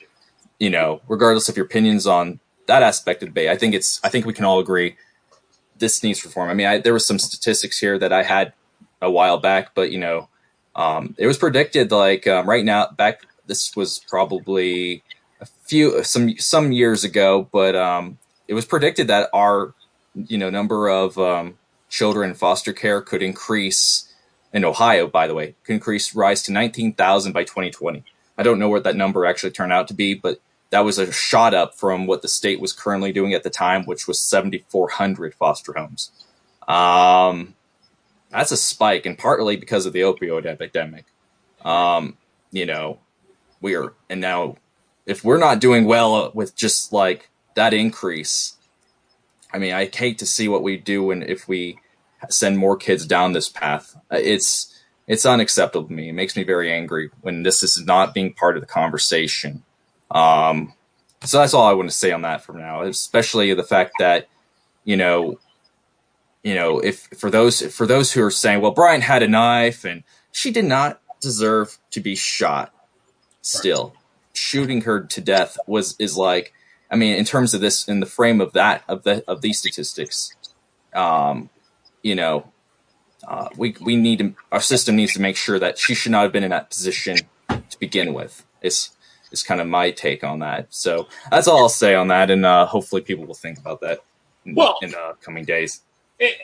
you 0.59 0.69
know, 0.69 1.01
regardless 1.07 1.49
of 1.49 1.57
your 1.57 1.65
opinions 1.65 2.05
on 2.05 2.39
that 2.67 2.83
aspect 2.83 3.23
of 3.23 3.29
debate, 3.29 3.49
I 3.49 3.57
think 3.57 3.73
it's 3.73 3.99
I 4.03 4.09
think 4.09 4.25
we 4.25 4.33
can 4.33 4.45
all 4.45 4.59
agree 4.59 4.97
this 5.79 6.03
needs 6.03 6.23
reform. 6.23 6.49
I 6.49 6.53
mean, 6.53 6.67
I, 6.67 6.77
there 6.77 6.93
was 6.93 7.05
some 7.05 7.17
statistics 7.17 7.79
here 7.79 7.97
that 7.97 8.13
I 8.13 8.23
had 8.23 8.53
a 9.01 9.09
while 9.09 9.39
back, 9.39 9.73
but 9.73 9.91
you 9.91 9.97
know, 9.97 10.27
um, 10.75 11.15
it 11.17 11.25
was 11.25 11.37
predicted 11.37 11.91
like 11.91 12.27
um, 12.27 12.47
right 12.47 12.63
now 12.63 12.87
back. 12.87 13.21
This 13.47 13.75
was 13.75 13.99
probably 14.07 15.03
a 15.41 15.45
few 15.45 16.03
some 16.03 16.37
some 16.37 16.71
years 16.71 17.03
ago, 17.03 17.47
but 17.51 17.75
um, 17.75 18.19
it 18.47 18.53
was 18.53 18.65
predicted 18.65 19.07
that 19.07 19.29
our 19.33 19.73
you 20.13 20.37
know 20.37 20.49
number 20.49 20.87
of 20.89 21.17
um, 21.17 21.57
children 21.89 22.29
in 22.29 22.35
foster 22.35 22.73
care 22.73 23.01
could 23.01 23.23
increase 23.23 24.13
in 24.53 24.65
Ohio. 24.65 25.07
By 25.07 25.27
the 25.27 25.33
way, 25.33 25.55
could 25.63 25.73
increase 25.73 26.13
rise 26.13 26.43
to 26.43 26.51
nineteen 26.51 26.93
thousand 26.93 27.31
by 27.31 27.43
twenty 27.43 27.71
twenty. 27.71 28.03
I 28.37 28.43
don't 28.43 28.59
know 28.59 28.69
what 28.69 28.83
that 28.83 28.95
number 28.95 29.25
actually 29.25 29.51
turned 29.51 29.73
out 29.73 29.87
to 29.89 29.93
be, 29.93 30.13
but 30.13 30.39
that 30.71 30.81
was 30.81 30.97
a 30.97 31.11
shot 31.11 31.53
up 31.53 31.75
from 31.75 32.05
what 32.05 32.21
the 32.21 32.27
state 32.27 32.59
was 32.59 32.73
currently 32.73 33.11
doing 33.11 33.33
at 33.33 33.43
the 33.43 33.49
time, 33.49 33.85
which 33.85 34.07
was 34.07 34.19
7,400 34.19 35.33
foster 35.33 35.73
homes. 35.73 36.11
Um, 36.67 37.55
that's 38.29 38.51
a 38.51 38.57
spike, 38.57 39.05
and 39.05 39.17
partly 39.17 39.55
because 39.55 39.85
of 39.85 39.93
the 39.93 40.01
opioid 40.01 40.45
epidemic. 40.45 41.05
Um, 41.63 42.17
you 42.51 42.65
know, 42.65 42.99
we 43.61 43.75
are, 43.75 43.93
and 44.09 44.21
now 44.21 44.57
if 45.05 45.23
we're 45.23 45.39
not 45.39 45.59
doing 45.59 45.85
well 45.85 46.31
with 46.33 46.55
just 46.55 46.93
like 46.93 47.29
that 47.55 47.73
increase, 47.73 48.55
I 49.51 49.57
mean, 49.57 49.73
I 49.73 49.89
hate 49.91 50.19
to 50.19 50.25
see 50.25 50.47
what 50.47 50.61
we 50.61 50.77
do 50.77 51.03
when 51.03 51.23
if 51.23 51.47
we 51.47 51.79
send 52.29 52.57
more 52.57 52.77
kids 52.77 53.05
down 53.05 53.33
this 53.33 53.49
path. 53.49 53.97
It's 54.11 54.75
it's 55.07 55.25
unacceptable 55.25 55.87
to 55.87 55.93
me. 55.93 56.09
It 56.09 56.13
makes 56.13 56.35
me 56.35 56.43
very 56.43 56.71
angry 56.71 57.09
when 57.21 57.41
this 57.41 57.63
is 57.63 57.83
not 57.83 58.13
being 58.13 58.33
part 58.33 58.55
of 58.55 58.61
the 58.61 58.67
conversation. 58.67 59.63
Um, 60.11 60.73
so 61.23 61.39
that's 61.39 61.53
all 61.53 61.67
I 61.67 61.73
want 61.73 61.89
to 61.89 61.95
say 61.95 62.11
on 62.11 62.21
that 62.23 62.43
for 62.43 62.53
now, 62.53 62.83
especially 62.83 63.53
the 63.53 63.63
fact 63.63 63.93
that, 63.99 64.27
you 64.83 64.97
know, 64.97 65.39
you 66.43 66.55
know, 66.55 66.79
if 66.79 67.07
for 67.17 67.29
those 67.29 67.61
for 67.75 67.85
those 67.85 68.13
who 68.13 68.23
are 68.23 68.31
saying, 68.31 68.61
well, 68.61 68.71
Bryant 68.71 69.03
had 69.03 69.23
a 69.23 69.27
knife 69.27 69.83
and 69.83 70.03
she 70.31 70.51
did 70.51 70.65
not 70.65 71.01
deserve 71.19 71.77
to 71.91 71.99
be 71.99 72.15
shot. 72.15 72.73
Still, 73.41 73.87
right. 73.87 73.97
shooting 74.33 74.81
her 74.81 75.01
to 75.01 75.21
death 75.21 75.57
was 75.65 75.95
is 75.97 76.17
like, 76.17 76.53
I 76.91 76.95
mean, 76.95 77.15
in 77.15 77.25
terms 77.25 77.53
of 77.53 77.61
this, 77.61 77.87
in 77.87 77.99
the 77.99 78.05
frame 78.05 78.41
of 78.41 78.53
that 78.53 78.83
of 78.87 79.03
the 79.03 79.23
of 79.27 79.41
these 79.41 79.59
statistics, 79.59 80.33
um, 80.93 81.49
you 82.03 82.15
know, 82.15 82.51
uh, 83.27 83.47
we 83.55 83.75
we 83.81 83.95
need 83.95 84.19
to, 84.19 84.35
our 84.51 84.59
system 84.61 84.95
needs 84.95 85.13
to 85.13 85.21
make 85.21 85.37
sure 85.37 85.57
that 85.59 85.77
she 85.77 85.93
should 85.93 86.11
not 86.11 86.23
have 86.23 86.31
been 86.31 86.43
in 86.43 86.51
that 86.51 86.69
position 86.69 87.17
to 87.47 87.79
begin 87.79 88.13
with. 88.13 88.45
It's 88.61 88.91
is 89.31 89.43
kind 89.43 89.61
of 89.61 89.67
my 89.67 89.91
take 89.91 90.23
on 90.23 90.39
that. 90.39 90.67
So 90.69 91.07
that's 91.31 91.47
all 91.47 91.59
I'll 91.59 91.69
say 91.69 91.95
on 91.95 92.07
that, 92.09 92.29
and 92.31 92.45
uh, 92.45 92.65
hopefully 92.65 93.01
people 93.01 93.25
will 93.25 93.33
think 93.33 93.57
about 93.57 93.81
that 93.81 93.99
in, 94.45 94.55
well, 94.55 94.77
in 94.81 94.93
uh, 94.95 95.13
coming 95.21 95.45
days. 95.45 95.81
It, 96.19 96.37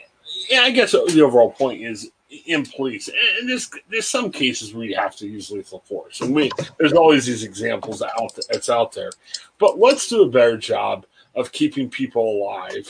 yeah, 0.48 0.60
I 0.62 0.70
guess 0.70 0.92
the 0.92 1.22
overall 1.22 1.50
point 1.50 1.82
is 1.82 2.10
in 2.46 2.64
police, 2.64 3.08
and 3.08 3.48
there's 3.48 3.70
there's 3.90 4.08
some 4.08 4.30
cases 4.30 4.74
where 4.74 4.84
you 4.84 4.96
have 4.96 5.16
to 5.16 5.26
use 5.26 5.50
lethal 5.50 5.80
force, 5.86 6.20
and 6.20 6.34
we 6.34 6.50
there's 6.78 6.92
always 6.92 7.26
these 7.26 7.44
examples 7.44 8.02
out 8.02 8.38
that's 8.50 8.68
out 8.68 8.92
there, 8.92 9.10
but 9.58 9.78
let's 9.78 10.08
do 10.08 10.22
a 10.22 10.28
better 10.28 10.56
job 10.56 11.06
of 11.34 11.52
keeping 11.52 11.88
people 11.88 12.24
alive 12.24 12.88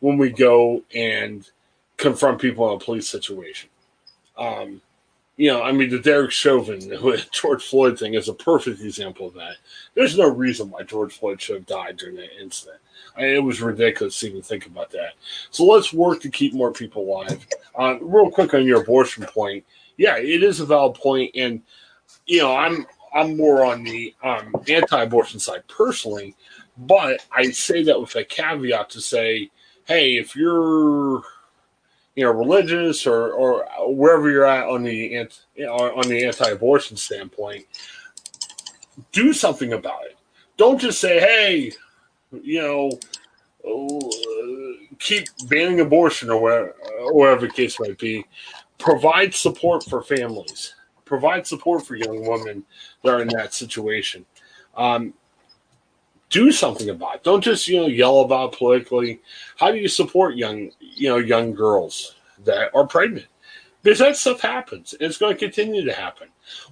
when 0.00 0.18
we 0.18 0.30
go 0.30 0.82
and 0.94 1.50
confront 1.96 2.40
people 2.40 2.68
in 2.68 2.76
a 2.76 2.84
police 2.84 3.08
situation. 3.08 3.70
Um, 4.36 4.82
you 5.36 5.52
know, 5.52 5.62
I 5.62 5.72
mean, 5.72 5.90
the 5.90 5.98
Derek 5.98 6.30
Chauvin, 6.30 6.80
George 7.30 7.64
Floyd 7.64 7.98
thing 7.98 8.14
is 8.14 8.28
a 8.28 8.34
perfect 8.34 8.80
example 8.80 9.26
of 9.26 9.34
that. 9.34 9.56
There's 9.94 10.16
no 10.16 10.28
reason 10.28 10.70
why 10.70 10.82
George 10.82 11.12
Floyd 11.12 11.40
should 11.40 11.56
have 11.56 11.66
died 11.66 11.98
during 11.98 12.16
that 12.16 12.40
incident. 12.40 12.78
I 13.16 13.22
mean, 13.22 13.34
it 13.34 13.42
was 13.42 13.60
ridiculous 13.60 14.18
to 14.20 14.28
even 14.28 14.42
think 14.42 14.66
about 14.66 14.90
that. 14.92 15.12
So 15.50 15.64
let's 15.64 15.92
work 15.92 16.20
to 16.20 16.30
keep 16.30 16.54
more 16.54 16.72
people 16.72 17.02
alive. 17.02 17.46
Uh, 17.78 17.98
real 18.00 18.30
quick 18.30 18.54
on 18.54 18.64
your 18.64 18.80
abortion 18.80 19.24
point, 19.24 19.64
yeah, 19.98 20.16
it 20.16 20.42
is 20.42 20.60
a 20.60 20.66
valid 20.66 20.94
point, 20.94 21.32
and 21.34 21.62
you 22.26 22.40
know, 22.40 22.54
I'm 22.54 22.86
I'm 23.14 23.36
more 23.36 23.64
on 23.64 23.82
the 23.82 24.14
um, 24.22 24.54
anti-abortion 24.68 25.40
side 25.40 25.66
personally, 25.68 26.34
but 26.76 27.24
I 27.32 27.50
say 27.50 27.82
that 27.84 27.98
with 27.98 28.14
a 28.14 28.24
caveat 28.24 28.90
to 28.90 29.00
say, 29.00 29.50
hey, 29.86 30.16
if 30.16 30.36
you're 30.36 31.22
you 32.16 32.24
know, 32.24 32.32
religious 32.32 33.06
or, 33.06 33.32
or 33.32 33.66
wherever 33.94 34.30
you're 34.30 34.46
at 34.46 34.66
on 34.66 34.82
the 34.82 35.18
on 35.18 36.08
the 36.08 36.24
anti-abortion 36.24 36.96
standpoint, 36.96 37.66
do 39.12 39.32
something 39.34 39.74
about 39.74 40.04
it. 40.06 40.16
Don't 40.56 40.80
just 40.80 40.98
say, 40.98 41.20
"Hey, 41.20 41.72
you 42.32 42.62
know, 42.62 42.90
keep 44.98 45.28
banning 45.48 45.80
abortion 45.80 46.30
or 46.30 46.74
whatever 47.12 47.46
the 47.46 47.52
case 47.52 47.78
might 47.78 47.98
be." 47.98 48.24
Provide 48.78 49.34
support 49.34 49.84
for 49.84 50.02
families. 50.02 50.74
Provide 51.04 51.46
support 51.46 51.86
for 51.86 51.96
young 51.96 52.26
women 52.26 52.64
that 53.04 53.14
are 53.14 53.20
in 53.20 53.28
that 53.28 53.52
situation. 53.54 54.24
Um, 54.74 55.14
do 56.30 56.50
something 56.52 56.90
about 56.90 57.16
it. 57.16 57.24
Don't 57.24 57.42
just 57.42 57.68
you 57.68 57.80
know 57.80 57.86
yell 57.86 58.20
about 58.20 58.52
politically. 58.52 59.20
How 59.56 59.70
do 59.70 59.78
you 59.78 59.88
support 59.88 60.36
young 60.36 60.70
you 60.80 61.08
know 61.08 61.18
young 61.18 61.54
girls 61.54 62.16
that 62.44 62.70
are 62.74 62.86
pregnant? 62.86 63.26
Because 63.82 63.98
that 64.00 64.16
stuff 64.16 64.40
happens. 64.40 64.94
And 64.94 65.02
it's 65.02 65.18
going 65.18 65.34
to 65.34 65.38
continue 65.38 65.84
to 65.84 65.92
happen. 65.92 66.28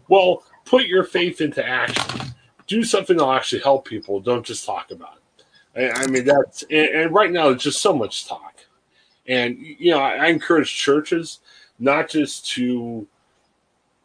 Well, 0.09 0.43
put 0.65 0.87
your 0.87 1.05
faith 1.05 1.41
into 1.41 1.65
action. 1.65 2.35
Do 2.67 2.83
something 2.83 3.17
that'll 3.17 3.33
actually 3.33 3.63
help 3.63 3.87
people. 3.87 4.21
Don't 4.21 4.45
just 4.45 4.67
talk 4.67 4.91
about 4.91 5.19
it. 5.77 5.93
I 5.97 6.07
mean 6.07 6.25
that's 6.25 6.63
and, 6.65 6.89
and 6.89 7.15
right 7.15 7.31
now 7.31 7.49
it's 7.49 7.65
just 7.65 7.81
so 7.81 7.95
much 7.95 8.27
talk. 8.27 8.55
And 9.27 9.59
you 9.59 9.93
know, 9.93 10.01
I, 10.01 10.17
I 10.17 10.27
encourage 10.27 10.75
churches 10.75 11.41
not 11.79 12.09
just 12.09 12.51
to 12.53 13.07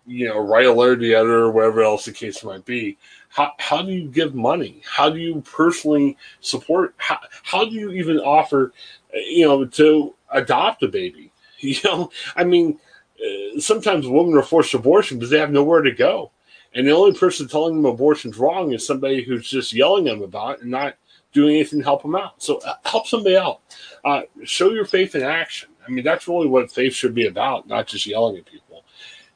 you 0.09 0.27
know, 0.27 0.39
write 0.39 0.65
a 0.65 0.73
letter 0.73 0.95
to 0.95 1.01
the 1.01 1.13
editor 1.13 1.43
or 1.43 1.51
whatever 1.51 1.83
else 1.83 2.05
the 2.05 2.11
case 2.11 2.43
might 2.43 2.65
be. 2.65 2.97
How, 3.29 3.51
how 3.59 3.81
do 3.81 3.91
you 3.91 4.09
give 4.09 4.35
money? 4.35 4.81
How 4.85 5.09
do 5.09 5.19
you 5.19 5.41
personally 5.41 6.17
support? 6.41 6.93
How, 6.97 7.19
how 7.43 7.65
do 7.65 7.71
you 7.71 7.91
even 7.91 8.19
offer, 8.19 8.73
you 9.13 9.45
know, 9.45 9.65
to 9.65 10.15
adopt 10.31 10.83
a 10.83 10.87
baby? 10.87 11.31
You 11.61 11.75
know, 11.83 12.09
I 12.37 12.45
mean, 12.45 12.79
uh, 13.19 13.59
sometimes 13.59 14.07
women 14.07 14.37
are 14.37 14.41
forced 14.41 14.71
to 14.71 14.77
abortion 14.77 15.17
because 15.17 15.29
they 15.29 15.39
have 15.39 15.51
nowhere 15.51 15.81
to 15.81 15.91
go. 15.91 16.31
And 16.73 16.87
the 16.87 16.91
only 16.91 17.17
person 17.17 17.49
telling 17.49 17.75
them 17.75 17.85
abortion's 17.85 18.37
wrong 18.37 18.71
is 18.71 18.87
somebody 18.87 19.23
who's 19.23 19.49
just 19.49 19.73
yelling 19.73 20.07
at 20.07 20.11
them 20.11 20.23
about 20.23 20.59
it 20.59 20.61
and 20.61 20.71
not 20.71 20.95
doing 21.33 21.55
anything 21.55 21.79
to 21.79 21.85
help 21.85 22.03
them 22.03 22.15
out. 22.15 22.41
So 22.41 22.59
uh, 22.59 22.75
help 22.85 23.07
somebody 23.07 23.35
out. 23.35 23.59
Uh, 24.05 24.21
show 24.45 24.71
your 24.71 24.85
faith 24.85 25.15
in 25.15 25.23
action. 25.23 25.69
I 25.85 25.91
mean, 25.91 26.05
that's 26.05 26.27
really 26.29 26.47
what 26.47 26.71
faith 26.71 26.93
should 26.93 27.13
be 27.13 27.27
about, 27.27 27.67
not 27.67 27.87
just 27.87 28.05
yelling 28.05 28.37
at 28.37 28.45
people. 28.45 28.68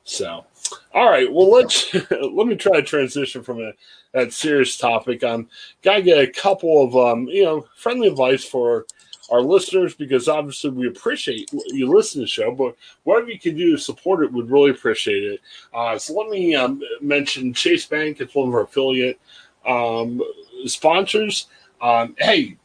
So 0.03 0.45
all 0.93 1.09
right, 1.09 1.31
well 1.31 1.49
let's 1.49 1.93
let 2.11 2.47
me 2.47 2.55
try 2.55 2.77
to 2.77 2.83
transition 2.83 3.43
from 3.43 3.61
a, 3.61 3.71
that 4.13 4.33
serious 4.33 4.77
topic. 4.77 5.23
Um, 5.23 5.49
gotta 5.81 6.01
get 6.01 6.17
a 6.17 6.31
couple 6.31 6.83
of 6.83 6.95
um, 6.95 7.27
you 7.27 7.43
know, 7.43 7.65
friendly 7.75 8.07
advice 8.07 8.43
for 8.43 8.85
our 9.31 9.41
listeners 9.41 9.95
because 9.95 10.27
obviously 10.27 10.69
we 10.69 10.87
appreciate 10.87 11.49
you 11.67 11.87
listen 11.87 12.19
to 12.19 12.25
the 12.25 12.27
show, 12.27 12.51
but 12.51 12.75
whatever 13.03 13.31
you 13.31 13.39
can 13.39 13.55
do 13.55 13.71
to 13.71 13.81
support 13.81 14.23
it, 14.23 14.31
we'd 14.31 14.49
really 14.49 14.71
appreciate 14.71 15.23
it. 15.23 15.41
Uh, 15.73 15.97
so 15.97 16.13
let 16.13 16.29
me 16.29 16.53
um, 16.55 16.81
mention 17.01 17.53
Chase 17.53 17.85
Bank. 17.85 18.19
It's 18.19 18.35
one 18.35 18.49
of 18.49 18.53
our 18.53 18.63
affiliate 18.63 19.19
um, 19.65 20.21
sponsors. 20.65 21.47
Um, 21.81 22.15
hey, 22.17 22.57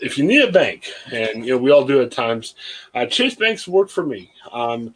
if 0.00 0.16
you 0.16 0.24
need 0.24 0.42
a 0.42 0.52
bank, 0.52 0.90
and 1.12 1.44
you 1.44 1.52
know 1.52 1.58
we 1.58 1.70
all 1.70 1.84
do 1.84 2.00
at 2.02 2.10
times, 2.10 2.54
uh, 2.94 3.06
Chase 3.06 3.34
Bank's 3.34 3.68
worked 3.68 3.90
for 3.90 4.06
me. 4.06 4.30
Um, 4.52 4.94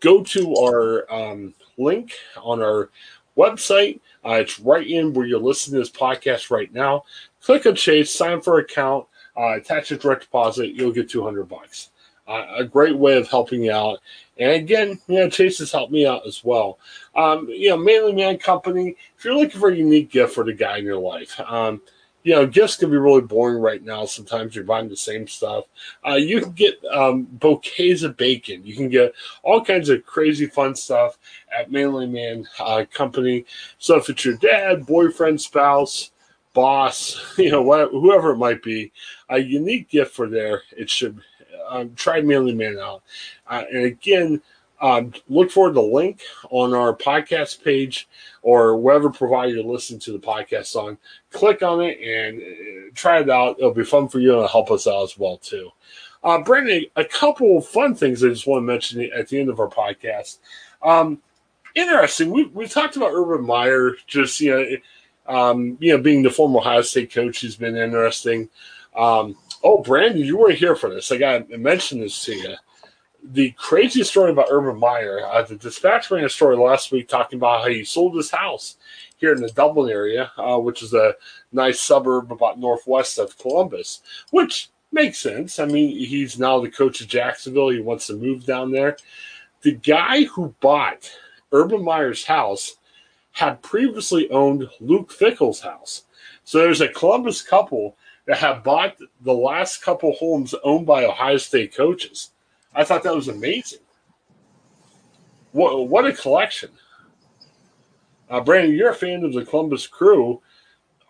go 0.00 0.22
to 0.24 0.54
our 0.56 1.12
um, 1.12 1.54
link 1.78 2.12
on 2.42 2.62
our 2.62 2.90
website. 3.36 4.00
Uh, 4.24 4.32
it's 4.32 4.60
right 4.60 4.86
in 4.86 5.12
where 5.14 5.26
you're 5.26 5.38
listening 5.38 5.74
to 5.74 5.78
this 5.80 5.96
podcast 5.96 6.50
right 6.50 6.72
now. 6.74 7.04
Click 7.42 7.66
on 7.66 7.74
Chase, 7.74 8.12
sign 8.12 8.40
for 8.40 8.58
account. 8.58 9.06
uh, 9.36 9.56
attach 9.56 9.90
a 9.90 9.96
direct 9.96 10.22
deposit, 10.22 10.74
you'll 10.74 10.92
get 10.92 11.08
200 11.08 11.44
bucks. 11.44 11.90
Uh, 12.28 12.46
a 12.58 12.64
great 12.64 12.96
way 12.96 13.16
of 13.16 13.28
helping 13.28 13.64
you 13.64 13.72
out. 13.72 13.98
And 14.38 14.52
again, 14.52 15.00
you 15.08 15.16
know, 15.16 15.30
Chase 15.30 15.58
has 15.58 15.72
helped 15.72 15.92
me 15.92 16.06
out 16.06 16.26
as 16.26 16.44
well. 16.44 16.78
Um, 17.16 17.48
you 17.48 17.70
know, 17.70 17.76
Manly 17.76 18.12
Man 18.12 18.38
Company, 18.38 18.96
if 19.16 19.24
you're 19.24 19.34
looking 19.34 19.60
for 19.60 19.70
a 19.70 19.76
unique 19.76 20.10
gift 20.10 20.34
for 20.34 20.44
the 20.44 20.52
guy 20.52 20.78
in 20.78 20.84
your 20.84 20.98
life, 20.98 21.38
um, 21.40 21.80
you 22.22 22.34
know, 22.34 22.46
gifts 22.46 22.76
can 22.76 22.90
be 22.90 22.96
really 22.96 23.22
boring 23.22 23.60
right 23.60 23.82
now. 23.82 24.04
Sometimes 24.04 24.54
you're 24.54 24.64
buying 24.64 24.88
the 24.88 24.96
same 24.96 25.26
stuff. 25.26 25.64
Uh, 26.06 26.14
you 26.14 26.40
can 26.40 26.52
get 26.52 26.78
um, 26.92 27.22
bouquets 27.22 28.02
of 28.02 28.16
bacon. 28.16 28.64
You 28.64 28.74
can 28.76 28.88
get 28.88 29.14
all 29.42 29.64
kinds 29.64 29.88
of 29.88 30.04
crazy 30.04 30.46
fun 30.46 30.74
stuff 30.74 31.18
at 31.56 31.72
Manly 31.72 32.06
Man 32.06 32.46
uh, 32.58 32.84
Company. 32.92 33.46
So 33.78 33.96
if 33.96 34.08
it's 34.10 34.24
your 34.24 34.36
dad, 34.36 34.86
boyfriend, 34.86 35.40
spouse, 35.40 36.10
boss, 36.52 37.20
you 37.38 37.50
know, 37.50 37.64
whoever 37.88 38.32
it 38.32 38.38
might 38.38 38.62
be, 38.62 38.92
a 39.28 39.38
unique 39.38 39.88
gift 39.88 40.14
for 40.14 40.28
there, 40.28 40.62
it 40.76 40.90
should 40.90 41.20
um, 41.68 41.94
try 41.94 42.20
Manly 42.20 42.54
Man 42.54 42.78
out. 42.78 43.02
Uh, 43.46 43.64
and 43.72 43.84
again, 43.84 44.42
um, 44.80 45.12
look 45.28 45.50
for 45.50 45.70
the 45.70 45.82
link 45.82 46.20
on 46.50 46.74
our 46.74 46.94
podcast 46.94 47.62
page 47.62 48.08
or 48.42 48.76
whatever 48.76 49.10
provider 49.10 49.54
you're 49.54 49.64
listening 49.64 50.00
to 50.00 50.12
the 50.12 50.18
podcast 50.18 50.74
on. 50.74 50.96
Click 51.30 51.62
on 51.62 51.82
it 51.82 51.98
and 52.00 52.40
uh, 52.40 52.90
try 52.94 53.20
it 53.20 53.30
out. 53.30 53.56
It'll 53.58 53.74
be 53.74 53.84
fun 53.84 54.08
for 54.08 54.20
you 54.20 54.40
and 54.40 54.48
help 54.48 54.70
us 54.70 54.86
out 54.86 55.02
as 55.02 55.18
well 55.18 55.36
too. 55.36 55.70
Uh, 56.22 56.38
Brandon, 56.42 56.84
a 56.96 57.04
couple 57.04 57.58
of 57.58 57.66
fun 57.66 57.94
things 57.94 58.24
I 58.24 58.28
just 58.28 58.46
want 58.46 58.62
to 58.62 58.66
mention 58.66 59.10
at 59.14 59.28
the 59.28 59.38
end 59.38 59.48
of 59.48 59.60
our 59.60 59.68
podcast. 59.68 60.38
Um, 60.82 61.20
interesting. 61.74 62.30
We 62.30 62.44
we 62.46 62.66
talked 62.66 62.96
about 62.96 63.12
Urban 63.12 63.46
Meyer, 63.46 63.92
just 64.06 64.40
you 64.40 64.50
know, 64.50 64.76
um, 65.34 65.76
you 65.80 65.96
know, 65.96 66.02
being 66.02 66.22
the 66.22 66.30
former 66.30 66.58
Ohio 66.58 66.82
State 66.82 67.12
coach 67.12 67.42
has 67.42 67.56
been 67.56 67.76
interesting. 67.76 68.48
Um, 68.96 69.36
oh, 69.62 69.82
Brandon, 69.82 70.22
you 70.22 70.36
weren't 70.36 70.58
here 70.58 70.76
for 70.76 70.90
this. 70.90 71.12
I 71.12 71.16
got 71.16 71.48
to 71.48 71.58
mention 71.58 72.00
this 72.00 72.24
to 72.24 72.34
you 72.34 72.56
the 73.22 73.52
crazy 73.52 74.02
story 74.02 74.30
about 74.32 74.48
Urban 74.50 74.78
Meyer. 74.78 75.20
Uh, 75.26 75.42
the 75.42 75.56
Dispatch 75.56 76.10
ran 76.10 76.24
a 76.24 76.28
story 76.28 76.56
last 76.56 76.90
week 76.92 77.08
talking 77.08 77.38
about 77.38 77.62
how 77.62 77.68
he 77.68 77.84
sold 77.84 78.16
his 78.16 78.30
house 78.30 78.76
here 79.18 79.32
in 79.32 79.42
the 79.42 79.50
Dublin 79.50 79.90
area, 79.90 80.32
uh, 80.36 80.58
which 80.58 80.82
is 80.82 80.94
a 80.94 81.14
nice 81.52 81.80
suburb 81.80 82.32
about 82.32 82.58
northwest 82.58 83.18
of 83.18 83.36
Columbus, 83.38 84.02
which 84.30 84.70
makes 84.92 85.18
sense. 85.18 85.58
I 85.58 85.66
mean, 85.66 85.96
he's 85.96 86.38
now 86.38 86.60
the 86.60 86.70
coach 86.70 87.00
of 87.00 87.08
Jacksonville. 87.08 87.68
He 87.68 87.80
wants 87.80 88.06
to 88.08 88.14
move 88.14 88.46
down 88.46 88.72
there. 88.72 88.96
The 89.62 89.72
guy 89.72 90.24
who 90.24 90.54
bought 90.60 91.10
Urban 91.52 91.84
Meyer's 91.84 92.24
house 92.24 92.76
had 93.32 93.62
previously 93.62 94.30
owned 94.30 94.68
Luke 94.80 95.12
Fickell's 95.12 95.60
house. 95.60 96.04
So 96.44 96.58
there's 96.58 96.80
a 96.80 96.88
Columbus 96.88 97.42
couple 97.42 97.96
that 98.26 98.38
have 98.38 98.64
bought 98.64 98.96
the 99.20 99.34
last 99.34 99.82
couple 99.82 100.14
homes 100.14 100.54
owned 100.64 100.86
by 100.86 101.04
Ohio 101.04 101.36
State 101.36 101.74
coaches. 101.74 102.30
I 102.74 102.84
thought 102.84 103.02
that 103.02 103.14
was 103.14 103.28
amazing. 103.28 103.80
What 105.52 105.88
what 105.88 106.06
a 106.06 106.12
collection! 106.12 106.70
Uh, 108.28 108.40
Brandon, 108.40 108.74
you're 108.74 108.90
a 108.90 108.94
fan 108.94 109.24
of 109.24 109.32
the 109.32 109.44
Columbus 109.44 109.86
Crew. 109.86 110.40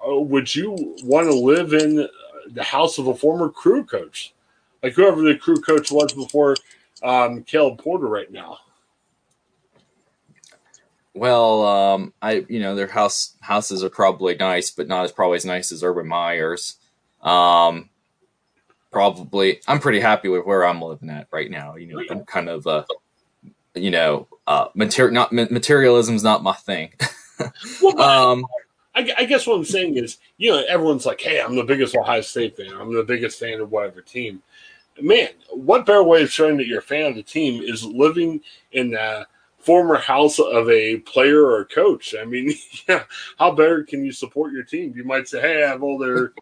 Uh, 0.07 0.21
would 0.21 0.55
you 0.55 0.97
want 1.05 1.27
to 1.27 1.35
live 1.35 1.75
in 1.75 2.09
the 2.47 2.63
house 2.63 2.99
of 2.99 3.07
a 3.07 3.15
former 3.15 3.51
Crew 3.51 3.85
coach, 3.85 4.35
like 4.83 4.95
whoever 4.95 5.21
the 5.21 5.37
Crew 5.37 5.61
coach 5.61 5.93
was 5.93 6.13
before 6.15 6.57
um, 7.03 7.43
Caleb 7.43 7.79
Porter, 7.79 8.07
right 8.07 8.31
now? 8.33 8.59
Well, 11.13 11.65
um, 11.67 12.15
I 12.23 12.47
you 12.49 12.61
know 12.61 12.75
their 12.75 12.87
house 12.87 13.37
houses 13.41 13.85
are 13.85 13.91
probably 13.91 14.37
nice, 14.37 14.71
but 14.71 14.89
not 14.89 15.05
as 15.05 15.13
probably 15.13 15.37
as 15.37 15.45
nice 15.45 15.73
as 15.73 15.83
Urban 15.83 16.09
Meyer's. 16.09 16.77
Um, 17.21 17.91
probably 18.91 19.61
I'm 19.67 19.81
pretty 19.81 20.01
happy 20.01 20.29
with 20.29 20.45
where 20.45 20.65
I'm 20.65 20.83
living 20.83 21.11
at 21.11 21.29
right 21.31 21.51
now. 21.51 21.77
You 21.77 21.87
know, 21.87 22.03
I'm 22.11 22.25
kind 22.25 22.49
of 22.49 22.67
uh, 22.67 22.85
you 23.75 23.91
know, 23.91 24.27
uh, 24.47 24.69
material 24.75 25.15
not 25.15 25.33
materialism's 25.33 26.25
not 26.25 26.43
my 26.43 26.55
thing. 26.55 26.93
well, 27.83 28.01
um, 28.01 28.47
I, 28.95 29.13
I, 29.19 29.25
guess 29.25 29.47
what 29.47 29.57
I'm 29.57 29.65
saying 29.65 29.97
is, 29.97 30.19
you 30.37 30.51
know, 30.51 30.65
everyone's 30.69 31.07
like, 31.07 31.21
"Hey, 31.21 31.41
I'm 31.41 31.57
the 31.57 31.65
biggest 31.65 31.97
Ohio 31.97 32.21
State 32.21 32.57
fan. 32.57 32.73
I'm 32.73 32.95
the 32.95 33.05
biggest 33.05 33.39
fan 33.39 33.61
of 33.61 33.71
whatever 33.71 34.01
team." 34.01 34.43
Man, 35.01 35.29
what 35.51 35.87
better 35.87 36.03
way 36.03 36.23
of 36.23 36.31
showing 36.31 36.57
that 36.59 36.67
you're 36.67 36.81
a 36.81 36.83
fan 36.83 37.07
of 37.07 37.15
the 37.15 37.23
team 37.23 37.63
is 37.63 37.85
living 37.85 38.41
in 38.73 38.91
the 38.91 39.27
former 39.59 39.97
house 39.97 40.39
of 40.39 40.69
a 40.69 40.97
player 40.99 41.45
or 41.45 41.61
a 41.61 41.67
coach. 41.67 42.15
I 42.21 42.25
mean, 42.25 42.53
yeah, 42.89 43.05
how 43.39 43.53
better 43.53 43.85
can 43.85 44.05
you 44.05 44.13
support 44.13 44.53
your 44.53 44.65
team? 44.65 44.93
You 44.97 45.05
might 45.05 45.29
say, 45.29 45.41
"Hey, 45.41 45.65
I 45.65 45.69
have 45.69 45.83
all 45.83 45.99
their 45.99 46.33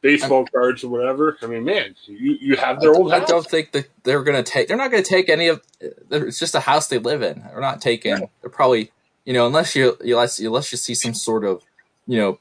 baseball 0.00 0.46
cards 0.46 0.84
or 0.84 0.88
whatever. 0.88 1.36
I 1.42 1.46
mean, 1.46 1.64
man, 1.64 1.94
you, 2.06 2.38
you 2.40 2.56
have 2.56 2.80
their 2.80 2.94
old. 2.94 3.12
House. 3.12 3.22
I 3.22 3.24
don't 3.24 3.46
think 3.46 3.72
that 3.72 3.88
they're 4.04 4.22
going 4.22 4.42
to 4.42 4.48
take. 4.48 4.68
They're 4.68 4.76
not 4.76 4.90
going 4.90 5.02
to 5.02 5.08
take 5.08 5.28
any 5.28 5.48
of. 5.48 5.62
It's 5.80 6.38
just 6.38 6.54
a 6.54 6.60
house 6.60 6.88
they 6.88 6.98
live 6.98 7.22
in. 7.22 7.40
They're 7.40 7.60
not 7.60 7.80
taking. 7.80 8.28
They're 8.40 8.50
probably 8.50 8.92
you 9.24 9.32
know 9.32 9.46
unless 9.46 9.74
you 9.74 9.96
unless 10.00 10.38
unless 10.38 10.72
you 10.72 10.78
see 10.78 10.94
some 10.94 11.14
sort 11.14 11.44
of 11.44 11.62
you 12.06 12.18
know 12.18 12.38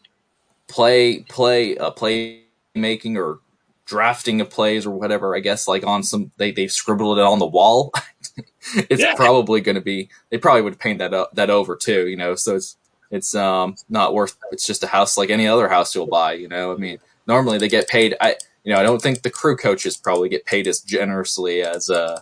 play 0.67 1.19
play 1.23 1.77
uh, 1.77 1.91
play 1.91 2.43
making 2.75 3.17
or 3.17 3.39
drafting 3.85 4.39
of 4.39 4.49
plays 4.49 4.85
or 4.85 4.91
whatever. 4.91 5.35
I 5.35 5.39
guess 5.39 5.67
like 5.67 5.85
on 5.85 6.03
some 6.03 6.31
they 6.37 6.51
they've 6.51 6.71
scribbled 6.71 7.19
it 7.19 7.25
on 7.25 7.39
the 7.39 7.45
wall. 7.45 7.91
it's 8.75 9.01
yeah. 9.01 9.15
probably 9.15 9.61
going 9.61 9.75
to 9.75 9.81
be. 9.81 10.09
They 10.29 10.37
probably 10.37 10.61
would 10.61 10.79
paint 10.79 10.99
that 10.99 11.13
up, 11.13 11.33
that 11.35 11.49
over 11.49 11.75
too. 11.75 12.07
You 12.07 12.17
know, 12.17 12.35
so 12.35 12.55
it's 12.55 12.77
it's 13.11 13.35
um 13.35 13.75
not 13.89 14.13
worth. 14.13 14.37
It's 14.51 14.65
just 14.65 14.83
a 14.83 14.87
house 14.87 15.17
like 15.17 15.29
any 15.29 15.47
other 15.47 15.67
house 15.67 15.93
you'll 15.95 16.07
buy. 16.07 16.33
You 16.33 16.47
know, 16.47 16.71
I 16.71 16.77
mean 16.77 16.99
normally 17.29 17.59
they 17.59 17.69
get 17.69 17.87
paid. 17.87 18.15
I 18.19 18.35
you 18.65 18.73
know 18.73 18.79
I 18.79 18.83
don't 18.83 19.01
think 19.01 19.21
the 19.21 19.29
crew 19.29 19.55
coaches 19.55 19.95
probably 19.95 20.27
get 20.27 20.45
paid 20.45 20.67
as 20.67 20.81
generously 20.81 21.61
as 21.61 21.89
uh, 21.89 22.19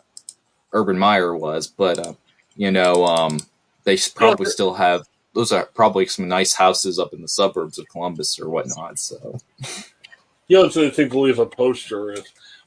Urban 0.73 0.99
Meyer 0.99 1.35
was, 1.35 1.65
but 1.65 1.97
uh, 1.97 2.13
you 2.55 2.69
know 2.69 3.05
um, 3.05 3.39
they 3.85 3.97
probably 4.13 4.45
still 4.45 4.75
have 4.75 5.07
those 5.33 5.51
are 5.51 5.65
probably 5.65 6.05
some 6.05 6.27
nice 6.27 6.53
houses 6.53 6.99
up 6.99 7.13
in 7.13 7.21
the 7.21 7.27
suburbs 7.27 7.79
of 7.79 7.87
Columbus 7.89 8.39
or 8.39 8.49
whatnot. 8.49 8.99
So 8.99 9.39
you 10.47 10.57
don't 10.57 10.71
think 10.71 10.95
they'll 10.95 11.21
leave 11.21 11.39
a 11.39 11.45
poster 11.45 12.15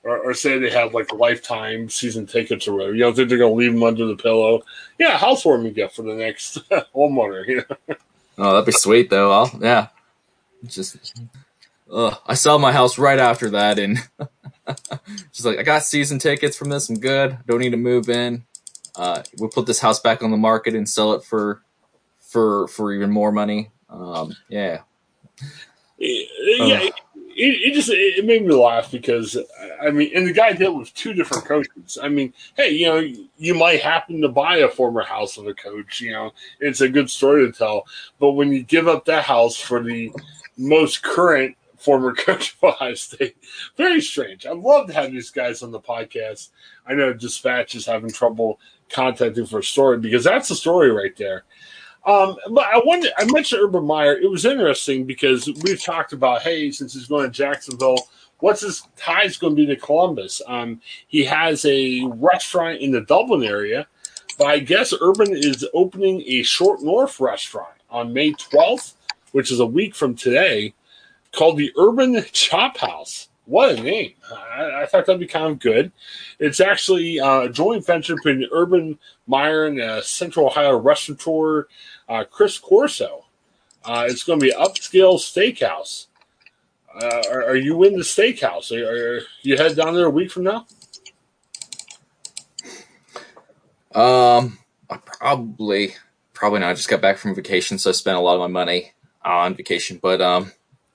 or, 0.03 0.18
or, 0.18 0.32
say 0.32 0.59
they 0.59 0.70
have 0.70 0.95
like 0.95 1.12
lifetime 1.12 1.91
season 1.91 2.26
tickets 2.26 2.66
or 2.66 2.72
whatever. 2.74 2.95
You 2.95 3.01
don't 3.01 3.14
think 3.14 3.28
they're 3.28 3.38
going 3.38 3.53
to 3.53 3.57
leave 3.57 3.72
them 3.72 3.82
under 3.82 4.07
the 4.07 4.16
pillow? 4.16 4.62
Yeah, 4.99 5.18
housewarming 5.18 5.74
gift 5.74 5.97
for 5.97 6.03
the 6.03 6.14
next 6.14 6.59
homeowner. 6.95 7.47
You 7.47 7.57
know? 7.57 7.97
Oh, 8.38 8.53
that'd 8.53 8.66
be 8.66 8.72
sweet 8.72 9.11
though. 9.11 9.30
I'll, 9.32 9.51
yeah, 9.61 9.88
just 10.64 11.20
uh, 11.93 12.14
I 12.26 12.34
sell 12.34 12.59
my 12.59 12.72
house 12.72 12.99
right 12.99 13.18
after 13.18 13.51
that, 13.51 13.78
and 13.78 13.99
she's 15.32 15.47
like, 15.47 15.59
"I 15.59 15.62
got 15.62 15.84
season 15.84 16.18
tickets 16.18 16.57
from 16.57 16.68
this. 16.68 16.88
I'm 16.88 16.99
good. 16.99 17.38
Don't 17.47 17.61
need 17.61 17.70
to 17.70 17.76
move 17.76 18.09
in. 18.09 18.45
Uh, 18.97 19.22
we'll 19.38 19.51
put 19.51 19.66
this 19.66 19.80
house 19.80 20.01
back 20.01 20.22
on 20.22 20.30
the 20.30 20.36
market 20.36 20.74
and 20.74 20.88
sell 20.88 21.12
it 21.12 21.24
for 21.24 21.62
for 22.20 22.68
for 22.68 22.93
even 22.93 23.11
more 23.11 23.32
money." 23.32 23.70
Um, 23.88 24.36
yeah, 24.49 24.82
yeah. 25.99 26.82
Uh, 26.84 26.91
it, 27.43 27.70
it, 27.70 27.74
just 27.74 27.88
it 27.91 28.24
made 28.24 28.45
me 28.45 28.55
laugh 28.55 28.91
because 28.91 29.36
I 29.80 29.91
mean, 29.91 30.11
and 30.14 30.26
the 30.26 30.32
guy 30.32 30.53
did 30.53 30.68
with 30.68 30.93
two 30.95 31.14
different 31.14 31.47
coaches. 31.47 31.99
I 32.01 32.09
mean, 32.09 32.34
hey, 32.57 32.70
you 32.70 32.86
know, 32.86 32.99
you 33.38 33.55
might 33.55 33.80
happen 33.80 34.20
to 34.20 34.28
buy 34.28 34.59
a 34.59 34.68
former 34.68 35.03
house 35.03 35.38
of 35.38 35.47
a 35.47 35.55
coach. 35.55 36.01
You 36.01 36.12
know, 36.12 36.32
it's 36.61 36.80
a 36.80 36.88
good 36.88 37.11
story 37.11 37.47
to 37.47 37.53
tell. 37.53 37.86
But 38.18 38.32
when 38.32 38.53
you 38.53 38.62
give 38.62 38.88
up 38.88 39.07
that 39.07 39.24
house 39.24 39.57
for 39.57 39.82
the 39.82 40.12
most 40.59 41.03
current 41.03 41.57
former 41.81 42.12
coach 42.18 42.55
of 42.55 42.74
Ohio 42.74 42.95
State. 42.95 43.37
Very 43.76 44.01
strange. 44.01 44.47
I'd 44.47 44.57
love 44.57 44.87
to 44.89 44.93
have 44.93 45.11
these 45.11 45.31
guys 45.31 45.62
on 45.62 45.70
the 45.70 45.81
podcast. 45.81 46.51
I 46.87 46.95
know 46.95 47.12
Dispatch 47.12 47.74
is 47.74 47.87
having 47.87 48.11
trouble 48.11 48.61
contacting 48.91 49.47
for 49.47 49.61
a 49.61 49.64
story 49.64 49.99
because 49.99 50.24
that's 50.24 50.49
the 50.49 50.55
story 50.55 50.91
right 50.91 51.16
there. 51.16 51.45
Um, 52.07 52.37
but 52.51 52.64
I 52.64 52.78
wanted, 52.78 53.12
I 53.18 53.31
mentioned 53.31 53.62
Urban 53.62 53.85
Meyer. 53.85 54.16
It 54.16 54.31
was 54.31 54.45
interesting 54.45 55.05
because 55.05 55.49
we've 55.62 55.83
talked 55.83 56.12
about, 56.12 56.43
hey, 56.43 56.70
since 56.70 56.95
he's 56.95 57.07
going 57.07 57.24
to 57.24 57.31
Jacksonville, 57.31 58.09
what's 58.39 58.62
his 58.62 58.87
ties 58.97 59.37
going 59.37 59.55
to 59.55 59.66
be 59.66 59.66
to 59.66 59.76
Columbus? 59.76 60.41
Um, 60.47 60.81
he 61.09 61.24
has 61.24 61.64
a 61.66 62.05
restaurant 62.14 62.81
in 62.81 62.91
the 62.91 63.03
Dublin 63.03 63.45
area, 63.45 63.87
but 64.39 64.47
I 64.47 64.61
guess 64.61 64.95
Urban 64.99 65.28
is 65.31 65.66
opening 65.74 66.22
a 66.26 66.43
Short 66.43 66.83
North 66.83 67.20
restaurant 67.20 67.74
on 67.91 68.14
May 68.14 68.33
12th, 68.33 68.95
which 69.33 69.53
is 69.53 69.61
a 69.61 69.66
week 69.66 69.95
from 69.95 70.14
today 70.14 70.74
called 71.33 71.57
the 71.57 71.72
Urban 71.78 72.14
Chophouse. 72.14 73.28
What 73.47 73.78
a 73.78 73.83
name! 73.83 74.14
I, 74.33 74.83
I 74.83 74.87
thought 74.87 75.07
that'd 75.07 75.18
be 75.18 75.26
kind 75.26 75.47
of 75.47 75.59
good. 75.59 75.91
It's 76.39 76.61
actually 76.61 77.18
uh, 77.18 77.43
a 77.43 77.49
joint 77.49 77.85
venture 77.85 78.14
between 78.14 78.47
Urban 78.53 78.99
Meyer 79.26 79.66
and 79.66 79.81
uh, 79.81 80.03
Central 80.03 80.47
Ohio 80.47 80.78
restaurateur 80.78 81.66
uh, 82.09 82.24
Chris 82.31 82.59
Corso. 82.59 83.24
Uh, 83.85 84.05
it's 84.09 84.22
going 84.22 84.39
to 84.39 84.47
be 84.47 84.53
upscale 84.53 85.16
steakhouse. 85.16 86.07
Are, 86.95 87.45
are, 87.45 87.57
you 87.57 87.83
in 87.85 87.95
the 87.95 88.03
steakhouse? 88.03 88.70
Are, 88.70 89.16
are, 89.16 89.20
you 89.43 89.57
head 89.57 89.76
down 89.76 89.95
there 89.95 90.07
a 90.07 90.11
week 90.11 90.31
from 90.31 90.45
now? 90.45 90.66
Um, 93.95 94.59
I 94.89 94.99
probably 95.05 95.95
probably 96.35 96.61
not. 96.61 96.70
I 96.70 96.74
just 96.74 96.89
got 96.89 97.01
back 97.01 97.18
from 97.18 97.35
vacation, 97.35 97.78
so 97.78 97.91
I 97.91 97.93
spent 97.93 98.16
a 98.16 98.20
lot 98.20 98.35
of 98.35 98.41
my 98.41 98.47
money 98.47 98.93
on 99.24 99.55
vacation. 99.55 99.99
But 100.01 100.20
um, 100.20 100.53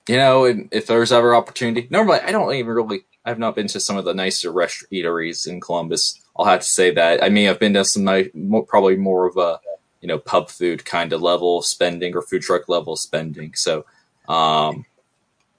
you 0.07 0.17
know, 0.17 0.45
if 0.71 0.87
there's 0.87 1.11
ever 1.11 1.35
opportunity, 1.35 1.87
normally 1.89 2.19
I 2.19 2.31
don't 2.31 2.53
even 2.53 2.73
really. 2.73 3.05
I've 3.27 3.39
not 3.39 3.55
been 3.55 3.67
to 3.69 3.79
some 3.79 3.97
of 3.97 4.05
the 4.05 4.13
nicer 4.13 4.51
rest 4.51 4.85
eateries 4.91 5.47
in 5.47 5.59
Columbus. 5.59 6.21
I'll 6.37 6.45
have 6.45 6.59
to 6.59 6.67
say 6.67 6.91
that. 6.91 7.23
I 7.23 7.29
mean, 7.29 7.49
I've 7.49 7.59
been 7.59 7.73
to 7.73 7.83
some 7.83 8.03
nice, 8.03 8.29
probably 8.67 8.97
more 8.97 9.25
of 9.25 9.37
a 9.37 9.59
you 10.01 10.07
know 10.07 10.19
pub 10.19 10.49
food 10.49 10.85
kind 10.85 11.11
of 11.11 11.21
level 11.21 11.63
spending 11.63 12.15
or 12.15 12.21
food 12.21 12.43
truck 12.43 12.69
level 12.69 12.95
spending. 12.95 13.55
So, 13.55 13.85
um, 14.27 14.85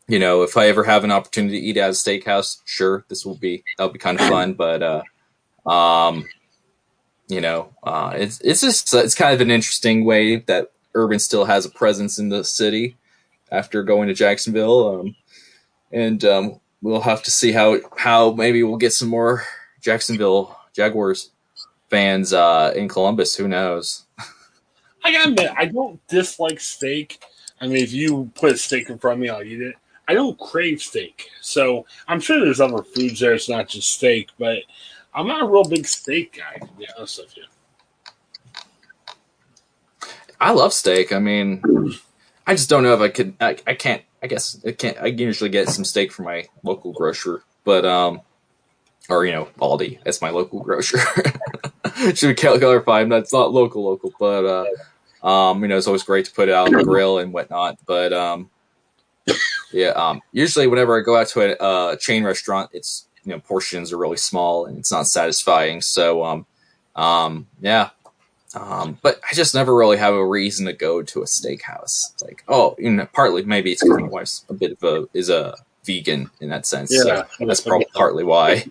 you 0.07 0.20
know, 0.20 0.42
if 0.42 0.57
I 0.57 0.68
ever 0.68 0.84
have 0.84 1.03
an 1.03 1.11
opportunity 1.11 1.61
to 1.61 1.66
eat 1.66 1.76
at 1.76 1.90
a 1.90 1.92
steakhouse, 1.92 2.61
sure, 2.64 3.05
this 3.09 3.26
will 3.26 3.34
be 3.34 3.64
that'll 3.76 3.92
be 3.92 3.99
kind 3.99 4.20
of 4.20 4.28
fun. 4.28 4.55
But 4.55 4.82
uh, 5.66 5.68
um, 5.68 6.28
you 7.26 7.40
know, 7.40 7.74
uh, 7.82 8.14
it's 8.16 8.40
it's 8.42 8.61
just 8.61 8.94
it's 8.94 9.16
kind 9.16 9.34
of 9.34 9.40
an 9.40 9.51
interesting 9.51 10.05
way 10.05 10.36
that 10.36 10.70
Urban 10.94 11.18
still 11.18 11.47
has 11.47 11.66
a 11.66 11.70
presence 11.70 12.20
in 12.20 12.28
the 12.28 12.44
city 12.44 12.97
after 13.51 13.82
going 13.82 14.09
to 14.09 14.14
Jacksonville. 14.14 15.01
Um, 15.01 15.16
and 15.92 16.24
um, 16.24 16.61
we'll 16.82 17.01
have 17.01 17.22
to 17.24 17.30
see 17.30 17.53
how 17.53 17.78
how 17.97 18.32
maybe 18.32 18.62
we'll 18.62 18.76
get 18.76 18.92
some 18.92 19.09
more 19.09 19.44
Jacksonville 19.80 20.59
Jaguars 20.72 21.30
fans 21.90 22.32
uh, 22.32 22.72
in 22.76 22.88
Columbus. 22.88 23.36
Who 23.36 23.49
knows? 23.49 24.05
I 25.05 25.12
gotta 25.12 25.30
admit, 25.30 25.53
I 25.57 25.66
don't 25.66 26.05
dislike 26.09 26.61
steak. 26.61 27.22
I 27.61 27.66
mean, 27.66 27.82
if 27.82 27.92
you 27.92 28.30
put 28.34 28.53
a 28.53 28.57
steak 28.57 28.90
in 28.90 28.99
front 28.99 29.18
of 29.18 29.20
me, 29.20 29.28
I'll 29.28 29.42
eat 29.42 29.62
it. 29.62 29.76
I 30.09 30.14
don't 30.14 30.38
crave 30.38 30.80
steak, 30.80 31.28
so 31.40 31.86
I'm 32.07 32.20
sure 32.20 32.40
there's 32.40 32.61
other 32.61 32.82
foods 32.82 33.20
there. 33.20 33.34
It's 33.34 33.49
not 33.49 33.68
just 33.68 33.92
steak, 33.92 34.30
but 34.38 34.59
I'm 35.14 35.26
not 35.26 35.42
a 35.42 35.47
real 35.47 35.64
big 35.64 35.86
steak 35.86 36.38
guy, 36.38 36.59
to 36.59 36.72
be 36.74 36.86
honest 36.97 37.20
with 37.20 37.36
you. 37.36 37.44
I 40.40 40.53
love 40.53 40.72
steak. 40.72 41.12
I 41.12 41.18
mean, 41.18 41.62
I 42.47 42.55
just 42.55 42.68
don't 42.68 42.82
know 42.82 42.94
if 42.94 43.01
I 43.01 43.09
could. 43.09 43.34
I, 43.40 43.57
I 43.66 43.74
can't. 43.74 44.03
I 44.22 44.26
guess 44.28 44.62
I 44.64 44.72
can't. 44.72 44.97
I 44.99 45.07
usually 45.07 45.51
get 45.51 45.68
some 45.68 45.84
steak 45.84 46.12
from 46.12 46.26
my 46.26 46.47
local 46.62 46.92
grocer, 46.92 47.42
but 47.64 47.84
um, 47.84 48.20
or 49.09 49.24
you 49.24 49.32
know, 49.32 49.49
Aldi. 49.59 50.03
That's 50.05 50.22
my 50.22 50.30
local 50.30 50.61
grocer. 50.61 50.99
Should 52.14 52.28
we 52.28 52.34
clarify? 52.34 53.05
That's 53.05 53.32
not 53.32 53.53
local, 53.53 53.84
local, 53.84 54.12
but 54.18 54.44
uh, 54.44 55.26
um, 55.26 55.62
you 55.62 55.68
know, 55.68 55.76
it's 55.76 55.86
always 55.86 56.03
great 56.03 56.26
to 56.26 56.32
put 56.32 56.49
it 56.49 56.55
out 56.55 56.68
on 56.68 56.74
the 56.74 56.84
grill 56.84 57.18
and 57.18 57.32
whatnot. 57.32 57.78
But 57.86 58.12
um, 58.12 58.51
yeah, 59.72 59.88
um, 59.88 60.22
usually 60.32 60.66
whenever 60.66 60.99
I 60.99 61.03
go 61.03 61.16
out 61.16 61.28
to 61.28 61.40
a 61.40 61.57
uh, 61.57 61.97
chain 61.97 62.24
restaurant, 62.24 62.70
it's 62.72 63.09
you 63.24 63.32
know 63.32 63.40
portions 63.40 63.92
are 63.92 63.99
really 63.99 64.16
small 64.16 64.66
and 64.66 64.78
it's 64.78 64.92
not 64.92 65.07
satisfying. 65.07 65.80
So 65.80 66.24
um, 66.24 66.47
um, 66.94 67.47
yeah, 67.61 67.90
um, 68.57 68.99
but 69.03 69.21
I 69.31 69.35
just 69.35 69.55
never 69.55 69.75
really 69.77 69.99
have 69.99 70.15
a 70.15 70.27
reason 70.27 70.65
to 70.67 70.73
go 70.73 71.03
to 71.03 71.21
a 71.21 71.27
steakhouse. 71.27 72.13
It's 72.13 72.23
like, 72.23 72.43
oh, 72.49 72.75
you 72.79 72.91
know, 72.91 73.07
partly 73.13 73.43
maybe 73.43 73.73
it's 73.73 73.83
because 73.83 74.01
my 74.01 74.09
wife's 74.09 74.47
a 74.49 74.55
bit 74.55 74.73
of 74.73 74.83
a 74.83 75.09
is 75.13 75.29
a 75.29 75.57
vegan 75.85 76.31
in 76.41 76.49
that 76.49 76.65
sense. 76.65 76.91
Yeah, 76.91 77.25
so 77.39 77.47
that's 77.47 77.61
probably 77.61 77.87
partly 77.93 78.25
why. 78.25 78.65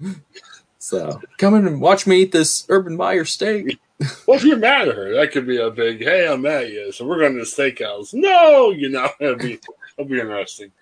so 0.78 1.20
come 1.36 1.54
in 1.54 1.66
and 1.66 1.80
watch 1.80 2.06
me 2.06 2.22
eat 2.22 2.32
this 2.32 2.64
Urban 2.70 2.96
Meyer 2.96 3.26
steak. 3.26 3.78
well, 4.26 4.38
if 4.38 4.44
you're 4.44 4.56
mad 4.56 4.88
at 4.88 4.96
her, 4.96 5.14
that 5.14 5.32
could 5.32 5.46
be 5.46 5.58
a 5.58 5.70
big, 5.70 6.02
hey, 6.02 6.26
I'm 6.26 6.46
at 6.46 6.70
you, 6.70 6.90
so 6.90 7.06
we're 7.06 7.18
going 7.18 7.34
to 7.34 7.40
the 7.40 7.44
steakhouse. 7.44 8.14
No, 8.14 8.70
you 8.70 8.88
know, 8.88 9.10
it'll 9.20 9.36
be 9.36 9.60
it'll 9.98 10.10
be 10.10 10.20
interesting. 10.20 10.72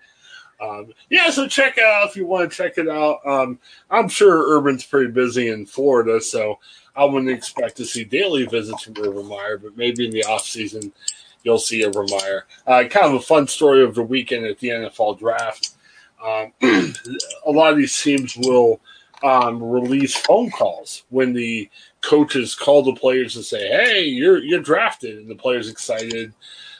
Um, 0.61 0.93
yeah, 1.09 1.29
so 1.31 1.49
check 1.49 1.77
it 1.77 1.83
out 1.83 2.07
if 2.07 2.15
you 2.15 2.25
want 2.25 2.49
to 2.49 2.55
check 2.55 2.77
it 2.77 2.87
out. 2.87 3.19
Um, 3.25 3.59
I'm 3.89 4.07
sure 4.07 4.55
Urban's 4.55 4.85
pretty 4.85 5.11
busy 5.11 5.49
in 5.49 5.65
Florida, 5.65 6.21
so 6.21 6.59
I 6.95 7.05
wouldn't 7.05 7.31
expect 7.31 7.77
to 7.77 7.85
see 7.85 8.03
daily 8.03 8.45
visits 8.45 8.83
from 8.83 8.95
Urban 8.99 9.27
Meyer, 9.27 9.57
but 9.57 9.77
maybe 9.77 10.05
in 10.05 10.11
the 10.11 10.23
off 10.23 10.45
season 10.45 10.93
you'll 11.43 11.59
see 11.59 11.85
Urban 11.85 12.07
Meyer. 12.09 12.45
Uh, 12.65 12.83
kind 12.89 13.05
of 13.05 13.13
a 13.13 13.19
fun 13.19 13.47
story 13.47 13.83
of 13.83 13.95
the 13.95 14.03
weekend 14.03 14.45
at 14.45 14.59
the 14.59 14.69
NFL 14.69 15.19
draft. 15.19 15.75
Um, 16.23 16.53
a 17.45 17.51
lot 17.51 17.71
of 17.71 17.77
these 17.77 18.01
teams 18.01 18.35
will 18.37 18.79
um, 19.23 19.61
release 19.61 20.15
phone 20.15 20.49
calls 20.49 21.03
when 21.09 21.33
the 21.33 21.69
coaches 22.01 22.55
call 22.55 22.83
the 22.83 22.93
players 22.93 23.35
and 23.35 23.45
say, 23.45 23.67
"Hey, 23.67 24.03
you're 24.03 24.39
you're 24.39 24.61
drafted," 24.61 25.17
and 25.17 25.29
the 25.29 25.35
players 25.35 25.69
excited. 25.69 26.33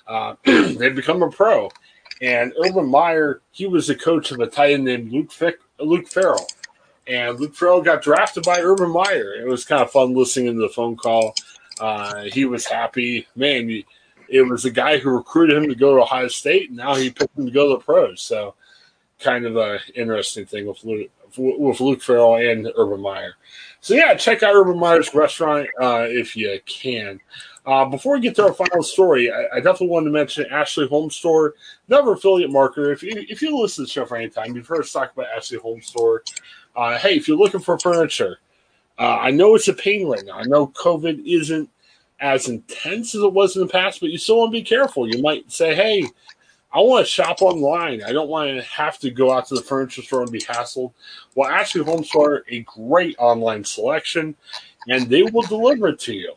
Uh, 0.07 0.36
they 0.43 0.89
become 0.89 1.22
a 1.24 1.30
pro. 1.30 1.70
And 2.22 2.53
Urban 2.66 2.88
Meyer, 2.88 3.41
he 3.51 3.68
was 3.68 3.88
the 3.88 3.95
coach 3.95 4.32
of 4.32 4.39
a 4.39 4.47
tight 4.47 4.72
end 4.72 4.86
named 4.86 5.11
Luke 5.11 5.32
Fick, 5.32 5.59
Luke 5.80 6.07
Farrell 6.07 6.47
and 7.08 7.39
Luke 7.39 7.56
Farrell 7.56 7.82
got 7.82 8.01
drafted 8.01 8.43
by 8.43 8.60
Urban 8.60 8.91
Meyer. 8.91 9.34
It 9.34 9.47
was 9.47 9.66
kind 9.66 9.82
of 9.82 9.91
fun 9.91 10.14
listening 10.14 10.53
to 10.53 10.62
the 10.62 10.70
phone 10.70 10.95
call. 10.95 11.36
Uh, 11.80 12.24
he 12.24 12.45
was 12.45 12.66
happy. 12.66 13.28
Man, 13.36 13.70
he, 13.70 13.86
it 14.28 14.41
was 14.41 14.64
the 14.64 14.72
guy 14.72 14.97
who 14.97 15.12
recruited 15.12 15.58
him 15.58 15.70
to 15.70 15.76
go 15.76 15.95
to 15.95 16.01
Ohio 16.01 16.28
State, 16.28 16.70
and 16.70 16.78
now 16.78 16.95
he 16.95 17.10
picked 17.10 17.38
him 17.38 17.45
to 17.45 17.51
go 17.51 17.70
to 17.70 17.78
the 17.78 17.84
pros. 17.84 18.22
So, 18.22 18.56
kind 19.20 19.45
of 19.45 19.56
a 19.56 19.80
interesting 19.93 20.45
thing 20.45 20.66
with 20.66 20.84
Luke, 20.84 21.12
with 21.38 21.80
Luke 21.80 22.01
Farrell 22.01 22.36
and 22.36 22.72
Urban 22.76 23.01
Meyer. 23.01 23.36
So 23.82 23.93
yeah, 23.93 24.16
check 24.16 24.41
out 24.41 24.56
Urban 24.56 24.80
Meyer's 24.80 25.14
restaurant 25.14 25.70
uh, 25.80 26.06
if 26.08 26.36
you 26.36 26.60
can. 26.66 27.20
Uh, 27.66 27.86
before 27.86 28.16
we 28.16 28.20
get 28.20 28.36
to 28.36 28.43
our 28.43 28.53
final 28.53 28.84
story, 28.84 29.32
I, 29.32 29.45
I, 29.53 29.56
definitely 29.56 29.88
wanted 29.88 30.06
to 30.06 30.12
mention 30.12 30.45
Ashley 30.51 30.88
HomeStore, 30.88 31.51
another 31.88 32.12
affiliate 32.12 32.51
marketer. 32.51 32.93
If 32.93 33.01
you 33.01 33.26
if 33.28 33.41
you 33.41 33.58
listen 33.58 33.84
to 33.84 33.88
the 33.88 33.91
show 33.91 34.06
for 34.06 34.18
any 34.18 34.30
time, 34.30 34.56
you've 34.56 34.68
heard 34.68 34.82
us 34.82 34.91
talk 34.91 35.14
about 35.14 35.28
Ashley 35.36 35.58
HomeStore. 35.58 36.20
Uh, 36.76 36.97
hey, 36.97 37.15
if 37.15 37.28
you're 37.28 37.38
looking 37.38 37.59
for 37.59 37.80
furniture, 37.80 38.39
uh, 38.97 39.17
I 39.17 39.32
know 39.32 39.55
it's 39.55 39.67
a 39.67 39.73
pain 39.73 40.07
right 40.07 40.23
now. 40.26 40.38
I 40.38 40.43
know 40.43 40.67
COVID 40.67 41.26
isn't 41.26 41.69
as 42.19 42.47
intense 42.47 43.13
as 43.15 43.21
it 43.21 43.34
was 43.34 43.55
in 43.55 43.61
the 43.61 43.71
past, 43.71 43.99
but 43.99 44.09
you 44.09 44.17
still 44.17 44.39
want 44.39 44.53
to 44.53 44.59
be 44.59 44.63
careful. 44.63 45.07
You 45.07 45.21
might 45.21 45.51
say, 45.51 45.76
hey, 45.76 46.05
I 46.73 46.80
want 46.80 47.05
to 47.05 47.11
shop 47.11 47.41
online. 47.41 48.03
I 48.03 48.11
don't 48.11 48.30
want 48.30 48.49
to 48.49 48.61
have 48.63 48.99
to 48.99 49.09
go 49.09 49.32
out 49.32 49.47
to 49.47 49.55
the 49.55 49.61
furniture 49.61 50.01
store 50.01 50.23
and 50.23 50.32
be 50.32 50.39
hassled. 50.39 50.91
Well, 51.34 51.49
Ashley 51.49 51.82
HomeStore, 51.82 52.41
a 52.49 52.59
great 52.61 53.15
online 53.17 53.63
selection, 53.63 54.36
and 54.89 55.09
they 55.09 55.23
will 55.23 55.43
deliver 55.43 55.89
it 55.89 55.99
to 56.01 56.13
you. 56.13 56.34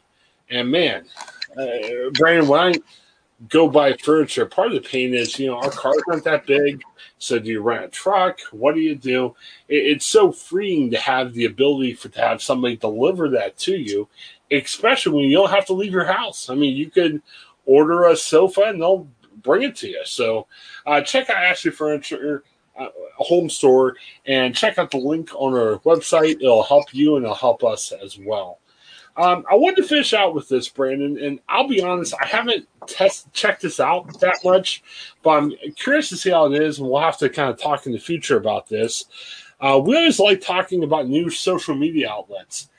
And 0.50 0.70
man, 0.70 1.04
uh, 1.56 2.10
Brandon, 2.14 2.48
when 2.48 2.60
I 2.60 2.74
go 3.46 3.68
buy 3.68 3.92
furniture, 3.92 4.46
part 4.46 4.68
of 4.68 4.74
the 4.74 4.88
pain 4.88 5.14
is, 5.14 5.38
you 5.38 5.46
know, 5.46 5.58
our 5.58 5.70
cars 5.70 6.02
aren't 6.08 6.24
that 6.24 6.46
big. 6.46 6.82
So 7.18 7.38
do 7.38 7.48
you 7.48 7.62
rent 7.62 7.84
a 7.84 7.88
truck? 7.88 8.40
What 8.50 8.74
do 8.74 8.80
you 8.80 8.94
do? 8.94 9.36
It's 9.68 10.06
so 10.06 10.32
freeing 10.32 10.90
to 10.90 10.98
have 10.98 11.34
the 11.34 11.44
ability 11.44 11.94
for 11.94 12.08
to 12.08 12.20
have 12.20 12.42
somebody 12.42 12.76
deliver 12.76 13.28
that 13.30 13.56
to 13.58 13.76
you, 13.76 14.08
especially 14.50 15.12
when 15.12 15.24
you 15.24 15.36
don't 15.36 15.50
have 15.50 15.66
to 15.66 15.72
leave 15.72 15.92
your 15.92 16.04
house. 16.04 16.50
I 16.50 16.54
mean, 16.54 16.76
you 16.76 16.90
could 16.90 17.22
order 17.66 18.04
a 18.04 18.16
sofa 18.16 18.62
and 18.62 18.80
they'll 18.80 19.08
bring 19.42 19.62
it 19.62 19.76
to 19.76 19.88
you. 19.88 20.02
So 20.04 20.46
uh, 20.86 21.00
check 21.02 21.30
out 21.30 21.42
Ashley 21.42 21.70
Furniture 21.70 22.44
uh, 22.78 22.88
Home 23.16 23.50
Store 23.50 23.96
and 24.26 24.54
check 24.54 24.78
out 24.78 24.90
the 24.90 24.98
link 24.98 25.30
on 25.34 25.54
our 25.54 25.78
website. 25.80 26.36
It'll 26.40 26.62
help 26.62 26.94
you 26.94 27.16
and 27.16 27.24
it'll 27.24 27.34
help 27.36 27.64
us 27.64 27.92
as 27.92 28.18
well. 28.18 28.58
Um, 29.18 29.44
I 29.50 29.56
wanted 29.56 29.82
to 29.82 29.88
finish 29.88 30.14
out 30.14 30.32
with 30.32 30.48
this, 30.48 30.68
Brandon, 30.68 31.18
and 31.18 31.40
I'll 31.48 31.66
be 31.66 31.82
honest, 31.82 32.14
I 32.22 32.26
haven't 32.26 32.68
test 32.86 33.32
checked 33.32 33.62
this 33.62 33.80
out 33.80 34.20
that 34.20 34.38
much, 34.44 34.82
but 35.24 35.30
I'm 35.30 35.52
curious 35.74 36.08
to 36.10 36.16
see 36.16 36.30
how 36.30 36.46
it 36.52 36.62
is, 36.62 36.78
and 36.78 36.88
we'll 36.88 37.02
have 37.02 37.18
to 37.18 37.28
kind 37.28 37.50
of 37.50 37.60
talk 37.60 37.86
in 37.86 37.92
the 37.92 37.98
future 37.98 38.36
about 38.36 38.68
this. 38.68 39.04
Uh, 39.60 39.80
we 39.84 39.96
always 39.96 40.20
like 40.20 40.40
talking 40.40 40.84
about 40.84 41.08
new 41.08 41.30
social 41.30 41.74
media 41.74 42.08
outlets. 42.08 42.70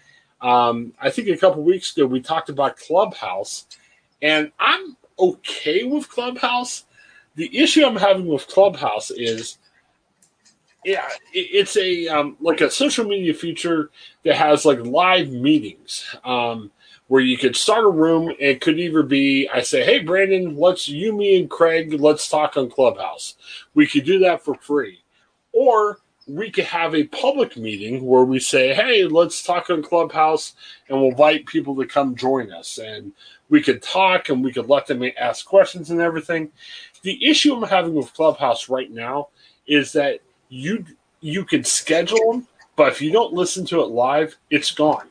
Um, 0.41 0.93
I 1.01 1.09
think 1.09 1.27
a 1.27 1.35
couple 1.35 1.61
weeks 1.61 1.95
ago 1.95 2.05
we 2.05 2.21
talked 2.21 2.47
about 2.47 2.77
Clubhouse, 2.77 3.67
and 4.21 4.49
I'm 4.59 4.95
okay 5.19 5.83
with 5.83 6.09
Clubhouse. 6.09 6.85
The 7.35 7.55
issue 7.57 7.85
I'm 7.85 7.97
having 7.97 8.27
with 8.27 8.47
Clubhouse 8.47 9.11
is 9.11 9.58
yeah, 10.85 11.07
it's 11.33 11.75
a 11.77 12.07
um, 12.07 12.37
like 12.39 12.61
a 12.61 12.71
social 12.71 13.05
media 13.05 13.33
feature 13.33 13.91
that 14.23 14.35
has 14.35 14.65
like 14.65 14.79
live 14.79 15.29
meetings 15.31 16.15
um, 16.23 16.71
where 17.07 17.21
you 17.21 17.37
could 17.37 17.55
start 17.55 17.83
a 17.85 17.89
room. 17.89 18.33
It 18.39 18.61
could 18.61 18.79
either 18.79 19.03
be 19.03 19.49
I 19.53 19.61
say, 19.61 19.83
"Hey, 19.83 19.99
Brandon, 19.99 20.55
let's 20.55 20.87
you, 20.87 21.11
me, 21.13 21.39
and 21.39 21.49
Craig, 21.49 21.93
let's 21.99 22.29
talk 22.29 22.55
on 22.55 22.69
Clubhouse." 22.69 23.35
We 23.75 23.87
could 23.87 24.05
do 24.05 24.19
that 24.19 24.43
for 24.43 24.55
free, 24.55 25.03
or 25.51 25.99
we 26.27 26.49
could 26.49 26.65
have 26.65 26.95
a 26.95 27.05
public 27.05 27.57
meeting 27.57 28.05
where 28.05 28.23
we 28.23 28.39
say, 28.39 28.73
"Hey, 28.73 29.03
let's 29.03 29.43
talk 29.43 29.69
on 29.69 29.83
Clubhouse," 29.83 30.55
and 30.87 30.99
we'll 30.99 31.11
invite 31.11 31.45
people 31.45 31.75
to 31.75 31.85
come 31.85 32.15
join 32.15 32.53
us, 32.53 32.77
and 32.77 33.11
we 33.49 33.61
could 33.61 33.81
talk 33.81 34.29
and 34.29 34.43
we 34.43 34.53
could 34.53 34.69
let 34.69 34.87
them 34.87 35.03
ask 35.19 35.45
questions 35.45 35.89
and 35.91 35.99
everything. 35.99 36.51
The 37.01 37.27
issue 37.27 37.53
I'm 37.53 37.63
having 37.63 37.95
with 37.95 38.13
Clubhouse 38.13 38.69
right 38.69 38.91
now 38.91 39.29
is 39.67 39.91
that 39.93 40.21
you 40.49 40.85
you 41.21 41.45
could 41.45 41.65
schedule 41.65 42.31
them, 42.31 42.47
but 42.75 42.91
if 42.91 43.01
you 43.01 43.11
don't 43.11 43.33
listen 43.33 43.65
to 43.67 43.81
it 43.81 43.87
live, 43.87 44.35
it's 44.49 44.71
gone. 44.71 45.07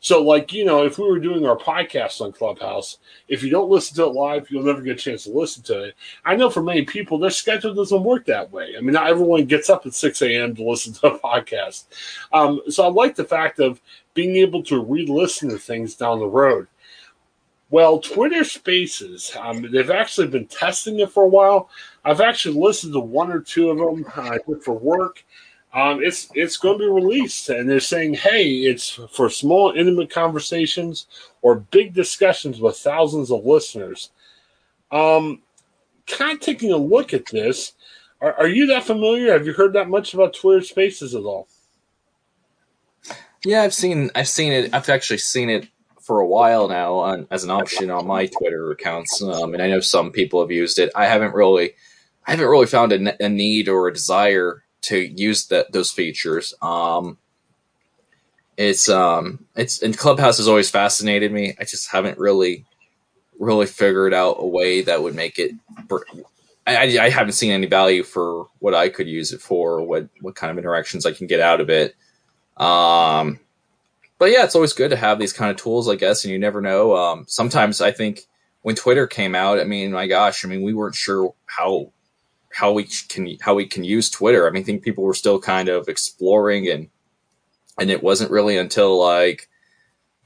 So, 0.00 0.22
like 0.22 0.52
you 0.52 0.64
know, 0.64 0.84
if 0.84 0.98
we 0.98 1.08
were 1.08 1.18
doing 1.18 1.46
our 1.46 1.56
podcast 1.56 2.20
on 2.20 2.30
Clubhouse, 2.30 2.98
if 3.28 3.42
you 3.42 3.50
don't 3.50 3.70
listen 3.70 3.96
to 3.96 4.04
it 4.04 4.12
live, 4.12 4.48
you'll 4.50 4.62
never 4.62 4.82
get 4.82 5.00
a 5.00 5.02
chance 5.02 5.24
to 5.24 5.32
listen 5.32 5.62
to 5.64 5.84
it. 5.84 5.94
I 6.24 6.36
know 6.36 6.48
for 6.48 6.62
many 6.62 6.84
people, 6.84 7.18
their 7.18 7.30
schedule 7.30 7.74
doesn't 7.74 8.04
work 8.04 8.26
that 8.26 8.52
way. 8.52 8.74
I 8.76 8.80
mean, 8.82 8.92
not 8.92 9.08
everyone 9.08 9.46
gets 9.46 9.68
up 9.68 9.84
at 9.84 9.94
six 9.94 10.22
a.m. 10.22 10.54
to 10.54 10.62
listen 10.62 10.92
to 10.94 11.14
a 11.14 11.18
podcast. 11.18 11.86
Um, 12.32 12.60
so, 12.68 12.84
I 12.84 12.88
like 12.88 13.16
the 13.16 13.24
fact 13.24 13.58
of 13.58 13.80
being 14.14 14.36
able 14.36 14.62
to 14.64 14.84
re-listen 14.84 15.48
to 15.48 15.58
things 15.58 15.96
down 15.96 16.20
the 16.20 16.26
road. 16.28 16.68
Well, 17.68 17.98
Twitter 17.98 18.44
Spaces, 18.44 19.34
um, 19.40 19.68
they've 19.72 19.90
actually 19.90 20.28
been 20.28 20.46
testing 20.46 21.00
it 21.00 21.10
for 21.10 21.24
a 21.24 21.28
while. 21.28 21.68
I've 22.06 22.20
actually 22.20 22.58
listened 22.58 22.92
to 22.92 23.00
one 23.00 23.32
or 23.32 23.40
two 23.40 23.70
of 23.70 23.78
them 23.78 24.06
uh, 24.16 24.38
for 24.62 24.78
work. 24.78 25.24
Um, 25.74 26.02
it's 26.02 26.30
it's 26.34 26.56
going 26.56 26.78
to 26.78 26.84
be 26.84 26.90
released, 26.90 27.48
and 27.48 27.68
they're 27.68 27.80
saying, 27.80 28.14
"Hey, 28.14 28.46
it's 28.60 28.98
for 29.10 29.28
small, 29.28 29.72
intimate 29.72 30.08
conversations 30.08 31.06
or 31.42 31.56
big 31.56 31.92
discussions 31.92 32.60
with 32.60 32.78
thousands 32.78 33.30
of 33.30 33.44
listeners." 33.44 34.10
Um, 34.90 35.42
kind 36.06 36.38
of 36.38 36.40
taking 36.40 36.72
a 36.72 36.76
look 36.76 37.12
at 37.12 37.26
this, 37.26 37.72
are, 38.20 38.34
are 38.34 38.48
you 38.48 38.66
that 38.68 38.84
familiar? 38.84 39.32
Have 39.32 39.44
you 39.44 39.52
heard 39.52 39.72
that 39.72 39.88
much 39.90 40.14
about 40.14 40.34
Twitter 40.34 40.62
Spaces 40.62 41.14
at 41.14 41.22
all? 41.22 41.48
Yeah, 43.44 43.62
I've 43.62 43.74
seen 43.74 44.10
I've 44.14 44.28
seen 44.28 44.52
it. 44.52 44.72
I've 44.72 44.88
actually 44.88 45.18
seen 45.18 45.50
it 45.50 45.68
for 46.00 46.20
a 46.20 46.26
while 46.26 46.68
now 46.68 46.94
on, 46.94 47.26
as 47.32 47.42
an 47.42 47.50
option 47.50 47.90
on 47.90 48.06
my 48.06 48.26
Twitter 48.26 48.70
accounts, 48.70 49.20
um, 49.22 49.54
and 49.54 49.62
I 49.62 49.68
know 49.68 49.80
some 49.80 50.12
people 50.12 50.40
have 50.40 50.52
used 50.52 50.78
it. 50.78 50.90
I 50.94 51.06
haven't 51.06 51.34
really, 51.34 51.72
I 52.26 52.32
haven't 52.32 52.48
really 52.48 52.66
found 52.66 52.92
a, 52.92 53.24
a 53.24 53.28
need 53.28 53.68
or 53.68 53.88
a 53.88 53.94
desire 53.94 54.64
to 54.82 54.98
use 54.98 55.46
that 55.48 55.72
those 55.72 55.90
features. 55.92 56.54
Um, 56.62 57.18
it's 58.56 58.88
um, 58.88 59.46
it's 59.56 59.82
and 59.82 59.96
Clubhouse 59.96 60.38
has 60.38 60.48
always 60.48 60.70
fascinated 60.70 61.32
me. 61.32 61.54
I 61.60 61.64
just 61.64 61.90
haven't 61.90 62.18
really, 62.18 62.64
really 63.38 63.66
figured 63.66 64.14
out 64.14 64.36
a 64.38 64.46
way 64.46 64.82
that 64.82 65.02
would 65.02 65.14
make 65.14 65.38
it. 65.38 65.52
I, 66.66 66.98
I 66.98 67.10
haven't 67.10 67.34
seen 67.34 67.52
any 67.52 67.66
value 67.66 68.02
for 68.02 68.48
what 68.60 68.74
I 68.74 68.88
could 68.88 69.08
use 69.08 69.32
it 69.32 69.40
for, 69.40 69.82
what 69.82 70.08
what 70.20 70.36
kind 70.36 70.50
of 70.50 70.58
interactions 70.58 71.06
I 71.06 71.12
can 71.12 71.26
get 71.26 71.40
out 71.40 71.60
of 71.60 71.70
it. 71.70 71.96
Um, 72.56 73.40
but 74.18 74.30
yeah, 74.32 74.44
it's 74.44 74.54
always 74.56 74.72
good 74.72 74.90
to 74.90 74.96
have 74.96 75.18
these 75.18 75.34
kind 75.34 75.50
of 75.50 75.58
tools, 75.58 75.88
I 75.88 75.96
guess, 75.96 76.24
and 76.24 76.32
you 76.32 76.38
never 76.38 76.60
know. 76.60 76.96
Um, 76.96 77.26
sometimes 77.28 77.80
I 77.82 77.92
think 77.92 78.22
when 78.62 78.76
Twitter 78.76 79.06
came 79.06 79.34
out, 79.34 79.60
I 79.60 79.64
mean, 79.64 79.92
my 79.92 80.06
gosh, 80.06 80.44
I 80.44 80.48
mean, 80.48 80.62
we 80.62 80.74
weren't 80.74 80.94
sure 80.96 81.34
how 81.46 81.92
how 82.56 82.72
we 82.72 82.88
can 83.08 83.36
how 83.40 83.54
we 83.54 83.66
can 83.66 83.84
use 83.84 84.08
Twitter. 84.08 84.46
I 84.46 84.50
mean, 84.50 84.62
I 84.62 84.64
think 84.64 84.82
people 84.82 85.04
were 85.04 85.12
still 85.12 85.38
kind 85.38 85.68
of 85.68 85.88
exploring, 85.88 86.70
and 86.70 86.88
and 87.78 87.90
it 87.90 88.02
wasn't 88.02 88.30
really 88.30 88.56
until 88.56 88.98
like 88.98 89.50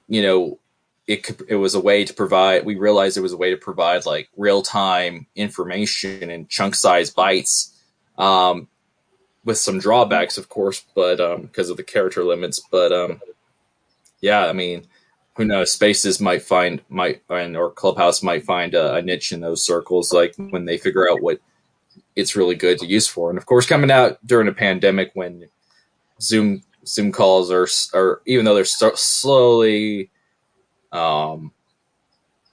you 0.07 0.23
know 0.23 0.61
it 1.09 1.29
it 1.49 1.57
was 1.57 1.75
a 1.75 1.81
way 1.81 2.05
to 2.05 2.15
provide. 2.15 2.65
We 2.65 2.77
realized 2.77 3.17
it 3.17 3.23
was 3.23 3.33
a 3.33 3.37
way 3.37 3.51
to 3.51 3.57
provide 3.57 4.07
like 4.07 4.29
real 4.37 4.63
time 4.63 5.27
information 5.35 6.31
and 6.31 6.49
chunk 6.49 6.77
size 6.77 7.13
bytes. 7.13 7.75
Um, 8.17 8.69
with 9.45 9.59
some 9.59 9.79
drawbacks, 9.79 10.39
of 10.39 10.49
course, 10.49 10.85
but 10.95 11.19
um, 11.19 11.43
because 11.43 11.71
of 11.71 11.79
the 11.79 11.83
character 11.83 12.23
limits. 12.23 12.61
But 12.71 12.93
um, 12.93 13.21
yeah, 14.21 14.47
I 14.47 14.53
mean, 14.53 14.87
who 15.37 15.45
knows? 15.47 15.73
Spaces 15.73 16.21
might 16.21 16.43
find 16.43 16.81
might 16.89 17.27
find 17.27 17.57
or 17.57 17.73
Clubhouse 17.73 18.23
might 18.23 18.45
find 18.45 18.75
a, 18.75 18.95
a, 18.97 19.03
niche 19.03 19.33
in 19.33 19.41
those 19.41 19.65
circles, 19.65 20.13
like 20.13 20.35
when 20.37 20.67
they 20.67 20.79
figure 20.79 21.11
out 21.11 21.23
what 21.23 21.41
it's 22.21 22.37
really 22.37 22.55
good 22.55 22.79
to 22.79 22.87
use 22.87 23.07
for. 23.07 23.31
And 23.31 23.39
of 23.39 23.47
course, 23.47 23.67
coming 23.67 23.91
out 23.91 24.25
during 24.27 24.49
a 24.49 24.53
pandemic 24.53 25.11
when 25.15 25.49
Zoom 26.21 26.63
Zoom 26.87 27.13
calls 27.13 27.51
are 27.51 27.69
are 27.95 28.23
even 28.27 28.45
though 28.45 28.55
they're 28.55 28.65
slowly 28.65 30.11
um 30.93 31.53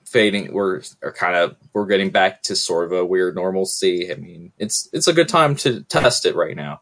fading 0.06 0.54
we're 0.54 0.82
are 1.04 1.12
kind 1.12 1.36
of 1.36 1.56
we're 1.74 1.86
getting 1.86 2.10
back 2.10 2.42
to 2.44 2.56
sort 2.56 2.86
of 2.86 2.92
a 2.94 3.06
weird 3.06 3.36
normalcy. 3.36 4.12
I 4.12 4.16
mean 4.16 4.52
it's 4.58 4.90
it's 4.94 5.08
a 5.08 5.14
good 5.14 5.30
time 5.30 5.56
to 5.58 5.82
test 5.84 6.26
it 6.26 6.36
right 6.36 6.56
now. 6.56 6.82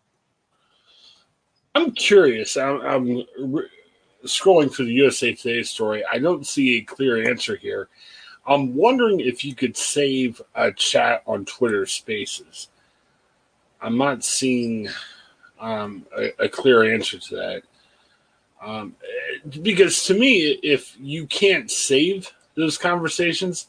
I'm 1.73 1.91
curious. 1.91 2.55
I'm, 2.55 2.81
I'm 2.81 3.23
re- 3.37 3.69
scrolling 4.25 4.73
through 4.73 4.85
the 4.85 4.93
usa 4.93 5.33
today 5.33 5.63
story. 5.63 6.03
I 6.11 6.19
don't 6.19 6.47
see 6.47 6.77
a 6.77 6.81
clear 6.81 7.29
answer 7.29 7.55
here. 7.55 7.89
I'm 8.47 8.75
wondering 8.75 9.19
if 9.19 9.43
you 9.43 9.55
could 9.55 9.75
save 9.75 10.41
a 10.53 10.71
chat 10.71 11.23
on 11.25 11.45
twitter 11.45 11.85
spaces 11.85 12.69
i'm 13.85 13.97
not 13.97 14.23
seeing 14.23 14.89
um, 15.59 16.05
a, 16.17 16.45
a, 16.45 16.49
clear 16.49 16.93
answer 16.93 17.17
to 17.17 17.35
that 17.35 17.61
um, 18.61 18.95
because 19.61 20.03
to 20.05 20.13
me 20.13 20.59
if 20.61 20.95
you 20.99 21.25
can't 21.27 21.71
save 21.71 22.31
those 22.55 22.77
conversations. 22.77 23.67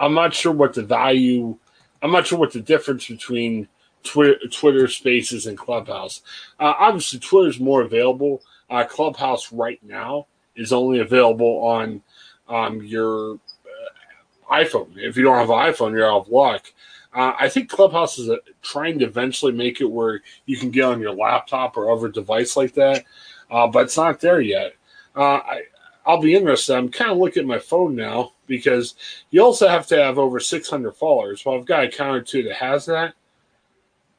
I'm 0.00 0.14
not 0.14 0.32
sure 0.34 0.52
what 0.52 0.74
the 0.74 0.82
value. 0.82 1.56
I'm 2.02 2.12
not 2.12 2.26
sure 2.26 2.38
what 2.38 2.52
the 2.52 2.60
difference 2.60 3.08
between 3.08 3.68
Twitter, 4.04 4.38
Twitter 4.50 4.88
Spaces 4.88 5.46
and 5.46 5.58
Clubhouse. 5.58 6.22
Uh, 6.58 6.74
obviously, 6.78 7.20
is 7.46 7.60
more 7.60 7.82
available. 7.82 8.42
Uh, 8.70 8.84
Clubhouse 8.84 9.52
right 9.52 9.80
now 9.82 10.26
is 10.56 10.72
only 10.72 11.00
available 11.00 11.64
on 11.64 12.02
um, 12.48 12.82
your 12.82 13.34
uh, 13.34 14.54
iPhone. 14.54 14.96
If 14.96 15.16
you 15.16 15.24
don't 15.24 15.38
have 15.38 15.50
an 15.50 15.56
iPhone, 15.56 15.92
you're 15.92 16.10
out 16.10 16.22
of 16.22 16.28
luck. 16.28 16.72
Uh, 17.14 17.34
I 17.38 17.48
think 17.48 17.70
Clubhouse 17.70 18.18
is 18.18 18.28
a, 18.28 18.38
trying 18.62 18.98
to 19.00 19.06
eventually 19.06 19.52
make 19.52 19.80
it 19.80 19.90
where 19.90 20.22
you 20.46 20.56
can 20.56 20.70
get 20.70 20.84
on 20.84 21.00
your 21.00 21.14
laptop 21.14 21.76
or 21.76 21.90
other 21.90 22.08
device 22.08 22.56
like 22.56 22.74
that, 22.74 23.04
uh, 23.50 23.66
but 23.66 23.84
it's 23.84 23.96
not 23.96 24.20
there 24.20 24.40
yet. 24.40 24.74
Uh, 25.16 25.40
I, 25.44 25.62
I'll 26.06 26.20
be 26.20 26.34
interested. 26.34 26.76
I'm 26.76 26.90
kind 26.90 27.10
of 27.10 27.18
looking 27.18 27.42
at 27.42 27.48
my 27.48 27.58
phone 27.58 27.96
now 27.96 28.32
because 28.46 28.94
you 29.30 29.42
also 29.42 29.68
have 29.68 29.86
to 29.88 30.02
have 30.02 30.18
over 30.18 30.40
600 30.40 30.92
followers. 30.92 31.44
Well, 31.44 31.56
I've 31.56 31.66
got 31.66 31.84
a 31.84 31.88
counter 31.88 32.22
too 32.22 32.44
that 32.44 32.56
has 32.56 32.86
that. 32.86 33.14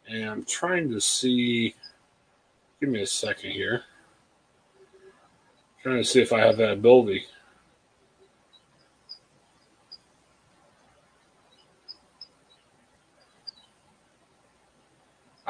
And 0.07 0.29
I'm 0.29 0.43
trying 0.45 0.91
to 0.91 1.01
see. 1.01 1.75
Give 2.79 2.89
me 2.89 3.01
a 3.01 3.07
second 3.07 3.51
here. 3.51 3.83
I'm 5.67 5.83
trying 5.83 5.97
to 5.97 6.03
see 6.03 6.21
if 6.21 6.33
I 6.33 6.41
have 6.41 6.57
that 6.57 6.73
ability. 6.73 7.25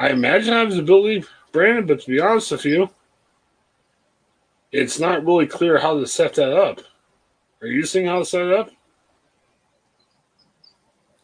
I 0.00 0.08
imagine 0.08 0.54
I 0.54 0.60
have 0.60 0.72
the 0.72 0.78
ability, 0.78 1.24
Brandon, 1.52 1.84
but 1.84 2.00
to 2.00 2.10
be 2.10 2.20
honest 2.20 2.50
with 2.50 2.64
you, 2.64 2.88
it's 4.72 4.98
not 4.98 5.26
really 5.26 5.46
clear 5.46 5.78
how 5.78 6.00
to 6.00 6.06
set 6.06 6.34
that 6.36 6.56
up. 6.56 6.80
Are 7.60 7.66
you 7.66 7.84
seeing 7.84 8.06
how 8.06 8.20
to 8.20 8.24
set 8.24 8.46
it 8.46 8.52
up? 8.52 8.70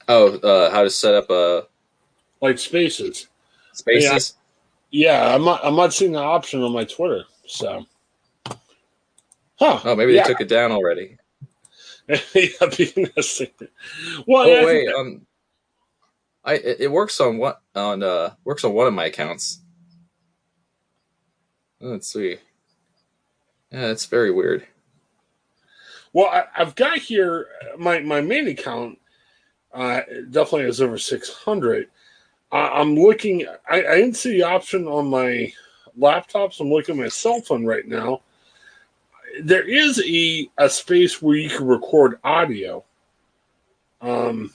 Oh, 0.08 0.36
uh, 0.38 0.70
how 0.70 0.82
to 0.82 0.90
set 0.90 1.14
up 1.14 1.30
a 1.30 1.66
like 2.42 2.58
spaces. 2.58 3.28
Spaces. 3.72 4.34
Yeah, 4.90 5.22
yeah, 5.22 5.34
I'm 5.34 5.44
not. 5.44 5.64
I'm 5.64 5.74
not 5.74 5.94
seeing 5.94 6.12
the 6.12 6.18
option 6.18 6.62
on 6.62 6.72
my 6.72 6.84
Twitter. 6.84 7.24
So, 7.46 7.86
huh? 9.58 9.80
Oh, 9.84 9.96
maybe 9.96 10.12
yeah. 10.12 10.22
they 10.22 10.28
took 10.28 10.42
it 10.42 10.48
down 10.48 10.70
already. 10.70 11.16
yeah, 12.08 12.50
well, 14.26 14.46
oh 14.46 14.66
wait, 14.66 14.88
um, 14.94 15.25
I 16.46 16.54
it, 16.54 16.90
works 16.92 17.20
on 17.20 17.38
what 17.38 17.60
on 17.74 18.02
uh 18.04 18.34
works 18.44 18.64
on 18.64 18.72
one 18.72 18.86
of 18.86 18.94
my 18.94 19.06
accounts. 19.06 19.60
Let's 21.80 22.10
see. 22.10 22.36
Yeah, 23.72 23.88
it's 23.88 24.06
very 24.06 24.30
weird. 24.30 24.64
Well, 26.12 26.26
I, 26.26 26.44
have 26.54 26.76
got 26.76 26.98
here 26.98 27.48
my 27.76 27.98
my 27.98 28.20
main 28.20 28.46
account. 28.48 28.98
Uh, 29.74 30.00
definitely 30.30 30.62
has 30.62 30.80
over 30.80 30.96
six 30.96 31.28
hundred. 31.28 31.88
Uh, 32.52 32.70
I'm 32.72 32.94
looking. 32.94 33.44
I, 33.68 33.84
I 33.84 33.96
didn't 33.96 34.16
see 34.16 34.34
the 34.34 34.44
option 34.44 34.86
on 34.86 35.08
my 35.08 35.52
laptops. 35.98 36.60
I'm 36.60 36.70
looking 36.70 36.94
at 36.94 37.02
my 37.02 37.08
cell 37.08 37.40
phone 37.40 37.66
right 37.66 37.86
now. 37.86 38.22
There 39.42 39.68
is 39.68 40.00
a 40.06 40.48
a 40.58 40.70
space 40.70 41.20
where 41.20 41.36
you 41.36 41.50
can 41.50 41.66
record 41.66 42.20
audio. 42.22 42.84
Um. 44.00 44.52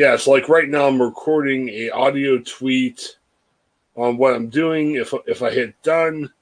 Yeah, 0.00 0.14
it's 0.14 0.26
like 0.26 0.48
right 0.48 0.66
now 0.66 0.88
I'm 0.88 1.02
recording 1.02 1.68
a 1.68 1.90
audio 1.90 2.38
tweet 2.38 3.18
on 3.96 4.16
what 4.16 4.32
I'm 4.32 4.48
doing. 4.48 4.94
If 4.94 5.12
if 5.26 5.42
I 5.42 5.50
hit 5.50 5.74
done, 5.82 6.32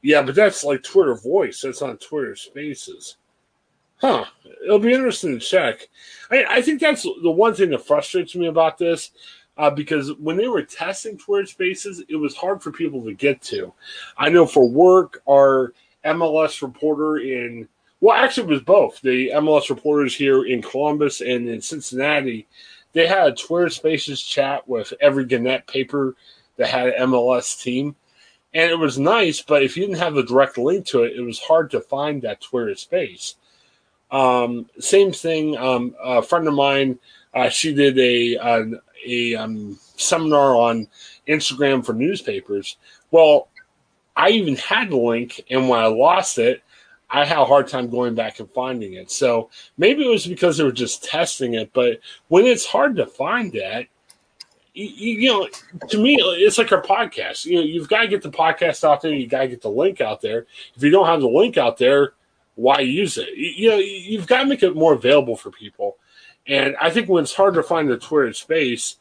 yeah, 0.00 0.22
but 0.22 0.34
that's 0.34 0.64
like 0.64 0.82
Twitter 0.82 1.14
Voice. 1.14 1.60
That's 1.60 1.82
on 1.82 1.98
Twitter 1.98 2.34
Spaces. 2.34 3.18
Huh. 3.96 4.24
It'll 4.64 4.78
be 4.78 4.94
interesting 4.94 5.38
to 5.38 5.38
check. 5.38 5.86
I, 6.30 6.46
I 6.48 6.62
think 6.62 6.80
that's 6.80 7.02
the 7.02 7.30
one 7.30 7.52
thing 7.52 7.68
that 7.72 7.86
frustrates 7.86 8.34
me 8.34 8.46
about 8.46 8.78
this. 8.78 9.10
Uh, 9.58 9.68
because 9.68 10.14
when 10.14 10.38
they 10.38 10.48
were 10.48 10.62
testing 10.62 11.18
Twitter 11.18 11.44
Spaces, 11.44 12.02
it 12.08 12.16
was 12.16 12.34
hard 12.34 12.62
for 12.62 12.72
people 12.72 13.04
to 13.04 13.12
get 13.12 13.42
to. 13.42 13.70
I 14.16 14.30
know 14.30 14.46
for 14.46 14.66
work, 14.66 15.20
our 15.28 15.74
MLS 16.06 16.62
reporter 16.62 17.18
in 17.18 17.68
well, 18.02 18.16
actually, 18.16 18.48
it 18.48 18.50
was 18.50 18.62
both 18.62 19.00
the 19.00 19.30
MLS 19.36 19.70
reporters 19.70 20.16
here 20.16 20.44
in 20.44 20.60
Columbus 20.60 21.20
and 21.20 21.48
in 21.48 21.62
Cincinnati. 21.62 22.48
They 22.94 23.06
had 23.06 23.28
a 23.28 23.32
Twitter 23.32 23.70
Spaces 23.70 24.20
chat 24.20 24.66
with 24.68 24.92
every 25.00 25.24
Gannett 25.24 25.68
paper 25.68 26.16
that 26.56 26.66
had 26.66 26.88
an 26.88 27.10
MLS 27.10 27.62
team, 27.62 27.94
and 28.52 28.68
it 28.68 28.78
was 28.78 28.98
nice. 28.98 29.40
But 29.40 29.62
if 29.62 29.76
you 29.76 29.86
didn't 29.86 30.00
have 30.00 30.16
a 30.16 30.24
direct 30.24 30.58
link 30.58 30.84
to 30.86 31.04
it, 31.04 31.16
it 31.16 31.22
was 31.22 31.38
hard 31.38 31.70
to 31.70 31.80
find 31.80 32.20
that 32.22 32.40
Twitter 32.40 32.74
space. 32.74 33.36
Um, 34.10 34.68
same 34.80 35.12
thing. 35.12 35.56
Um, 35.56 35.94
a 36.02 36.22
friend 36.22 36.48
of 36.48 36.54
mine, 36.54 36.98
uh, 37.32 37.50
she 37.50 37.72
did 37.72 37.96
a 38.00 38.34
a, 38.34 38.72
a 39.06 39.34
um, 39.36 39.78
seminar 39.96 40.56
on 40.56 40.88
Instagram 41.28 41.86
for 41.86 41.92
newspapers. 41.92 42.78
Well, 43.12 43.46
I 44.16 44.30
even 44.30 44.56
had 44.56 44.90
the 44.90 44.96
link, 44.96 45.40
and 45.48 45.68
when 45.68 45.78
I 45.78 45.86
lost 45.86 46.38
it, 46.38 46.64
I 47.12 47.26
had 47.26 47.38
a 47.38 47.44
hard 47.44 47.68
time 47.68 47.90
going 47.90 48.14
back 48.14 48.40
and 48.40 48.50
finding 48.50 48.94
it. 48.94 49.10
So 49.10 49.50
maybe 49.76 50.04
it 50.04 50.08
was 50.10 50.26
because 50.26 50.56
they 50.56 50.64
were 50.64 50.72
just 50.72 51.04
testing 51.04 51.54
it. 51.54 51.70
But 51.74 52.00
when 52.28 52.46
it's 52.46 52.64
hard 52.64 52.96
to 52.96 53.06
find 53.06 53.52
that, 53.52 53.86
you, 54.72 54.86
you 54.86 55.28
know, 55.28 55.48
to 55.90 56.02
me, 56.02 56.16
it's 56.18 56.56
like 56.56 56.72
our 56.72 56.82
podcast. 56.82 57.44
You 57.44 57.56
know, 57.56 57.62
you've 57.62 57.88
got 57.88 58.00
to 58.00 58.08
get 58.08 58.22
the 58.22 58.30
podcast 58.30 58.82
out 58.82 59.02
there. 59.02 59.12
You 59.12 59.26
got 59.26 59.42
to 59.42 59.48
get 59.48 59.60
the 59.60 59.68
link 59.68 60.00
out 60.00 60.22
there. 60.22 60.46
If 60.74 60.82
you 60.82 60.90
don't 60.90 61.06
have 61.06 61.20
the 61.20 61.28
link 61.28 61.58
out 61.58 61.76
there, 61.76 62.14
why 62.54 62.80
use 62.80 63.18
it? 63.18 63.28
You, 63.36 63.70
know, 63.70 63.76
you've 63.76 64.26
got 64.26 64.44
to 64.44 64.48
make 64.48 64.62
it 64.62 64.74
more 64.74 64.94
available 64.94 65.36
for 65.36 65.50
people. 65.50 65.98
And 66.46 66.74
I 66.80 66.88
think 66.88 67.10
when 67.10 67.24
it's 67.24 67.34
hard 67.34 67.54
to 67.54 67.62
find 67.62 67.90
the 67.90 67.98
Twitter 67.98 68.32
space, 68.32 68.96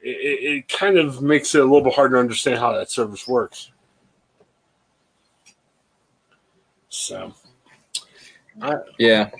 it, 0.00 0.08
it 0.08 0.68
kind 0.68 0.98
of 0.98 1.22
makes 1.22 1.54
it 1.54 1.60
a 1.60 1.64
little 1.64 1.82
bit 1.82 1.94
harder 1.94 2.16
to 2.16 2.20
understand 2.20 2.58
how 2.58 2.72
that 2.72 2.90
service 2.90 3.28
works. 3.28 3.70
So, 6.88 7.32
I, 8.60 8.74
yeah. 8.98 9.30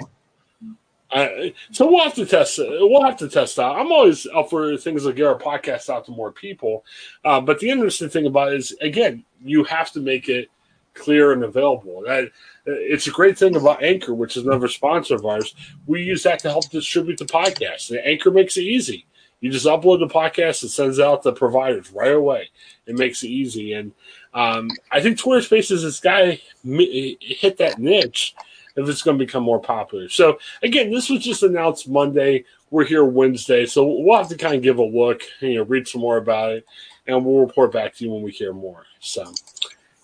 I, 1.12 1.52
so 1.70 1.90
we'll 1.90 2.02
have 2.02 2.14
to 2.14 2.24
test. 2.24 2.58
We'll 2.58 3.04
have 3.04 3.18
to 3.18 3.28
test 3.28 3.58
out. 3.58 3.78
I'm 3.78 3.92
always 3.92 4.26
up 4.34 4.48
for 4.48 4.76
things 4.76 5.04
like 5.04 5.16
get 5.16 5.26
our 5.26 5.38
podcast 5.38 5.90
out 5.90 6.06
to 6.06 6.12
more 6.12 6.32
people. 6.32 6.84
Uh, 7.24 7.40
but 7.40 7.58
the 7.58 7.70
interesting 7.70 8.08
thing 8.08 8.26
about 8.26 8.52
it 8.52 8.56
is, 8.56 8.74
again, 8.80 9.24
you 9.44 9.64
have 9.64 9.92
to 9.92 10.00
make 10.00 10.28
it 10.28 10.48
clear 10.94 11.32
and 11.32 11.44
available. 11.44 12.02
That 12.06 12.30
it's 12.64 13.06
a 13.08 13.10
great 13.10 13.38
thing 13.38 13.56
about 13.56 13.82
Anchor, 13.82 14.14
which 14.14 14.36
is 14.36 14.46
another 14.46 14.68
sponsor 14.68 15.14
of 15.14 15.26
ours. 15.26 15.54
We 15.86 16.02
use 16.02 16.22
that 16.22 16.38
to 16.40 16.50
help 16.50 16.70
distribute 16.70 17.18
the 17.18 17.26
podcast. 17.26 17.90
And 17.90 18.00
Anchor 18.00 18.30
makes 18.30 18.56
it 18.56 18.62
easy. 18.62 19.06
You 19.40 19.50
just 19.50 19.66
upload 19.66 19.98
the 19.98 20.06
podcast, 20.06 20.62
it 20.62 20.68
sends 20.68 21.00
out 21.00 21.24
the 21.24 21.32
providers 21.32 21.90
right 21.90 22.12
away. 22.12 22.48
It 22.86 22.96
makes 22.96 23.24
it 23.24 23.28
easy. 23.28 23.72
And 23.72 23.92
um, 24.34 24.70
I 24.92 25.00
think 25.00 25.18
Twitter 25.18 25.42
Spaces 25.42 25.82
this 25.82 25.98
guy 25.98 26.40
hit 26.64 27.58
that 27.58 27.80
niche 27.80 28.36
if 28.76 28.88
it's 28.88 29.02
going 29.02 29.18
to 29.18 29.24
become 29.24 29.42
more 29.42 29.60
popular. 29.60 30.08
So 30.08 30.38
again, 30.62 30.90
this 30.90 31.10
was 31.10 31.22
just 31.22 31.42
announced 31.42 31.88
Monday. 31.88 32.44
We're 32.70 32.84
here 32.84 33.04
Wednesday, 33.04 33.66
so 33.66 34.00
we'll 34.00 34.18
have 34.18 34.28
to 34.28 34.36
kind 34.36 34.54
of 34.54 34.62
give 34.62 34.78
a 34.78 34.82
look, 34.82 35.22
you 35.40 35.56
know, 35.56 35.62
read 35.64 35.86
some 35.86 36.00
more 36.00 36.16
about 36.16 36.52
it, 36.52 36.66
and 37.06 37.24
we'll 37.24 37.40
report 37.44 37.72
back 37.72 37.94
to 37.96 38.04
you 38.04 38.10
when 38.10 38.22
we 38.22 38.30
hear 38.30 38.52
more. 38.52 38.86
So 39.00 39.32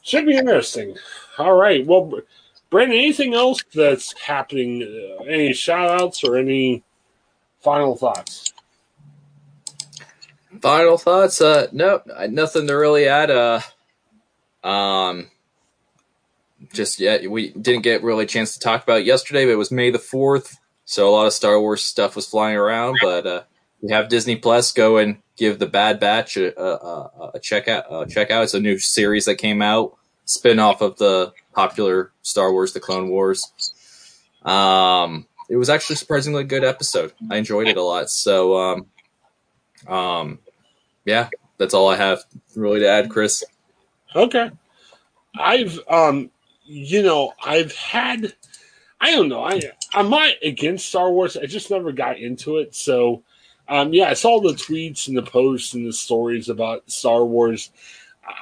should 0.02 0.26
be 0.26 0.36
interesting. 0.36 0.96
All 1.38 1.54
right. 1.54 1.86
Well, 1.86 2.12
Brandon, 2.70 2.98
anything 2.98 3.34
else 3.34 3.62
that's 3.74 4.18
happening? 4.20 4.82
Uh, 4.82 5.24
any 5.24 5.52
shout 5.54 6.00
outs 6.00 6.22
or 6.22 6.36
any 6.36 6.82
final 7.60 7.96
thoughts? 7.96 8.52
Final 10.60 10.98
thoughts? 10.98 11.40
Uh, 11.40 11.68
no, 11.72 12.02
nothing 12.28 12.66
to 12.66 12.74
really 12.74 13.06
add. 13.06 13.30
Uh, 13.30 13.60
um, 14.64 15.30
just 16.72 17.00
yet 17.00 17.30
we 17.30 17.50
didn't 17.50 17.82
get 17.82 18.02
really 18.02 18.24
a 18.24 18.28
chance 18.28 18.54
to 18.54 18.60
talk 18.60 18.82
about 18.82 19.04
yesterday, 19.04 19.44
but 19.44 19.52
it 19.52 19.58
was 19.58 19.70
May 19.70 19.90
the 19.90 19.98
fourth, 19.98 20.58
so 20.84 21.08
a 21.08 21.10
lot 21.10 21.26
of 21.26 21.32
Star 21.32 21.60
Wars 21.60 21.82
stuff 21.82 22.16
was 22.16 22.26
flying 22.26 22.56
around. 22.56 22.98
But 23.02 23.26
uh, 23.26 23.42
we 23.80 23.92
have 23.92 24.08
Disney 24.08 24.36
Plus 24.36 24.72
go 24.72 24.96
and 24.96 25.18
give 25.36 25.58
the 25.58 25.66
Bad 25.66 26.00
Batch 26.00 26.36
a, 26.36 26.60
a, 26.60 27.30
a 27.34 27.40
check 27.40 27.68
out. 27.68 27.84
A 27.90 28.06
check 28.06 28.30
out. 28.30 28.44
It's 28.44 28.54
a 28.54 28.60
new 28.60 28.78
series 28.78 29.24
that 29.26 29.36
came 29.36 29.62
out, 29.62 29.96
spin 30.24 30.58
off 30.58 30.80
of 30.80 30.98
the 30.98 31.32
popular 31.54 32.12
Star 32.22 32.52
Wars: 32.52 32.72
The 32.72 32.80
Clone 32.80 33.08
Wars. 33.08 33.74
Um, 34.42 35.26
it 35.48 35.56
was 35.56 35.70
actually 35.70 35.96
surprisingly 35.96 36.44
good 36.44 36.64
episode. 36.64 37.12
I 37.30 37.36
enjoyed 37.36 37.68
it 37.68 37.76
a 37.76 37.82
lot. 37.82 38.10
So, 38.10 38.56
um, 38.56 38.86
um, 39.86 40.38
yeah, 41.04 41.28
that's 41.56 41.74
all 41.74 41.88
I 41.88 41.96
have 41.96 42.22
really 42.54 42.80
to 42.80 42.88
add, 42.88 43.10
Chris. 43.10 43.44
Okay. 44.14 44.50
I've 45.38 45.78
um 45.88 46.30
you 46.68 47.02
know, 47.02 47.32
I've 47.44 47.74
had 47.74 48.34
I 49.00 49.12
don't 49.12 49.28
know, 49.28 49.42
I 49.42 49.60
I'm 49.94 50.10
not 50.10 50.30
against 50.42 50.88
Star 50.88 51.10
Wars. 51.10 51.36
I 51.36 51.46
just 51.46 51.70
never 51.70 51.92
got 51.92 52.18
into 52.18 52.58
it. 52.58 52.74
So 52.74 53.22
um 53.68 53.92
yeah, 53.94 54.10
I 54.10 54.14
saw 54.14 54.40
the 54.40 54.52
tweets 54.52 55.08
and 55.08 55.16
the 55.16 55.22
posts 55.22 55.74
and 55.74 55.86
the 55.86 55.92
stories 55.92 56.48
about 56.48 56.90
Star 56.90 57.24
Wars. 57.24 57.70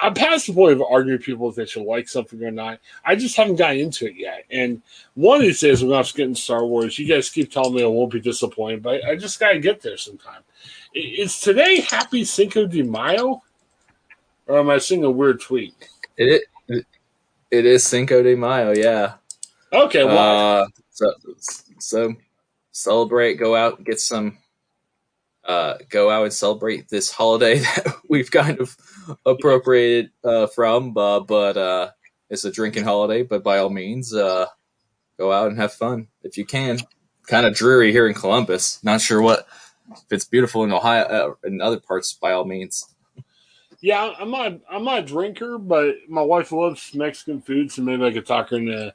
I'm 0.02 0.14
past 0.14 0.48
the 0.48 0.52
point 0.52 0.72
of 0.72 0.82
arguing 0.82 1.20
people 1.20 1.48
if 1.48 1.54
they 1.54 1.66
should 1.66 1.84
like 1.84 2.08
something 2.08 2.42
or 2.42 2.50
not. 2.50 2.80
I 3.04 3.14
just 3.14 3.36
haven't 3.36 3.56
gotten 3.56 3.78
into 3.78 4.06
it 4.06 4.16
yet. 4.16 4.44
And 4.50 4.82
one 5.14 5.36
of 5.36 5.42
these 5.42 5.60
days 5.60 5.84
when 5.84 5.92
I 5.92 5.98
was 5.98 6.10
getting 6.10 6.34
Star 6.34 6.66
Wars, 6.66 6.98
you 6.98 7.06
guys 7.06 7.30
keep 7.30 7.52
telling 7.52 7.74
me 7.74 7.84
I 7.84 7.86
won't 7.86 8.10
be 8.10 8.20
disappointed, 8.20 8.82
but 8.82 9.04
I 9.04 9.14
just 9.14 9.38
gotta 9.38 9.60
get 9.60 9.80
there 9.80 9.96
sometime. 9.96 10.42
Is 10.92 11.38
today 11.38 11.82
Happy 11.82 12.24
Cinco 12.24 12.66
de 12.66 12.82
Mayo? 12.82 13.42
Or 14.48 14.58
am 14.58 14.70
I 14.70 14.78
seeing 14.78 15.04
a 15.04 15.10
weird 15.10 15.40
tweet? 15.40 15.74
It 16.16 16.44
it, 17.50 17.66
is 17.66 17.84
Cinco 17.84 18.22
de 18.22 18.34
Mayo, 18.34 18.72
yeah. 18.72 19.14
Okay, 19.72 20.04
well, 20.04 20.62
uh, 20.62 20.66
so 20.90 21.12
so 21.78 22.14
celebrate, 22.72 23.34
go 23.34 23.56
out, 23.56 23.82
get 23.84 24.00
some, 24.00 24.38
uh, 25.44 25.74
go 25.88 26.10
out 26.10 26.24
and 26.24 26.32
celebrate 26.32 26.88
this 26.88 27.10
holiday 27.10 27.58
that 27.60 27.96
we've 28.08 28.30
kind 28.30 28.60
of 28.60 28.76
appropriated 29.24 30.10
uh, 30.24 30.46
from, 30.46 30.96
uh, 30.96 31.20
but 31.20 31.56
uh, 31.56 31.90
it's 32.30 32.44
a 32.44 32.52
drinking 32.52 32.84
holiday. 32.84 33.22
But 33.22 33.42
by 33.42 33.58
all 33.58 33.70
means, 33.70 34.14
uh, 34.14 34.46
go 35.18 35.32
out 35.32 35.48
and 35.48 35.58
have 35.58 35.72
fun 35.72 36.08
if 36.22 36.36
you 36.36 36.44
can. 36.44 36.78
Kind 37.26 37.46
of 37.46 37.54
dreary 37.54 37.90
here 37.90 38.06
in 38.06 38.14
Columbus. 38.14 38.82
Not 38.84 39.00
sure 39.00 39.20
what 39.20 39.46
if 39.90 40.04
it's 40.10 40.24
beautiful 40.24 40.64
in 40.64 40.72
Ohio 40.72 41.04
uh, 41.04 41.34
in 41.44 41.60
other 41.60 41.80
parts. 41.80 42.12
By 42.12 42.32
all 42.32 42.44
means. 42.44 42.94
Yeah, 43.80 44.12
I'm 44.18 44.30
not. 44.30 44.58
I'm 44.70 44.84
not 44.84 45.00
a 45.00 45.06
drinker, 45.06 45.58
but 45.58 45.96
my 46.08 46.22
wife 46.22 46.52
loves 46.52 46.94
Mexican 46.94 47.40
food, 47.40 47.70
so 47.70 47.82
maybe 47.82 48.04
I 48.04 48.12
could 48.12 48.26
talk 48.26 48.50
her 48.50 48.56
into 48.56 48.94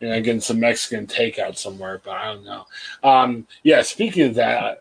you 0.00 0.08
know, 0.08 0.20
getting 0.20 0.40
some 0.40 0.60
Mexican 0.60 1.06
takeout 1.06 1.56
somewhere. 1.56 2.00
But 2.04 2.12
I 2.12 2.34
don't 2.34 2.44
know. 2.44 2.66
Um, 3.02 3.46
yeah, 3.62 3.82
speaking 3.82 4.26
of 4.26 4.34
that, 4.34 4.80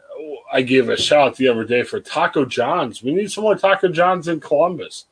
I 0.52 0.62
gave 0.62 0.90
a 0.90 0.98
shout 0.98 1.28
out 1.28 1.36
the 1.36 1.48
other 1.48 1.64
day 1.64 1.84
for 1.84 2.00
Taco 2.00 2.46
John's. 2.46 3.04
We 3.04 3.14
need 3.14 3.32
some 3.32 3.44
more 3.44 3.56
Taco 3.56 3.90
John's 3.90 4.28
in 4.28 4.40
Columbus. 4.40 5.06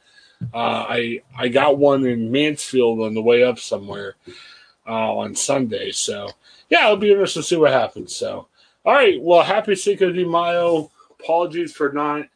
Uh, 0.53 0.86
I 0.88 1.21
I 1.38 1.47
got 1.47 1.78
one 1.78 2.05
in 2.05 2.32
Mansfield 2.32 3.01
on 3.01 3.13
the 3.13 3.21
way 3.21 3.43
up 3.43 3.59
somewhere 3.59 4.15
uh, 4.88 5.15
on 5.15 5.36
Sunday. 5.36 5.91
So 5.91 6.30
yeah, 6.69 6.86
it'll 6.86 6.97
be 6.97 7.11
interesting 7.11 7.41
to 7.41 7.47
see 7.47 7.55
what 7.55 7.71
happens. 7.71 8.15
So 8.15 8.47
all 8.86 8.93
right, 8.93 9.21
well, 9.21 9.43
happy 9.43 9.75
Cinco 9.75 10.11
de 10.11 10.25
Mayo. 10.25 10.91
Apologies 11.19 11.73
for 11.73 11.91
not 11.91 12.28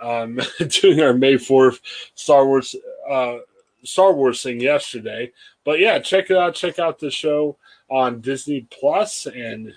um, 0.00 0.40
doing 0.80 1.00
our 1.00 1.14
May 1.14 1.36
Fourth 1.36 1.80
Star 2.14 2.46
Wars 2.46 2.74
uh, 3.08 3.38
Star 3.84 4.12
Wars 4.12 4.42
thing 4.42 4.60
yesterday. 4.60 5.32
But 5.64 5.78
yeah, 5.78 5.98
check 5.98 6.30
it 6.30 6.36
out. 6.36 6.54
Check 6.54 6.78
out 6.78 6.98
the 6.98 7.10
show 7.10 7.56
on 7.88 8.20
Disney 8.20 8.66
Plus, 8.70 9.26
and 9.26 9.74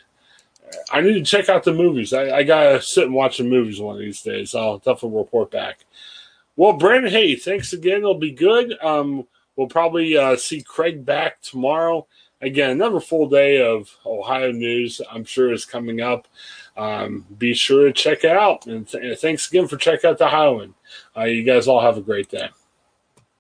I 0.92 1.02
need 1.02 1.14
to 1.14 1.24
check 1.24 1.50
out 1.50 1.64
the 1.64 1.74
movies. 1.74 2.14
I, 2.14 2.38
I 2.38 2.44
gotta 2.44 2.82
sit 2.82 3.06
and 3.06 3.14
watch 3.14 3.38
the 3.38 3.44
movies 3.44 3.80
one 3.80 3.96
of 3.96 4.02
these 4.02 4.22
days. 4.22 4.56
I'll 4.56 4.78
definitely 4.78 5.18
report 5.18 5.52
back. 5.52 5.86
Well, 6.56 6.74
Brandon, 6.74 7.12
hey, 7.12 7.36
thanks 7.36 7.74
again. 7.74 7.98
It'll 7.98 8.14
be 8.14 8.32
good. 8.32 8.78
Um, 8.84 9.28
we'll 9.56 9.68
probably 9.68 10.16
uh, 10.18 10.36
see 10.36 10.62
Craig 10.62 11.04
back 11.06 11.42
tomorrow. 11.42 12.06
Again, 12.42 12.72
another 12.72 13.00
full 13.00 13.28
day 13.28 13.66
of 13.66 13.90
Ohio 14.06 14.52
news. 14.52 15.02
I'm 15.10 15.26
sure 15.26 15.52
is 15.54 15.66
coming 15.66 16.02
up 16.02 16.28
um, 16.76 17.26
be 17.38 17.54
sure 17.54 17.86
to 17.86 17.94
check 17.94 18.24
it 18.24 18.36
out. 18.36 18.66
And 18.66 18.88
th- 18.88 19.20
thanks 19.20 19.50
again 19.50 19.68
for 19.68 19.78
checking 19.78 20.10
out 20.10 20.18
the 20.18 20.28
Highland. 20.30 20.74
Uh, 21.16 21.26
you 21.26 21.44
guys 21.44 21.68
all 21.68 21.82
have 21.82 21.98
a 21.98 22.02
great 22.02 22.30
day. 22.30 22.50